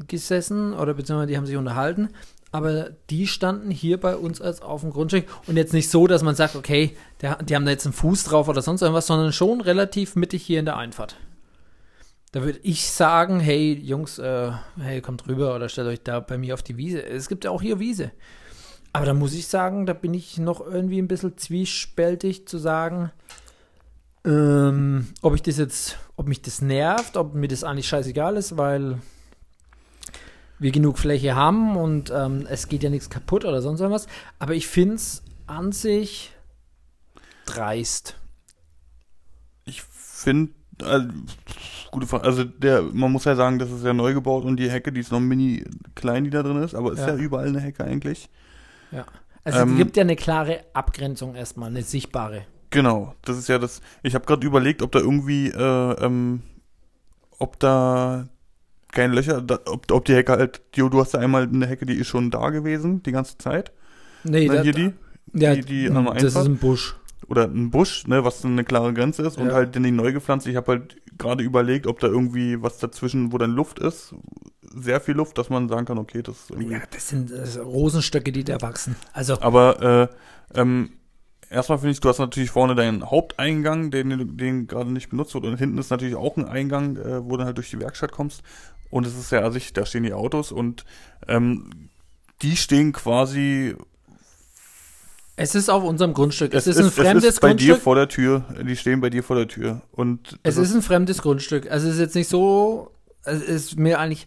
gesessen 0.06 0.72
oder 0.74 0.94
beziehungsweise 0.94 1.28
die 1.28 1.36
haben 1.36 1.46
sich 1.46 1.56
unterhalten, 1.56 2.10
aber 2.52 2.90
die 3.10 3.26
standen 3.26 3.70
hier 3.70 3.98
bei 3.98 4.16
uns 4.16 4.40
als 4.40 4.62
auf 4.62 4.82
dem 4.82 4.90
Grundstück 4.90 5.26
und 5.46 5.56
jetzt 5.56 5.72
nicht 5.72 5.90
so, 5.90 6.06
dass 6.06 6.22
man 6.22 6.34
sagt, 6.34 6.56
okay, 6.56 6.96
der, 7.20 7.42
die 7.42 7.54
haben 7.54 7.64
da 7.64 7.70
jetzt 7.70 7.86
einen 7.86 7.92
Fuß 7.92 8.24
drauf 8.24 8.48
oder 8.48 8.62
sonst 8.62 8.82
irgendwas, 8.82 9.06
sondern 9.06 9.32
schon 9.32 9.60
relativ 9.60 10.16
mittig 10.16 10.42
hier 10.44 10.60
in 10.60 10.64
der 10.64 10.76
Einfahrt. 10.76 11.16
Da 12.32 12.42
würde 12.42 12.58
ich 12.62 12.90
sagen, 12.90 13.40
hey 13.40 13.72
Jungs, 13.72 14.18
äh, 14.18 14.52
hey, 14.78 15.00
kommt 15.00 15.26
rüber 15.26 15.54
oder 15.54 15.68
stellt 15.68 15.88
euch 15.88 16.02
da 16.02 16.20
bei 16.20 16.36
mir 16.36 16.54
auf 16.54 16.62
die 16.62 16.76
Wiese. 16.76 17.02
Es 17.02 17.28
gibt 17.28 17.44
ja 17.44 17.50
auch 17.50 17.62
hier 17.62 17.78
Wiese. 17.78 18.10
Aber 18.92 19.06
da 19.06 19.14
muss 19.14 19.34
ich 19.34 19.46
sagen, 19.46 19.86
da 19.86 19.92
bin 19.92 20.14
ich 20.14 20.38
noch 20.38 20.60
irgendwie 20.60 20.98
ein 20.98 21.08
bisschen 21.08 21.36
zwiespältig 21.36 22.48
zu 22.48 22.58
sagen, 22.58 23.10
ähm, 24.24 25.08
ob 25.22 25.34
ich 25.34 25.42
das 25.42 25.58
jetzt, 25.58 25.98
ob 26.16 26.28
mich 26.28 26.42
das 26.42 26.60
nervt, 26.60 27.16
ob 27.16 27.34
mir 27.34 27.48
das 27.48 27.64
eigentlich 27.64 27.88
scheißegal 27.88 28.36
ist, 28.36 28.56
weil 28.56 28.98
wir 30.58 30.72
genug 30.72 30.98
Fläche 30.98 31.34
haben 31.34 31.76
und 31.76 32.10
ähm, 32.14 32.46
es 32.48 32.68
geht 32.68 32.82
ja 32.82 32.90
nichts 32.90 33.10
kaputt 33.10 33.44
oder 33.44 33.60
sonst 33.62 33.80
irgendwas. 33.80 34.06
Aber 34.38 34.54
ich 34.54 34.66
finde 34.66 34.94
es 34.96 35.22
an 35.46 35.72
sich 35.72 36.32
dreist. 37.44 38.16
Ich 39.64 39.82
finde, 39.82 40.52
also, 40.82 41.08
gute 41.90 42.06
Frage. 42.06 42.24
Also 42.24 42.44
der, 42.44 42.82
man 42.82 43.12
muss 43.12 43.24
ja 43.24 43.34
sagen, 43.36 43.58
das 43.58 43.70
ist 43.70 43.84
ja 43.84 43.92
neu 43.92 44.14
gebaut 44.14 44.44
und 44.44 44.56
die 44.58 44.70
Hecke, 44.70 44.92
die 44.92 45.00
ist 45.00 45.12
noch 45.12 45.20
mini 45.20 45.64
klein, 45.94 46.24
die 46.24 46.30
da 46.30 46.42
drin 46.42 46.62
ist, 46.62 46.74
aber 46.74 46.92
ist 46.92 47.00
ja, 47.00 47.08
Ja. 47.08 47.16
überall 47.16 47.48
eine 47.48 47.60
Hecke 47.60 47.84
eigentlich. 47.84 48.28
Also 49.44 49.60
es 49.60 49.62
Ähm, 49.70 49.76
gibt 49.76 49.96
ja 49.96 50.00
eine 50.02 50.16
klare 50.16 50.64
Abgrenzung 50.72 51.36
erstmal, 51.36 51.68
eine 51.70 51.82
sichtbare. 51.82 52.46
Genau, 52.70 53.14
das 53.22 53.38
ist 53.38 53.48
ja 53.48 53.58
das. 53.58 53.80
Ich 54.02 54.14
habe 54.16 54.26
gerade 54.26 54.44
überlegt, 54.44 54.82
ob 54.82 54.90
da 54.90 54.98
irgendwie, 54.98 55.48
äh, 55.50 56.04
ähm, 56.04 56.42
ob 57.38 57.58
da 57.60 58.26
keine 58.92 59.14
Löcher, 59.14 59.42
da, 59.42 59.58
ob, 59.66 59.90
ob 59.90 60.04
die 60.04 60.14
Hecke 60.14 60.32
halt, 60.32 60.62
die, 60.74 60.80
du 60.80 61.00
hast 61.00 61.12
ja 61.14 61.20
einmal 61.20 61.42
eine 61.44 61.66
Hecke, 61.66 61.86
die 61.86 61.94
ist 61.94 62.06
schon 62.08 62.30
da 62.30 62.50
gewesen, 62.50 63.02
die 63.02 63.12
ganze 63.12 63.36
Zeit. 63.38 63.72
Nee, 64.24 64.46
Na, 64.48 64.56
da- 64.56 64.62
hier 64.62 64.72
die, 64.72 64.92
ja, 65.34 65.54
die- 65.54 65.60
die 65.62 65.84
das 65.88 66.22
ist 66.22 66.36
Einfahrt? 66.36 66.46
ein 66.46 66.56
Busch. 66.58 66.96
oder 67.28 67.44
ein 67.44 67.70
Busch, 67.70 68.06
ne, 68.06 68.24
was 68.24 68.44
eine 68.44 68.62
klare 68.64 68.94
Grenze 68.94 69.22
ist 69.22 69.38
und 69.38 69.48
Ja. 69.48 69.54
halt 69.54 69.74
den 69.74 69.96
neu 69.96 70.12
gepflanzt. 70.12 70.46
Ich 70.46 70.56
habe 70.56 70.72
halt 70.72 70.96
gerade 71.18 71.42
überlegt, 71.42 71.86
ob 71.86 71.98
da 72.00 72.06
irgendwie 72.06 72.62
was 72.62 72.78
dazwischen, 72.78 73.32
wo 73.32 73.38
dann 73.38 73.50
Luft 73.50 73.78
ist, 73.78 74.14
sehr 74.62 75.00
viel 75.00 75.14
Luft, 75.14 75.36
dass 75.38 75.48
man 75.50 75.68
sagen 75.68 75.86
kann, 75.86 75.98
okay, 75.98 76.22
das 76.22 76.36
ist 76.40 76.50
irgendwie. 76.50 76.74
Ja, 76.74 76.82
das 76.90 77.08
sind 77.08 77.30
äh, 77.30 77.58
Rosenstöcke, 77.58 78.30
die 78.32 78.44
da 78.44 78.60
wachsen. 78.60 78.94
Also, 79.12 79.40
Aber 79.40 80.10
äh, 80.54 80.58
ähm, 80.60 80.90
erstmal 81.50 81.78
finde 81.78 81.92
ich, 81.92 82.00
du 82.00 82.08
hast 82.08 82.18
natürlich 82.18 82.50
vorne 82.50 82.74
deinen 82.74 83.10
Haupteingang, 83.10 83.90
den 83.90 84.10
du 84.10 84.24
den 84.24 84.66
gerade 84.66 84.92
nicht 84.92 85.08
benutzt 85.08 85.34
wird. 85.34 85.44
Und 85.46 85.56
hinten 85.58 85.78
ist 85.78 85.90
natürlich 85.90 86.14
auch 86.16 86.36
ein 86.36 86.44
Eingang, 86.44 86.96
äh, 86.96 87.24
wo 87.24 87.36
du 87.38 87.44
halt 87.44 87.56
durch 87.56 87.70
die 87.70 87.80
Werkstatt 87.80 88.12
kommst. 88.12 88.42
Und 88.90 89.06
es 89.06 89.16
ist 89.18 89.32
ja 89.32 89.40
an 89.40 89.52
sich, 89.52 89.72
da 89.72 89.86
stehen 89.86 90.02
die 90.04 90.12
Autos 90.12 90.52
und 90.52 90.84
ähm, 91.28 91.90
die 92.42 92.56
stehen 92.56 92.92
quasi. 92.92 93.74
es 95.36 95.54
ist 95.54 95.68
auf 95.68 95.84
unserem 95.84 96.14
Grundstück. 96.14 96.54
Es, 96.54 96.66
ist 96.66 96.78
ein 96.78 96.86
es 96.86 96.94
fremdes 96.94 97.24
ist 97.24 97.40
bei 97.40 97.54
dir 97.54 97.68
Grundstück. 97.68 97.82
vor 97.82 97.94
der 97.94 98.08
Tür. 98.08 98.44
Die 98.62 98.76
stehen 98.76 99.00
bei 99.00 99.10
dir 99.10 99.22
vor 99.22 99.36
der 99.36 99.48
Tür. 99.48 99.82
Und 99.92 100.38
Es 100.42 100.56
ist 100.56 100.74
ein 100.74 100.82
fremdes 100.82 101.22
Grundstück. 101.22 101.70
Also 101.70 101.88
es 101.88 101.94
ist 101.94 102.00
jetzt 102.00 102.14
nicht 102.14 102.28
so, 102.28 102.90
es 103.24 103.42
ist 103.42 103.78
mir 103.78 103.98
eigentlich 103.98 104.26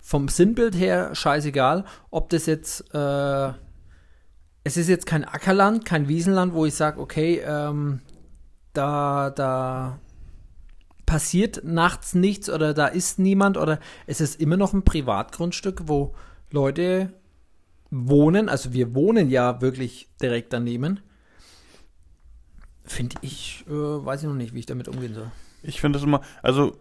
vom 0.00 0.28
Sinnbild 0.28 0.74
her 0.74 1.14
scheißegal, 1.14 1.84
ob 2.10 2.28
das 2.30 2.46
jetzt, 2.46 2.92
äh, 2.92 3.48
es 4.64 4.76
ist 4.76 4.88
jetzt 4.88 5.06
kein 5.06 5.24
Ackerland, 5.24 5.84
kein 5.84 6.08
Wiesenland, 6.08 6.54
wo 6.54 6.66
ich 6.66 6.74
sage, 6.74 7.00
okay, 7.00 7.40
ähm, 7.46 8.00
da, 8.72 9.30
da 9.30 9.98
passiert 11.12 11.62
nachts 11.62 12.14
nichts 12.14 12.48
oder 12.48 12.72
da 12.72 12.86
ist 12.86 13.18
niemand 13.18 13.58
oder 13.58 13.80
es 14.06 14.22
ist 14.22 14.40
immer 14.40 14.56
noch 14.56 14.72
ein 14.72 14.82
Privatgrundstück, 14.82 15.82
wo 15.84 16.14
Leute 16.50 17.12
wohnen, 17.90 18.48
also 18.48 18.72
wir 18.72 18.94
wohnen 18.94 19.28
ja 19.28 19.60
wirklich 19.60 20.08
direkt 20.22 20.54
daneben. 20.54 21.00
Finde 22.86 23.16
ich, 23.20 23.62
äh, 23.68 23.72
weiß 23.72 24.22
ich 24.22 24.26
noch 24.26 24.34
nicht, 24.34 24.54
wie 24.54 24.60
ich 24.60 24.64
damit 24.64 24.88
umgehen 24.88 25.12
soll. 25.12 25.30
Ich 25.62 25.82
finde 25.82 25.98
das 25.98 26.06
immer, 26.06 26.22
also 26.42 26.78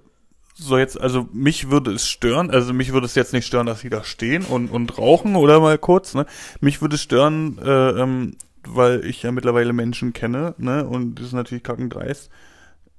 so 0.53 0.77
jetzt, 0.77 0.97
also 0.97 1.27
mich 1.34 1.69
würde 1.69 1.91
es 1.91 2.07
stören, 2.07 2.51
also 2.51 2.71
mich 2.71 2.93
würde 2.93 3.07
es 3.07 3.15
jetzt 3.15 3.34
nicht 3.34 3.45
stören, 3.45 3.65
dass 3.65 3.82
sie 3.82 3.89
da 3.89 4.05
stehen 4.05 4.45
und, 4.45 4.71
und 4.71 4.97
rauchen 4.97 5.36
oder 5.36 5.59
mal 5.59 5.77
kurz, 5.77 6.13
ne? 6.13 6.25
Mich 6.61 6.82
würde 6.82 6.95
es 6.95 7.01
stören, 7.01 7.57
äh, 7.57 8.01
ähm, 8.01 8.38
weil 8.65 9.03
ich 9.05 9.23
ja 9.23 9.34
mittlerweile 9.34 9.73
Menschen 9.73 10.13
kenne, 10.13 10.55
ne? 10.57 10.88
Und 10.88 11.15
das 11.15 11.25
ist 11.27 11.34
natürlich 11.34 11.63
kackendreist. 11.63 12.32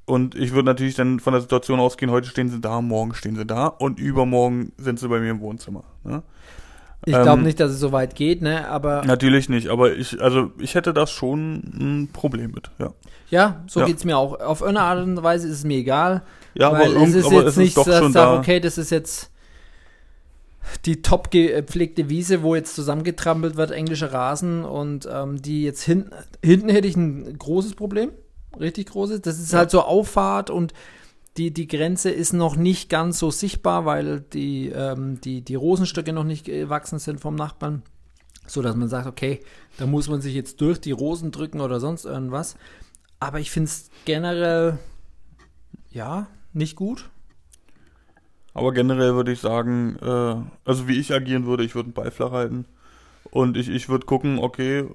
Und 0.05 0.35
ich 0.35 0.53
würde 0.53 0.67
natürlich 0.67 0.95
dann 0.95 1.21
von 1.21 1.33
der 1.33 1.43
Situation 1.43 1.79
ausgehen, 1.79 2.11
heute 2.11 2.29
stehen 2.29 2.49
sie 2.49 2.61
da, 2.61 2.81
morgen 2.81 3.15
stehen 3.15 3.37
sie 3.37 3.47
da 3.47 3.67
und 3.67 4.01
übermorgen 4.01 4.73
sind 4.77 4.99
sie 4.99 5.09
bei 5.09 5.21
mir 5.21 5.31
im 5.31 5.41
Wohnzimmer. 5.41 5.85
Ne? 6.03 6.23
Ich 7.05 7.13
glaube 7.13 7.41
ähm, 7.41 7.43
nicht, 7.43 7.59
dass 7.59 7.73
es 7.73 7.81
so 7.81 7.91
weit 7.91 8.15
geht, 8.15 8.43
ne? 8.43 8.69
Aber. 8.69 9.03
Natürlich 9.05 9.49
nicht, 9.49 9.69
aber 9.69 9.93
ich, 9.93 10.21
also 10.23 10.53
ich 10.59 10.77
hätte 10.77 10.93
das 10.93 11.11
schon 11.11 11.57
ein 11.75 12.11
Problem 12.13 12.53
mit, 12.53 12.71
ja. 12.79 12.93
Ja, 13.29 13.65
so 13.67 13.81
ja. 13.81 13.87
geht's 13.87 14.05
mir 14.05 14.17
auch. 14.17 14.39
Auf 14.41 14.61
irgendeine 14.61 14.87
Art 14.87 15.05
und 15.05 15.23
Weise 15.23 15.49
ist 15.49 15.55
es 15.55 15.65
mir 15.65 15.79
egal. 15.79 16.23
Ja, 16.55 16.69
aber, 16.69 16.87
es 16.87 17.15
ist 17.15 17.31
jetzt 17.31 17.57
nicht, 17.57 17.77
dass 17.77 17.89
ich 17.89 18.13
sage, 18.13 18.39
okay, 18.39 18.61
das 18.61 18.79
ist 18.79 18.91
jetzt 18.91 19.31
die 20.85 21.03
top 21.03 21.31
gepflegte 21.31 22.09
Wiese, 22.09 22.43
wo 22.43 22.55
jetzt 22.55 22.75
zusammengetrampelt 22.75 23.57
wird, 23.57 23.71
englischer 23.71 24.13
Rasen 24.13 24.65
und 24.65 25.09
ähm, 25.11 25.41
die 25.41 25.65
jetzt 25.65 25.83
hin, 25.83 26.11
hinten 26.43 26.69
hätte 26.69 26.87
ich 26.87 26.97
ein 26.97 27.37
großes 27.39 27.75
Problem, 27.75 28.11
richtig 28.59 28.89
großes. 28.89 29.23
Das 29.23 29.39
ist 29.39 29.53
ja. 29.53 29.61
halt 29.61 29.71
so 29.71 29.83
Auffahrt 29.83 30.51
und 30.51 30.73
die, 31.37 31.53
die 31.53 31.67
Grenze 31.67 32.11
ist 32.11 32.33
noch 32.33 32.57
nicht 32.57 32.91
ganz 32.91 33.19
so 33.19 33.31
sichtbar, 33.31 33.87
weil 33.87 34.21
die, 34.21 34.69
ähm, 34.69 35.21
die, 35.21 35.41
die 35.43 35.55
Rosenstöcke 35.55 36.13
noch 36.13 36.25
nicht 36.25 36.45
gewachsen 36.45 36.99
sind 36.99 37.21
vom 37.21 37.35
Nachbarn. 37.35 37.83
So 38.47 38.61
dass 38.61 38.77
man 38.77 38.89
sagt, 38.89 39.07
okay, 39.07 39.41
da 39.79 39.87
muss 39.87 40.09
man 40.09 40.21
sich 40.21 40.35
jetzt 40.35 40.61
durch 40.61 40.81
die 40.81 40.91
Rosen 40.91 41.31
drücken 41.31 41.61
oder 41.61 41.81
sonst 41.81 42.05
irgendwas. 42.05 42.57
Aber 43.21 43.41
ich 43.41 43.51
finde 43.51 43.69
es 43.69 43.89
generell, 44.05 44.79
ja, 45.91 46.27
nicht 46.53 46.77
gut. 46.77 47.09
Aber 48.53 48.73
generell 48.73 49.15
würde 49.15 49.33
ich 49.33 49.41
sagen, 49.41 49.97
äh, 50.03 50.35
also 50.65 50.89
wie 50.89 50.99
ich 50.99 51.15
agieren 51.15 51.47
würde, 51.47 51.65
ich 51.65 51.75
würde 51.75 51.87
einen 51.87 51.95
Ball 51.95 52.11
flach 52.11 52.33
halten. 52.33 52.67
Und 53.31 53.57
ich, 53.57 53.69
ich 53.69 53.89
würde 53.89 54.05
gucken, 54.05 54.39
okay, 54.39 54.87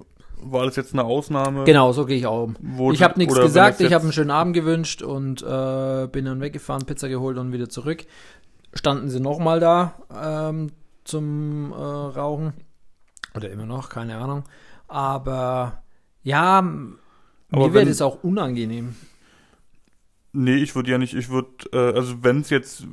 war 0.42 0.64
das 0.64 0.76
jetzt 0.76 0.92
eine 0.92 1.04
Ausnahme? 1.04 1.64
Genau, 1.64 1.92
so 1.92 2.06
gehe 2.06 2.16
ich 2.16 2.26
auch 2.26 2.44
um. 2.44 2.92
ich 2.92 3.02
habe 3.02 3.18
nichts 3.18 3.34
gesagt, 3.34 3.80
ich 3.80 3.92
habe 3.92 4.04
einen 4.04 4.12
schönen 4.12 4.30
Abend 4.30 4.54
gewünscht 4.54 5.02
und 5.02 5.42
äh, 5.42 6.08
bin 6.10 6.24
dann 6.24 6.40
weggefahren, 6.40 6.86
Pizza 6.86 7.08
geholt 7.08 7.38
und 7.38 7.52
wieder 7.52 7.68
zurück. 7.68 8.06
Standen 8.74 9.08
sie 9.08 9.20
nochmal 9.20 9.60
da 9.60 9.94
ähm, 10.50 10.68
zum 11.04 11.72
äh, 11.72 11.74
Rauchen. 11.74 12.52
Oder 13.34 13.50
immer 13.50 13.66
noch, 13.66 13.88
keine 13.88 14.16
Ahnung. 14.16 14.44
Aber 14.86 15.82
ja, 16.22 16.58
Aber 16.58 16.96
mir 17.50 17.74
wäre 17.74 17.86
das 17.86 18.02
auch 18.02 18.22
unangenehm. 18.22 18.94
Nee, 20.32 20.56
ich 20.56 20.74
würde 20.74 20.90
ja 20.90 20.98
nicht, 20.98 21.14
ich 21.14 21.30
würde, 21.30 21.48
äh, 21.72 21.96
also 21.96 22.22
wenn 22.22 22.40
es 22.40 22.50
jetzt, 22.50 22.86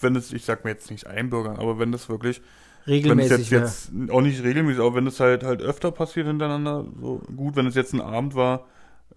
wenn 0.00 0.16
es, 0.16 0.32
ich 0.32 0.44
sag 0.44 0.64
mir 0.64 0.70
jetzt 0.70 0.90
nicht 0.90 1.06
einbürgern, 1.06 1.56
aber 1.56 1.78
wenn 1.78 1.92
das 1.92 2.08
wirklich 2.08 2.40
regelmäßig 2.86 3.30
wenn 3.30 3.40
es 3.40 3.50
jetzt, 3.50 3.90
jetzt 3.92 4.10
auch 4.10 4.20
nicht 4.20 4.42
regelmäßig, 4.42 4.80
aber 4.80 4.94
wenn 4.94 5.06
es 5.06 5.20
halt 5.20 5.44
halt 5.44 5.62
öfter 5.62 5.90
passiert 5.90 6.26
hintereinander, 6.26 6.86
so 7.00 7.20
gut, 7.34 7.56
wenn 7.56 7.66
es 7.66 7.74
jetzt 7.74 7.92
ein 7.92 8.00
Abend 8.00 8.34
war, 8.34 8.66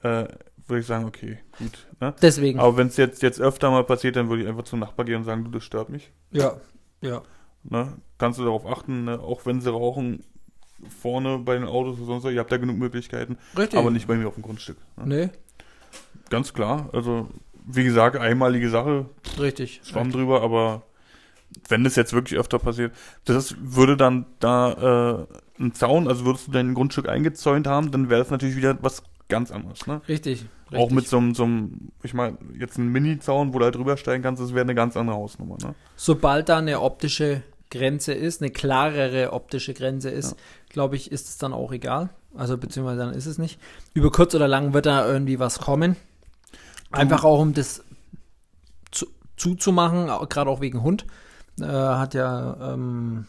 äh, 0.01 0.25
würde 0.67 0.79
ich 0.79 0.85
sagen, 0.85 1.05
okay, 1.05 1.39
gut. 1.57 1.87
Ne? 1.99 2.13
Deswegen. 2.21 2.59
Aber 2.59 2.77
wenn 2.77 2.87
es 2.87 2.97
jetzt 2.97 3.21
jetzt 3.21 3.41
öfter 3.41 3.71
mal 3.71 3.83
passiert, 3.83 4.15
dann 4.15 4.29
würde 4.29 4.43
ich 4.43 4.49
einfach 4.49 4.63
zum 4.63 4.79
Nachbar 4.79 5.05
gehen 5.05 5.17
und 5.17 5.23
sagen, 5.23 5.43
du, 5.43 5.51
das 5.51 5.63
stört 5.63 5.89
mich. 5.89 6.11
Ja, 6.31 6.57
ja. 7.01 7.21
Ne? 7.63 7.93
Kannst 8.17 8.39
du 8.39 8.43
darauf 8.43 8.65
achten, 8.65 9.05
ne? 9.05 9.19
auch 9.19 9.45
wenn 9.45 9.61
sie 9.61 9.71
rauchen, 9.71 10.23
vorne 10.89 11.39
bei 11.39 11.55
den 11.55 11.65
Autos 11.65 11.97
oder 11.97 12.05
sonst 12.05 12.23
was, 12.23 12.33
ihr 12.33 12.39
habt 12.39 12.51
da 12.51 12.57
genug 12.57 12.77
Möglichkeiten. 12.77 13.37
Richtig. 13.57 13.79
Aber 13.79 13.91
nicht 13.91 14.07
bei 14.07 14.15
mir 14.15 14.27
auf 14.27 14.35
dem 14.35 14.43
Grundstück. 14.43 14.77
Ne? 14.97 15.03
Nee. 15.05 15.29
Ganz 16.29 16.53
klar, 16.53 16.89
also 16.93 17.29
wie 17.65 17.83
gesagt, 17.83 18.17
einmalige 18.17 18.69
Sache. 18.69 19.05
Richtig. 19.39 19.81
Schwamm 19.83 20.07
richtig. 20.07 20.21
drüber, 20.21 20.41
aber 20.41 20.83
wenn 21.67 21.83
das 21.83 21.95
jetzt 21.95 22.13
wirklich 22.13 22.39
öfter 22.39 22.59
passiert, 22.59 22.93
das 23.25 23.55
würde 23.59 23.97
dann 23.97 24.25
da 24.39 25.27
äh, 25.59 25.61
ein 25.61 25.73
Zaun, 25.73 26.07
also 26.07 26.25
würdest 26.25 26.47
du 26.47 26.51
dein 26.51 26.73
Grundstück 26.73 27.07
eingezäunt 27.07 27.67
haben, 27.67 27.91
dann 27.91 28.09
wäre 28.09 28.21
das 28.21 28.31
natürlich 28.31 28.55
wieder 28.55 28.77
was 28.81 29.03
ganz 29.29 29.51
anderes, 29.51 29.87
ne? 29.87 30.01
Richtig. 30.07 30.45
richtig. 30.71 30.79
Auch 30.79 30.91
mit 30.91 31.07
so 31.07 31.17
einem, 31.17 31.33
so 31.33 31.43
einem 31.43 31.91
ich 32.03 32.13
meine, 32.13 32.37
jetzt 32.57 32.77
ein 32.77 32.87
Mini-Zaun, 32.87 33.53
wo 33.53 33.59
du 33.59 33.65
halt 33.65 33.75
drüber 33.75 33.97
steigen 33.97 34.23
kannst, 34.23 34.41
das 34.41 34.53
wäre 34.53 34.61
eine 34.61 34.75
ganz 34.75 34.97
andere 34.97 35.15
Hausnummer, 35.17 35.57
ne? 35.61 35.75
Sobald 35.95 36.49
da 36.49 36.57
eine 36.57 36.81
optische 36.81 37.41
Grenze 37.69 38.13
ist, 38.13 38.41
eine 38.41 38.51
klarere 38.51 39.33
optische 39.33 39.73
Grenze 39.73 40.09
ist, 40.09 40.31
ja. 40.31 40.37
glaube 40.69 40.95
ich, 40.95 41.11
ist 41.11 41.27
es 41.27 41.37
dann 41.37 41.53
auch 41.53 41.71
egal. 41.71 42.09
Also 42.35 42.57
beziehungsweise 42.57 42.99
dann 42.99 43.13
ist 43.13 43.25
es 43.25 43.37
nicht. 43.37 43.59
Über 43.93 44.11
kurz 44.11 44.33
oder 44.35 44.47
lang 44.47 44.73
wird 44.73 44.85
da 44.85 45.07
irgendwie 45.07 45.39
was 45.39 45.59
kommen. 45.59 45.95
Einfach 46.91 47.23
auch 47.23 47.39
um 47.39 47.53
das 47.53 47.83
zu, 48.91 49.07
zuzumachen, 49.35 50.07
gerade 50.29 50.49
auch 50.49 50.61
wegen 50.61 50.83
Hund. 50.83 51.05
Äh, 51.59 51.65
hat 51.65 52.13
ja 52.13 52.73
ähm, 52.73 53.27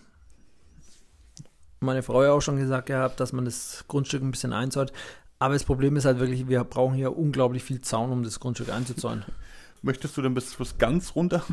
meine 1.80 2.02
Frau 2.02 2.22
ja 2.22 2.32
auch 2.32 2.40
schon 2.40 2.56
gesagt 2.56 2.86
gehabt, 2.86 3.20
dass 3.20 3.32
man 3.32 3.44
das 3.44 3.84
Grundstück 3.88 4.22
ein 4.22 4.30
bisschen 4.30 4.52
einzäunt. 4.52 4.92
Aber 5.38 5.54
das 5.54 5.64
Problem 5.64 5.96
ist 5.96 6.04
halt 6.04 6.18
wirklich, 6.20 6.48
wir 6.48 6.64
brauchen 6.64 6.94
hier 6.94 7.16
unglaublich 7.16 7.62
viel 7.62 7.80
Zaun, 7.80 8.10
um 8.10 8.22
das 8.22 8.40
Grundstück 8.40 8.70
einzuzäunen. 8.70 9.24
Möchtest 9.82 10.16
du 10.16 10.22
denn 10.22 10.32
bis, 10.32 10.56
ganz 10.78 11.14
runter? 11.14 11.44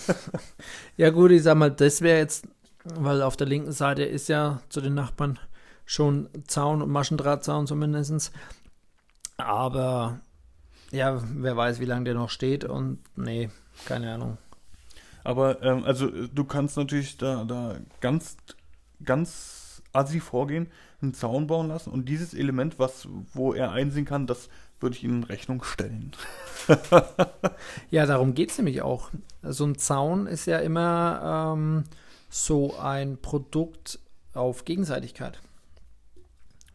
ja 0.96 1.10
gut, 1.10 1.32
ich 1.32 1.42
sag 1.42 1.56
mal, 1.56 1.72
das 1.72 2.02
wäre 2.02 2.18
jetzt, 2.18 2.46
weil 2.84 3.20
auf 3.20 3.36
der 3.36 3.48
linken 3.48 3.72
Seite 3.72 4.04
ist 4.04 4.28
ja 4.28 4.60
zu 4.68 4.80
den 4.80 4.94
Nachbarn 4.94 5.40
schon 5.84 6.28
Zaun 6.46 6.82
und 6.82 6.90
Maschendrahtzaun 6.90 7.66
zumindest. 7.66 8.30
Aber 9.38 10.20
ja, 10.92 11.20
wer 11.34 11.56
weiß, 11.56 11.80
wie 11.80 11.86
lange 11.86 12.04
der 12.04 12.14
noch 12.14 12.30
steht 12.30 12.64
und 12.64 13.00
nee, 13.16 13.50
keine 13.86 14.14
Ahnung. 14.14 14.38
Aber 15.28 15.62
ähm, 15.62 15.84
also 15.84 16.08
du 16.08 16.44
kannst 16.44 16.78
natürlich 16.78 17.18
da, 17.18 17.44
da 17.44 17.76
ganz, 18.00 18.38
ganz 19.04 19.82
assi 19.92 20.20
vorgehen, 20.20 20.68
einen 21.02 21.12
Zaun 21.12 21.48
bauen 21.48 21.68
lassen 21.68 21.90
und 21.90 22.08
dieses 22.08 22.32
Element, 22.32 22.78
was, 22.78 23.06
wo 23.34 23.52
er 23.52 23.72
einsehen 23.72 24.06
kann, 24.06 24.26
das 24.26 24.48
würde 24.80 24.96
ich 24.96 25.04
Ihnen 25.04 25.18
in 25.18 25.24
Rechnung 25.24 25.62
stellen. 25.62 26.12
ja, 27.90 28.06
darum 28.06 28.32
geht 28.32 28.52
es 28.52 28.56
nämlich 28.56 28.80
auch. 28.80 29.10
So 29.42 29.66
ein 29.66 29.76
Zaun 29.76 30.26
ist 30.26 30.46
ja 30.46 30.60
immer 30.60 31.52
ähm, 31.54 31.84
so 32.30 32.78
ein 32.78 33.18
Produkt 33.20 33.98
auf 34.32 34.64
Gegenseitigkeit. 34.64 35.40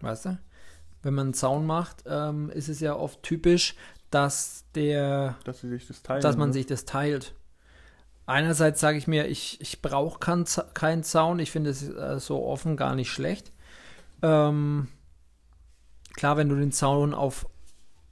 Weißt 0.01 0.26
du? 0.26 0.38
Wenn 1.01 1.16
man 1.16 1.28
einen 1.28 1.34
Zaun 1.34 1.66
macht, 1.66 2.04
ähm, 2.06 2.51
ist 2.51 2.70
es 2.70 2.82
ja 2.82 2.95
oft 2.95 3.24
typisch, 3.24 3.76
dass 4.12 4.66
der, 4.76 5.38
dass, 5.43 5.62
das 5.62 6.04
teilen, 6.04 6.22
dass 6.22 6.38
man 6.38 6.49
ne? 6.49 6.54
sich 6.54 6.68
das 6.68 6.86
teilt. 6.86 7.34
Einerseits 8.26 8.80
sage 8.80 8.98
ich 8.98 9.08
mir, 9.08 9.28
ich, 9.28 9.60
ich 9.60 9.82
brauche 9.82 10.20
keinen 10.20 10.46
kein 10.74 11.04
Zaun, 11.04 11.40
ich 11.40 11.52
finde 11.52 11.72
es 11.72 11.90
äh, 11.90 12.20
so 12.20 12.46
offen 12.46 12.78
gar 12.78 12.96
nicht 12.96 13.12
schlecht. 13.12 13.52
Ähm, 14.22 14.88
klar, 16.14 16.38
wenn 16.38 16.50
du 16.50 16.56
den 16.56 16.72
Zaun 16.72 17.14
auf 17.14 17.46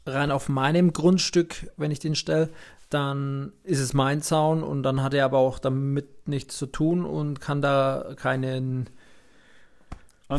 rein 0.05 0.31
auf 0.31 0.49
meinem 0.49 0.93
Grundstück, 0.93 1.71
wenn 1.77 1.91
ich 1.91 1.99
den 1.99 2.15
stelle, 2.15 2.49
dann 2.89 3.53
ist 3.63 3.79
es 3.79 3.93
mein 3.93 4.21
Zaun 4.21 4.63
und 4.63 4.83
dann 4.83 5.01
hat 5.01 5.13
er 5.13 5.25
aber 5.25 5.37
auch 5.37 5.59
damit 5.59 6.27
nichts 6.27 6.57
zu 6.57 6.65
tun 6.65 7.05
und 7.05 7.39
kann 7.39 7.61
da 7.61 8.13
keinen 8.17 8.89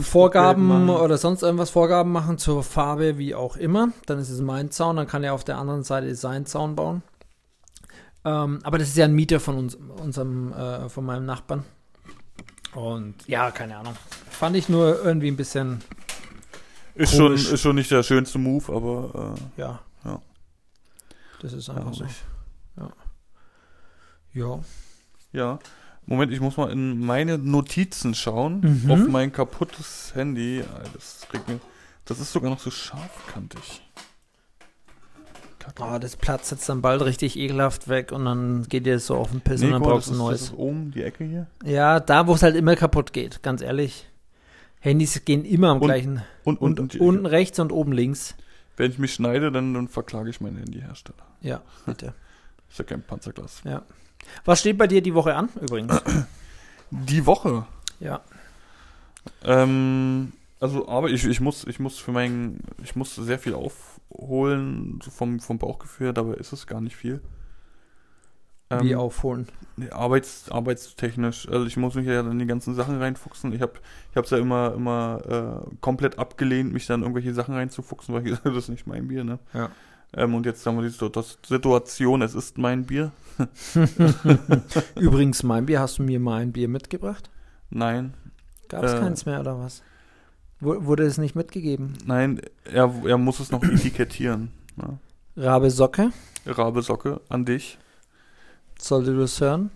Vorgaben 0.00 0.88
oder 0.88 1.18
sonst 1.18 1.42
irgendwas 1.42 1.70
Vorgaben 1.70 2.12
machen 2.12 2.38
zur 2.38 2.62
Farbe, 2.62 3.18
wie 3.18 3.34
auch 3.34 3.56
immer. 3.56 3.88
Dann 4.06 4.18
ist 4.18 4.30
es 4.30 4.40
mein 4.40 4.70
Zaun, 4.70 4.96
dann 4.96 5.06
kann 5.06 5.22
er 5.22 5.34
auf 5.34 5.44
der 5.44 5.58
anderen 5.58 5.82
Seite 5.82 6.14
seinen 6.14 6.46
Zaun 6.46 6.76
bauen. 6.76 7.02
Ähm, 8.24 8.60
aber 8.62 8.78
das 8.78 8.88
ist 8.88 8.96
ja 8.96 9.04
ein 9.04 9.14
Mieter 9.14 9.40
von 9.40 9.56
uns, 9.56 9.74
unserem, 9.74 10.52
äh, 10.52 10.88
von 10.88 11.04
meinem 11.04 11.26
Nachbarn. 11.26 11.64
Und 12.74 13.14
ja, 13.26 13.50
keine 13.50 13.76
Ahnung. 13.76 13.96
Fand 14.30 14.56
ich 14.56 14.68
nur 14.68 15.04
irgendwie 15.04 15.28
ein 15.28 15.36
bisschen. 15.36 15.82
Ist, 16.94 17.14
schon, 17.14 17.34
ist 17.34 17.60
schon 17.60 17.76
nicht 17.76 17.90
der 17.90 18.02
schönste 18.02 18.38
Move, 18.38 18.72
aber. 18.72 19.34
Äh, 19.56 19.60
ja. 19.60 19.80
ja. 20.04 20.22
Das 21.40 21.52
ist 21.52 21.68
einfach 21.68 21.92
ja, 21.92 21.92
so. 21.92 22.04
Ja. 22.76 22.92
Ja. 24.32 24.60
Ja. 25.32 25.58
Moment, 26.06 26.32
ich 26.32 26.40
muss 26.40 26.56
mal 26.56 26.70
in 26.70 27.04
meine 27.04 27.38
Notizen 27.38 28.14
schauen. 28.14 28.82
Mhm. 28.84 28.90
Auf 28.90 29.08
mein 29.08 29.32
kaputtes 29.32 30.12
Handy. 30.14 30.64
Das, 30.92 31.26
das 32.04 32.20
ist 32.20 32.32
sogar 32.32 32.50
noch 32.50 32.60
so 32.60 32.70
scharfkantig. 32.70 33.82
Oh, 35.80 35.98
das 35.98 36.16
platzt 36.16 36.50
jetzt 36.50 36.68
dann 36.68 36.82
bald 36.82 37.02
richtig 37.02 37.36
ekelhaft 37.38 37.88
weg 37.88 38.12
und 38.12 38.24
dann 38.24 38.64
geht 38.68 38.86
dir 38.86 38.98
so 38.98 39.16
auf 39.16 39.30
den 39.30 39.40
Piss 39.40 39.60
nee, 39.60 39.66
und 39.66 39.72
dann 39.72 39.82
brauchst 39.82 40.08
du 40.08 40.12
ein 40.12 40.18
neues. 40.18 40.40
Das 40.40 40.48
ist 40.50 40.56
oben 40.56 40.90
die 40.90 41.02
Ecke 41.02 41.24
hier? 41.24 41.46
Ja, 41.64 42.00
da 42.00 42.26
wo 42.26 42.34
es 42.34 42.42
halt 42.42 42.56
immer 42.56 42.76
kaputt 42.76 43.12
geht, 43.12 43.42
ganz 43.42 43.62
ehrlich. 43.62 44.08
Handys 44.80 45.24
gehen 45.24 45.44
immer 45.44 45.68
am 45.68 45.80
und, 45.80 45.86
gleichen. 45.86 46.22
Und, 46.44 46.60
und, 46.60 46.80
und, 46.80 46.96
unten 46.96 47.26
rechts 47.26 47.60
und 47.60 47.70
oben 47.70 47.92
links. 47.92 48.34
Wenn 48.76 48.90
ich 48.90 48.98
mich 48.98 49.14
schneide, 49.14 49.52
dann, 49.52 49.74
dann 49.74 49.88
verklage 49.88 50.30
ich 50.30 50.40
meinen 50.40 50.56
Handyhersteller. 50.56 51.24
Ja, 51.40 51.62
bitte. 51.86 52.14
ist 52.70 52.78
ja 52.78 52.84
kein 52.84 53.02
Panzerglas. 53.02 53.62
Ja. 53.64 53.82
Was 54.44 54.60
steht 54.60 54.78
bei 54.78 54.86
dir 54.86 55.02
die 55.02 55.14
Woche 55.14 55.34
an, 55.34 55.48
übrigens? 55.60 56.00
Die 56.90 57.24
Woche? 57.24 57.64
Ja. 58.00 58.20
Ähm, 59.44 60.32
also, 60.60 60.86
aber 60.88 61.08
ich, 61.08 61.24
ich 61.24 61.40
muss, 61.40 61.66
ich 61.66 61.78
muss 61.80 61.98
für 61.98 62.12
meinen, 62.12 62.60
ich 62.84 62.94
muss 62.96 63.14
sehr 63.14 63.38
viel 63.38 63.54
aufholen, 64.12 65.00
vom, 65.02 65.40
vom 65.40 65.58
Bauchgefühl, 65.58 66.12
dabei 66.12 66.34
ist 66.34 66.52
es 66.52 66.66
gar 66.66 66.80
nicht 66.80 66.96
viel. 66.96 67.20
Wie 68.80 68.92
Ähm, 68.92 68.98
aufholen? 68.98 69.48
Nee, 69.76 69.90
Arbeits, 69.90 70.50
arbeitstechnisch. 70.50 71.46
Also 71.48 71.66
ich 71.66 71.76
muss 71.76 71.94
mich 71.94 72.06
ja 72.06 72.22
dann 72.22 72.32
in 72.32 72.38
die 72.38 72.46
ganzen 72.46 72.74
Sachen 72.74 72.98
reinfuchsen. 72.98 73.52
Ich 73.52 73.60
habe 73.60 73.74
ich 74.10 74.16
hab's 74.16 74.30
ja 74.30 74.38
immer, 74.38 74.72
immer 74.74 75.62
äh, 75.68 75.76
komplett 75.82 76.18
abgelehnt, 76.18 76.72
mich 76.72 76.86
dann 76.86 77.02
irgendwelche 77.02 77.34
Sachen 77.34 77.54
reinzufuchsen, 77.54 78.14
weil 78.14 78.22
ich 78.22 78.28
gesagt 78.30 78.46
das 78.46 78.56
ist 78.64 78.68
nicht 78.70 78.86
mein 78.86 79.08
Bier, 79.08 79.24
ne? 79.24 79.38
Ja. 79.52 79.70
Ähm, 80.14 80.34
und 80.34 80.46
jetzt 80.46 80.64
haben 80.66 80.76
wir 80.76 80.82
die 80.82 80.88
Situation, 81.46 82.22
es 82.22 82.34
ist 82.34 82.56
mein 82.58 82.84
Bier. 82.86 83.12
Übrigens, 84.96 85.42
mein 85.42 85.66
Bier, 85.66 85.80
hast 85.80 85.98
du 85.98 86.02
mir 86.02 86.20
mal 86.20 86.40
ein 86.42 86.52
Bier 86.52 86.68
mitgebracht? 86.68 87.30
Nein, 87.70 88.14
Gab 88.68 88.84
es 88.84 88.92
Äh. 88.94 89.00
keins 89.00 89.26
mehr 89.26 89.40
oder 89.40 89.58
was? 89.58 89.82
Wurde 90.62 91.02
es 91.04 91.18
nicht 91.18 91.34
mitgegeben? 91.34 91.94
nein, 92.06 92.40
er, 92.64 92.92
er 93.04 93.18
muss 93.18 93.40
es 93.40 93.50
noch 93.50 93.62
etikettieren. 93.64 94.52
Ne? 94.76 94.98
Rabe 95.36 95.70
Socke, 95.70 96.10
Rabe 96.46 96.82
Socke 96.82 97.20
an 97.28 97.44
dich. 97.44 97.78
sollte 98.78 99.12
du 99.12 99.22
es 99.22 99.40
hören? 99.40 99.70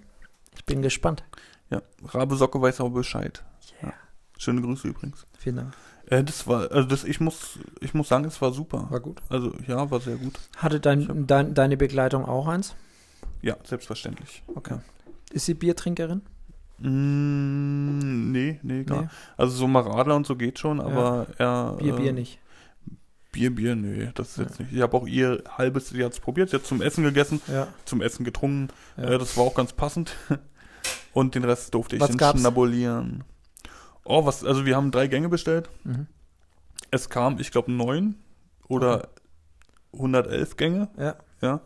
Ich 0.54 0.64
bin 0.64 0.82
gespannt. 0.82 1.24
Ja, 1.70 1.82
Rabe 2.04 2.36
Socke 2.36 2.60
weiß 2.60 2.80
aber 2.80 2.90
Bescheid. 2.90 3.42
Ja. 3.82 3.92
Schöne 4.38 4.62
Grüße 4.62 4.86
übrigens. 4.88 5.26
Vielen 5.38 5.56
Dank. 5.56 5.74
Äh, 6.06 6.22
das 6.22 6.46
war, 6.46 6.70
also 6.70 6.86
das, 6.86 7.02
ich 7.04 7.18
muss, 7.20 7.58
ich 7.80 7.92
muss 7.94 8.08
sagen, 8.08 8.24
es 8.24 8.40
war 8.40 8.52
super. 8.52 8.86
War 8.90 9.00
gut. 9.00 9.20
Also 9.28 9.52
ja, 9.66 9.90
war 9.90 9.98
sehr 10.00 10.16
gut. 10.16 10.38
Hatte 10.56 10.78
dein, 10.78 11.08
hab- 11.08 11.16
dein, 11.26 11.54
deine 11.54 11.76
Begleitung 11.76 12.24
auch 12.24 12.46
eins? 12.46 12.76
Ja, 13.42 13.56
selbstverständlich. 13.64 14.44
Okay. 14.54 14.78
Ist 15.32 15.46
sie 15.46 15.54
Biertrinkerin? 15.54 16.22
Mm, 16.78 18.30
nee, 18.32 18.60
nee, 18.62 18.84
gar 18.84 19.02
Nee. 19.02 19.08
Also 19.36 19.56
so 19.56 19.66
Maradler 19.66 20.16
und 20.16 20.26
so 20.26 20.36
geht 20.36 20.58
schon, 20.58 20.80
aber 20.80 21.26
er. 21.38 21.76
Bier, 21.78 21.94
äh, 21.94 21.96
Bier 21.96 22.12
nicht. 22.12 22.38
Bier, 23.32 23.54
Bier, 23.54 23.76
nee, 23.76 24.10
das 24.14 24.30
ist 24.30 24.36
Ja. 24.38 24.42
jetzt 24.44 24.60
nicht. 24.60 24.72
Ich 24.72 24.80
habe 24.80 24.96
auch 24.96 25.06
ihr 25.06 25.42
halbes, 25.58 25.92
es 25.92 26.20
probiert, 26.20 26.50
sie 26.50 26.56
hat 26.56 26.66
zum 26.66 26.80
Essen 26.82 27.04
gegessen, 27.04 27.40
Ja. 27.48 27.68
zum 27.84 28.00
Essen 28.02 28.24
getrunken. 28.24 28.68
ja. 28.96 29.04
Äh, 29.04 29.18
das 29.18 29.36
war 29.36 29.44
auch 29.44 29.54
ganz 29.54 29.72
passend. 29.72 30.16
Und 31.12 31.34
den 31.34 31.44
Rest 31.44 31.72
durfte 31.74 31.96
ich 31.96 32.02
dann 32.02 32.38
schnabulieren. 32.38 33.24
Oh, 34.04 34.24
was, 34.26 34.44
also 34.44 34.66
wir 34.66 34.76
haben 34.76 34.90
drei 34.90 35.06
Gänge 35.06 35.28
bestellt. 35.28 35.68
Mhm. 35.84 36.06
Es 36.90 37.08
kam, 37.08 37.38
ich 37.40 37.50
glaube, 37.50 37.72
neun 37.72 38.14
oder 38.68 39.08
111 39.92 40.56
Gänge, 40.56 40.88
Ja. 40.98 41.16
ja. 41.40 41.60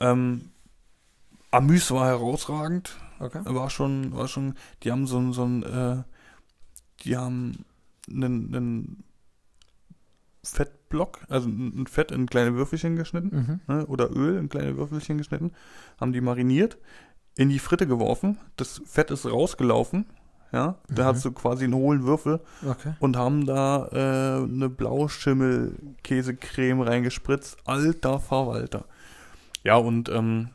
Ähm, 0.00 0.50
Amüs 1.50 1.90
war 1.90 2.06
herausragend. 2.06 2.96
Okay. 3.20 3.40
war 3.44 3.70
schon, 3.70 4.12
war 4.14 4.28
schon, 4.28 4.54
die 4.82 4.90
haben 4.92 5.06
so 5.06 5.18
ein, 5.18 5.32
so 5.32 5.44
ein, 5.44 5.62
äh, 5.62 6.02
die 7.04 7.16
haben 7.16 7.64
einen, 8.08 8.54
einen 8.54 9.04
Fettblock, 10.42 11.20
also 11.28 11.48
ein 11.48 11.86
Fett 11.86 12.10
in 12.10 12.26
kleine 12.26 12.54
Würfelchen 12.54 12.96
geschnitten, 12.96 13.60
Mhm. 13.68 13.74
ne, 13.74 13.86
oder 13.86 14.10
Öl 14.14 14.36
in 14.38 14.48
kleine 14.50 14.76
Würfelchen 14.76 15.16
geschnitten, 15.18 15.52
haben 15.98 16.12
die 16.12 16.20
mariniert, 16.20 16.76
in 17.36 17.48
die 17.48 17.58
Fritte 17.58 17.86
geworfen, 17.86 18.38
das 18.56 18.82
Fett 18.84 19.10
ist 19.10 19.24
rausgelaufen, 19.26 20.04
ja, 20.52 20.78
da 20.88 21.02
Mhm. 21.04 21.08
hast 21.08 21.24
du 21.24 21.32
quasi 21.32 21.64
einen 21.64 21.74
hohlen 21.74 22.04
Würfel 22.04 22.40
Okay. 22.64 22.92
und 23.00 23.16
haben 23.16 23.44
da 23.46 23.88
äh, 23.90 24.44
eine 24.44 24.68
Blauschimmel-Käsecreme 24.68 26.82
reingespritzt, 26.82 27.56
alter 27.64 28.20
Verwalter. 28.20 28.84
Ja, 29.64 29.76
und 29.76 30.08
ähm, 30.10 30.50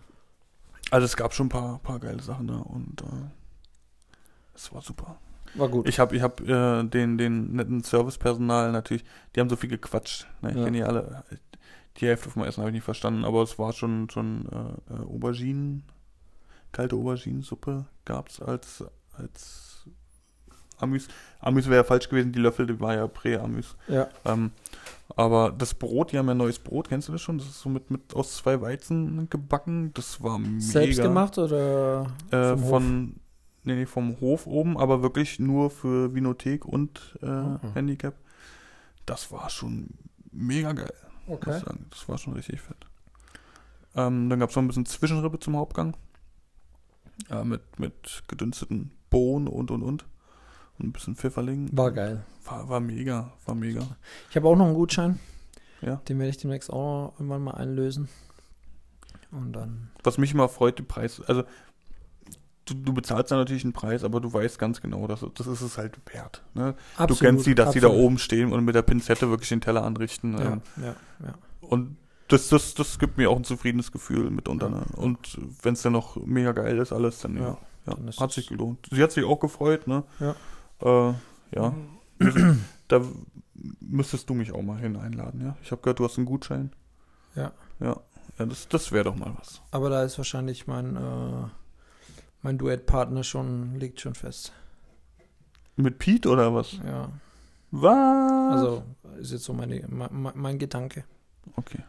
also 0.92 1.06
es 1.06 1.16
gab 1.18 1.34
schon 1.34 1.48
ein 1.48 1.50
paar, 1.50 1.80
paar 1.80 2.00
geile 2.00 2.22
Sachen 2.22 2.48
da 2.48 2.56
und 2.58 3.02
äh, 3.02 3.06
es 4.56 4.74
war 4.74 4.82
super. 4.82 5.18
War 5.56 5.68
gut. 5.70 5.88
Ich 5.88 6.00
habe 6.00 6.16
ich 6.16 6.22
hab, 6.22 6.42
äh, 6.42 6.84
den, 6.84 7.18
den 7.18 7.54
netten 7.54 7.84
Servicepersonal 7.84 8.72
natürlich, 8.72 9.04
die 9.36 9.40
haben 9.40 9.50
so 9.50 9.56
viel 9.56 9.70
gequatscht. 9.70 10.28
Ne? 10.42 10.52
Ich 10.52 10.58
Ja. 10.58 10.64
kenne 10.64 10.78
die 10.78 10.84
alle. 10.84 11.24
Die 11.98 12.06
Hälfte 12.08 12.30
vom 12.30 12.44
Essen 12.44 12.62
habe 12.62 12.70
ich 12.70 12.76
nicht 12.76 12.84
verstanden, 12.84 13.26
aber 13.26 13.42
es 13.44 13.58
war 13.60 13.74
schon, 13.74 14.10
schon 14.10 14.48
äh, 14.48 14.94
äh, 14.94 15.00
Auberginen, 15.06 15.84
kalte 16.72 16.96
Auberginensuppe 16.96 17.86
gab 18.06 18.30
es 18.30 18.40
als, 18.42 18.84
als 19.18 19.86
Amüs. 20.78 21.08
Amüs 21.40 21.68
wäre 21.68 21.84
falsch 21.84 22.08
gewesen, 22.10 22.32
die 22.32 22.40
Löffel, 22.40 22.68
die 22.68 22.80
war 22.80 22.94
ja 22.96 23.08
Prä-Amüs. 23.08 23.76
ja. 23.88 24.08
Ähm, 24.26 24.52
aber 25.16 25.52
das 25.52 25.74
Brot, 25.74 26.12
die 26.12 26.18
haben 26.18 26.28
ja 26.28 26.34
neues 26.36 26.60
Brot, 26.60 26.90
kennst 26.90 27.08
du 27.08 27.12
das 27.12 27.22
schon? 27.22 27.38
Das 27.38 27.48
ist 27.48 27.60
so 27.62 27.70
mit, 27.70 27.90
mit 27.92 28.14
aus 28.16 28.38
zwei 28.38 28.62
Weizen 28.62 29.30
gebacken. 29.30 29.92
Das 29.94 30.22
war 30.24 30.38
mega. 30.40 30.60
Selbst 30.62 31.02
gemacht 31.02 31.38
oder 31.38 32.06
Äh, 32.32 32.56
vom 32.56 32.62
Hof? 32.62 32.70
von, 32.70 33.16
nee, 33.64 33.76
nee, 33.76 33.86
vom 33.86 34.20
Hof 34.22 34.48
oben, 34.48 34.78
aber 34.78 35.02
wirklich 35.02 35.40
nur 35.40 35.70
für 35.70 36.14
Vinothek 36.14 36.66
und 36.66 37.18
äh, 37.22 37.26
Mhm. 37.26 37.60
Handicap. 37.74 38.16
Das 39.06 39.32
war 39.32 39.50
schon 39.50 39.90
mega 40.32 40.74
geil, 40.74 40.94
muss 41.28 41.38
Okay. 41.38 41.58
ich 41.58 41.64
sagen. 41.66 41.86
Das 41.90 42.08
war 42.08 42.18
schon 42.18 42.34
richtig 42.34 42.62
fett. 42.62 42.78
Ähm, 43.96 44.30
dann 44.30 44.40
gab 44.40 44.52
es 44.52 44.56
noch 44.56 44.64
ein 44.64 44.68
bisschen 44.68 44.86
Zwischenrippe 44.86 45.40
zum 45.40 45.58
Hauptgang. 45.58 45.98
Ja, 47.30 47.44
mit, 47.44 47.80
mit 47.80 48.24
gedünsteten 48.28 48.92
Bohnen 49.10 49.48
und 49.48 49.72
und 49.72 49.82
und. 49.84 50.06
Ein 50.80 50.92
bisschen 50.92 51.16
Pfifferling. 51.16 51.70
War 51.72 51.92
geil. 51.92 52.24
War, 52.46 52.70
war 52.70 52.80
mega, 52.80 53.34
war 53.46 53.56
mega. 53.56 53.82
Ich 54.30 54.36
habe 54.36 54.48
auch 54.48 54.56
noch 54.56 54.66
einen 54.66 54.76
Gutschein. 54.76 55.20
Ja. 55.82 55.96
Den 56.08 56.20
werde 56.20 56.30
ich 56.30 56.38
demnächst 56.38 56.72
auch 56.72 57.14
irgendwann 57.18 57.44
mal 57.44 57.56
einlösen. 57.56 58.10
Und 59.32 59.54
dann. 59.54 59.92
Was 60.04 60.18
mich 60.18 60.34
immer 60.34 60.50
freut, 60.50 60.80
die 60.80 60.84
Preis, 60.84 61.22
also 61.22 61.44
du, 62.66 62.74
du 62.74 62.94
bezahlst 62.94 63.32
da 63.32 63.36
natürlich 63.36 63.64
einen 63.64 63.74
Preis, 63.74 64.04
aber 64.04 64.20
du 64.20 64.32
weißt 64.32 64.58
ganz 64.60 64.82
genau, 64.82 65.08
dass, 65.08 65.26
das 65.36 65.48
ist 65.48 65.62
es 65.62 65.78
halt 65.78 66.00
wert. 66.14 66.44
Ne? 66.54 66.76
du 67.08 67.16
kennst 67.16 67.46
sie, 67.46 67.56
dass 67.56 67.74
sie 67.74 67.80
da 67.80 67.88
absolut. 67.88 68.06
oben 68.06 68.18
stehen 68.18 68.52
und 68.52 68.66
mit 68.66 68.76
der 68.76 68.82
Pinzette 68.82 69.30
wirklich 69.30 69.50
den 69.50 69.62
Teller 69.62 69.84
anrichten. 69.84 70.38
Ja, 70.38 70.54
ähm, 70.54 70.62
ja, 70.78 70.96
ja. 71.26 71.36
Und 71.62 71.98
das, 72.28 72.50
das, 72.50 72.76
das 72.76 73.00
gibt 73.00 73.18
mir 73.18 73.30
auch 73.30 73.38
ein 73.38 73.44
zufriedenes 73.44 73.92
Gefühl 73.92 74.30
mitunter. 74.30 74.70
Ne? 74.70 74.84
Und 74.96 75.38
wenn 75.64 75.74
es 75.74 75.82
dann 75.82 75.94
noch 75.94 76.16
mega 76.16 76.52
geil 76.52 76.78
ist, 76.78 76.94
alles, 76.94 77.20
dann 77.20 77.38
ja, 77.38 77.58
Ja, 77.88 77.96
dann 77.96 78.12
hat 78.20 78.32
sich 78.32 78.48
gelohnt. 78.48 78.88
Sie 78.92 79.02
hat 79.02 79.12
sich 79.12 79.24
auch 79.24 79.40
gefreut, 79.40 79.88
ne? 79.88 80.04
Ja. 80.20 80.36
Äh, 80.82 81.14
ja. 81.56 81.74
da 82.88 83.02
müsstest 83.80 84.30
du 84.30 84.34
mich 84.34 84.52
auch 84.52 84.62
mal 84.62 84.80
hin 84.80 84.96
einladen, 84.96 85.42
ja? 85.42 85.58
Ich 85.62 85.72
habe 85.72 85.82
gehört, 85.82 86.00
du 86.00 86.06
hast 86.06 86.18
einen 86.18 86.26
Gutschein. 86.26 86.72
Ja. 87.36 87.52
Ja, 87.80 88.00
ja 88.38 88.46
das, 88.46 88.68
das 88.68 88.92
wäre 88.92 89.06
doch 89.06 89.16
mal 89.16 89.34
was. 89.38 89.62
Aber 89.72 89.90
da 89.90 90.04
ist 90.04 90.18
wahrscheinlich 90.18 90.68
mein, 90.68 90.96
äh, 90.96 91.48
mein 92.42 92.58
Duettpartner 92.58 93.24
schon, 93.24 93.76
liegt 93.76 94.02
schon 94.02 94.16
fest. 94.16 94.54
Mit 95.76 96.00
Pete 96.00 96.30
oder 96.30 96.54
was? 96.54 96.74
Ja. 96.86 97.10
Was? 97.72 98.54
Also 98.54 98.84
ist 99.20 99.32
jetzt 99.32 99.44
so 99.44 99.54
meine, 99.54 99.86
mein, 99.88 100.32
mein 100.36 100.60
Gedanke. 100.60 101.04
Okay. 101.56 101.84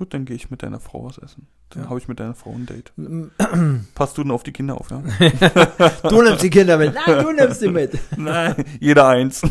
Gut, 0.00 0.14
dann 0.14 0.24
gehe 0.24 0.34
ich 0.34 0.50
mit 0.50 0.62
deiner 0.62 0.80
Frau 0.80 1.04
was 1.04 1.18
essen. 1.18 1.46
Dann 1.68 1.82
Ja. 1.82 1.88
habe 1.90 1.98
ich 2.00 2.08
mit 2.08 2.18
deiner 2.18 2.32
Frau 2.34 2.52
ein 2.52 2.64
Date. 2.64 2.90
du 2.96 3.30
Passt 3.94 4.16
du 4.16 4.22
denn 4.22 4.30
auf 4.32 4.42
die 4.42 4.50
Kinder 4.52 4.80
auf, 4.80 4.90
ja? 4.90 5.02
nimmst 6.10 6.42
die 6.42 6.48
Kinder 6.48 6.78
mit. 6.78 6.94
Nein, 6.94 7.22
du 7.22 7.32
nimmst 7.32 7.60
sie 7.60 7.68
mit. 7.68 7.98
Nein, 8.16 8.64
jeder 8.80 9.08
eins. 9.08 9.42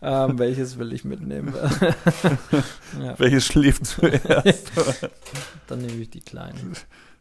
ähm, 0.00 0.38
welches 0.38 0.78
will 0.78 0.92
ich 0.92 1.04
mitnehmen? 1.04 1.52
ja, 3.02 3.18
Welches 3.18 3.46
schläft 3.46 3.86
zuerst? 3.86 4.70
dann 5.66 5.80
nehme 5.80 6.00
ich 6.00 6.10
die 6.10 6.20
kleinen. 6.20 6.74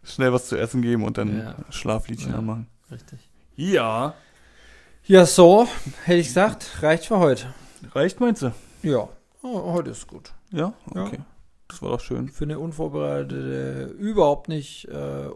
Schnell 0.04 0.32
was 0.32 0.48
zu 0.48 0.58
essen 0.58 0.84
geben 0.84 1.06
und 1.06 1.18
dann 1.18 1.40
Ja. 1.40 1.56
Schlafliedchen 1.72 2.36
anmachen. 2.36 2.68
Richtig. 2.92 3.18
Ja. 3.56 4.14
Ja, 5.06 5.26
so, 5.26 5.68
hätte 6.04 6.20
ich 6.20 6.28
gesagt, 6.28 6.68
reicht 6.84 7.06
für 7.08 7.18
heute. 7.18 7.48
Reicht, 7.94 8.20
meinst 8.20 8.44
du? 8.44 8.52
Ja, 8.84 9.10
oh, 9.42 9.74
heute 9.74 9.90
ist 9.90 10.06
gut. 10.08 10.34
Ja? 10.54 10.74
Ja. 10.94 11.04
Okay. 11.04 11.20
Das 11.68 11.82
war 11.82 11.90
doch 11.90 12.00
schön. 12.00 12.30
Für 12.30 12.46
eine 12.46 12.60
unvorbereitete, 12.60 13.96
überhaupt 13.98 14.48
nicht 14.48 14.86
äh, 14.86 15.30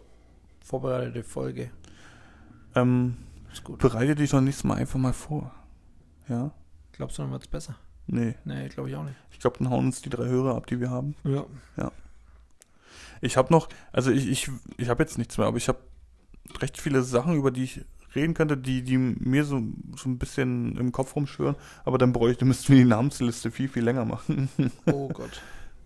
vorbereitete 0.64 1.24
Folge. 1.24 1.72
Ähm, 2.76 3.18
Ist 3.52 3.64
gut. 3.64 3.80
bereite 3.80 4.14
dich 4.16 4.30
doch 4.30 4.42
nächstes 4.42 4.64
Mal 4.64 4.76
einfach 4.76 5.00
mal 5.00 5.14
vor. 5.14 5.52
Ja? 6.30 6.52
Glaubst 6.92 7.18
du, 7.18 7.24
dann 7.24 7.32
wird 7.32 7.42
es 7.42 7.48
besser? 7.48 7.76
Nee. 8.06 8.36
Nee, 8.46 8.70
glaube 8.70 8.90
ich 8.90 8.96
auch 8.96 9.04
nicht. 9.04 9.18
Ich 9.32 9.40
glaube, 9.40 9.58
dann 9.58 9.70
hauen 9.70 9.88
uns 9.88 10.02
die 10.02 10.10
drei 10.10 10.26
Hörer 10.26 10.56
ab, 10.56 10.68
die 10.68 10.80
wir 10.80 10.92
haben. 10.92 11.16
Ja. 11.24 11.92
Ich 13.20 13.36
habe 13.36 13.52
noch, 13.52 13.68
also 13.92 14.12
ich, 14.12 14.28
ich, 14.30 14.52
ich 14.78 14.90
habe 14.90 15.02
jetzt 15.02 15.18
nichts 15.18 15.38
mehr, 15.38 15.48
aber 15.48 15.58
ich 15.58 15.68
habe 15.68 15.80
recht 16.62 16.80
viele 16.80 17.02
Sachen, 17.02 17.36
über 17.36 17.50
die 17.50 17.64
ich 17.64 17.86
reden 18.18 18.34
könnte, 18.34 18.58
die, 18.58 18.82
die 18.84 18.98
mir 18.98 19.46
so, 19.46 19.62
so 19.96 20.10
ein 20.10 20.18
bisschen 20.18 20.76
im 20.78 20.92
Kopf 20.92 21.16
rumschwören. 21.16 21.56
Aber 21.86 21.98
dann 21.98 22.12
bräuchte, 22.14 22.44
müssten 22.46 22.70
wir 22.74 22.78
die 22.80 22.86
Namensliste 22.90 23.52
viel, 23.52 23.70
viel 23.70 23.84
länger 23.84 24.06
machen. 24.06 24.50
Oh 24.92 25.08
Gott. 25.10 25.42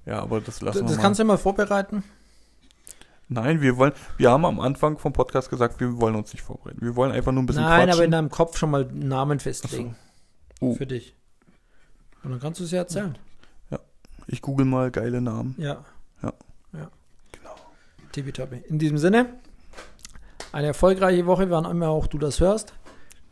ja, 0.05 0.19
aber 0.21 0.39
das 0.39 0.55
Das, 0.55 0.61
lassen 0.61 0.77
wir 0.79 0.87
das 0.87 0.95
mal. 0.97 1.01
kannst 1.01 1.19
du 1.19 1.23
ja 1.23 1.27
mal 1.27 1.37
vorbereiten. 1.37 2.03
Nein, 3.27 3.61
wir 3.61 3.77
wollen, 3.77 3.93
wir 4.17 4.29
haben 4.29 4.43
am 4.43 4.59
Anfang 4.59 4.97
vom 4.97 5.13
Podcast 5.13 5.49
gesagt, 5.49 5.79
wir 5.79 5.99
wollen 6.01 6.15
uns 6.15 6.33
nicht 6.33 6.41
vorbereiten. 6.43 6.81
Wir 6.81 6.95
wollen 6.97 7.11
einfach 7.13 7.31
nur 7.31 7.43
ein 7.43 7.45
bisschen 7.45 7.61
Nein, 7.63 7.83
quatschen. 7.85 7.93
aber 7.93 8.03
in 8.05 8.11
deinem 8.11 8.29
Kopf 8.29 8.57
schon 8.57 8.71
mal 8.71 8.85
Namen 8.91 9.39
festlegen. 9.39 9.95
Oh. 10.59 10.75
Für 10.75 10.85
dich. 10.85 11.15
Und 12.23 12.31
dann 12.31 12.39
kannst 12.41 12.59
du 12.59 12.65
es 12.65 12.71
ja 12.71 12.79
erzählen. 12.79 13.17
ich 14.27 14.41
google 14.41 14.65
mal 14.65 14.91
geile 14.91 15.21
Namen. 15.21 15.55
Ja. 15.57 15.83
Ja. 16.21 16.33
Ja. 16.73 16.89
Genau. 17.31 17.55
Tippitoppi. 18.11 18.57
In 18.67 18.79
diesem 18.79 18.97
Sinne, 18.97 19.27
eine 20.51 20.67
erfolgreiche 20.67 21.25
Woche, 21.25 21.49
wann 21.49 21.65
immer 21.65 21.89
auch 21.89 22.07
du 22.07 22.17
das 22.17 22.39
hörst. 22.39 22.73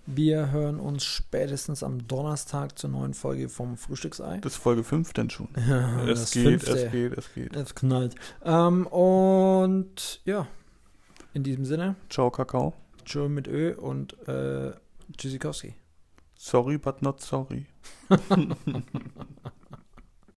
Wir 0.05 0.51
hören 0.51 0.79
uns 0.79 1.03
spätestens 1.03 1.83
am 1.83 2.07
Donnerstag 2.07 2.79
zur 2.79 2.89
neuen 2.89 3.13
Folge 3.13 3.47
vom 3.47 3.77
Frühstücksei. 3.77 4.39
Das 4.41 4.53
ist 4.53 4.57
Folge 4.59 4.83
5 4.83 5.13
denn 5.13 5.29
schon. 5.29 5.49
Ja, 5.55 6.03
es 6.05 6.31
geht, 6.31 6.43
fünfte. 6.43 6.71
es 6.71 6.91
geht, 6.91 7.17
es 7.17 7.33
geht. 7.33 7.55
Es 7.55 7.75
knallt. 7.75 8.15
Ähm, 8.43 8.87
und 8.87 10.21
ja, 10.25 10.47
in 11.33 11.43
diesem 11.43 11.65
Sinne, 11.65 11.95
Ciao, 12.09 12.31
Kakao. 12.31 12.73
Tschö 13.05 13.29
mit 13.29 13.47
Ö 13.47 13.75
und 13.75 14.17
äh, 14.27 14.71
Tschüssikowski. 15.15 15.75
Sorry, 16.35 16.77
but 16.77 17.01
not 17.01 17.21
sorry. 17.21 17.67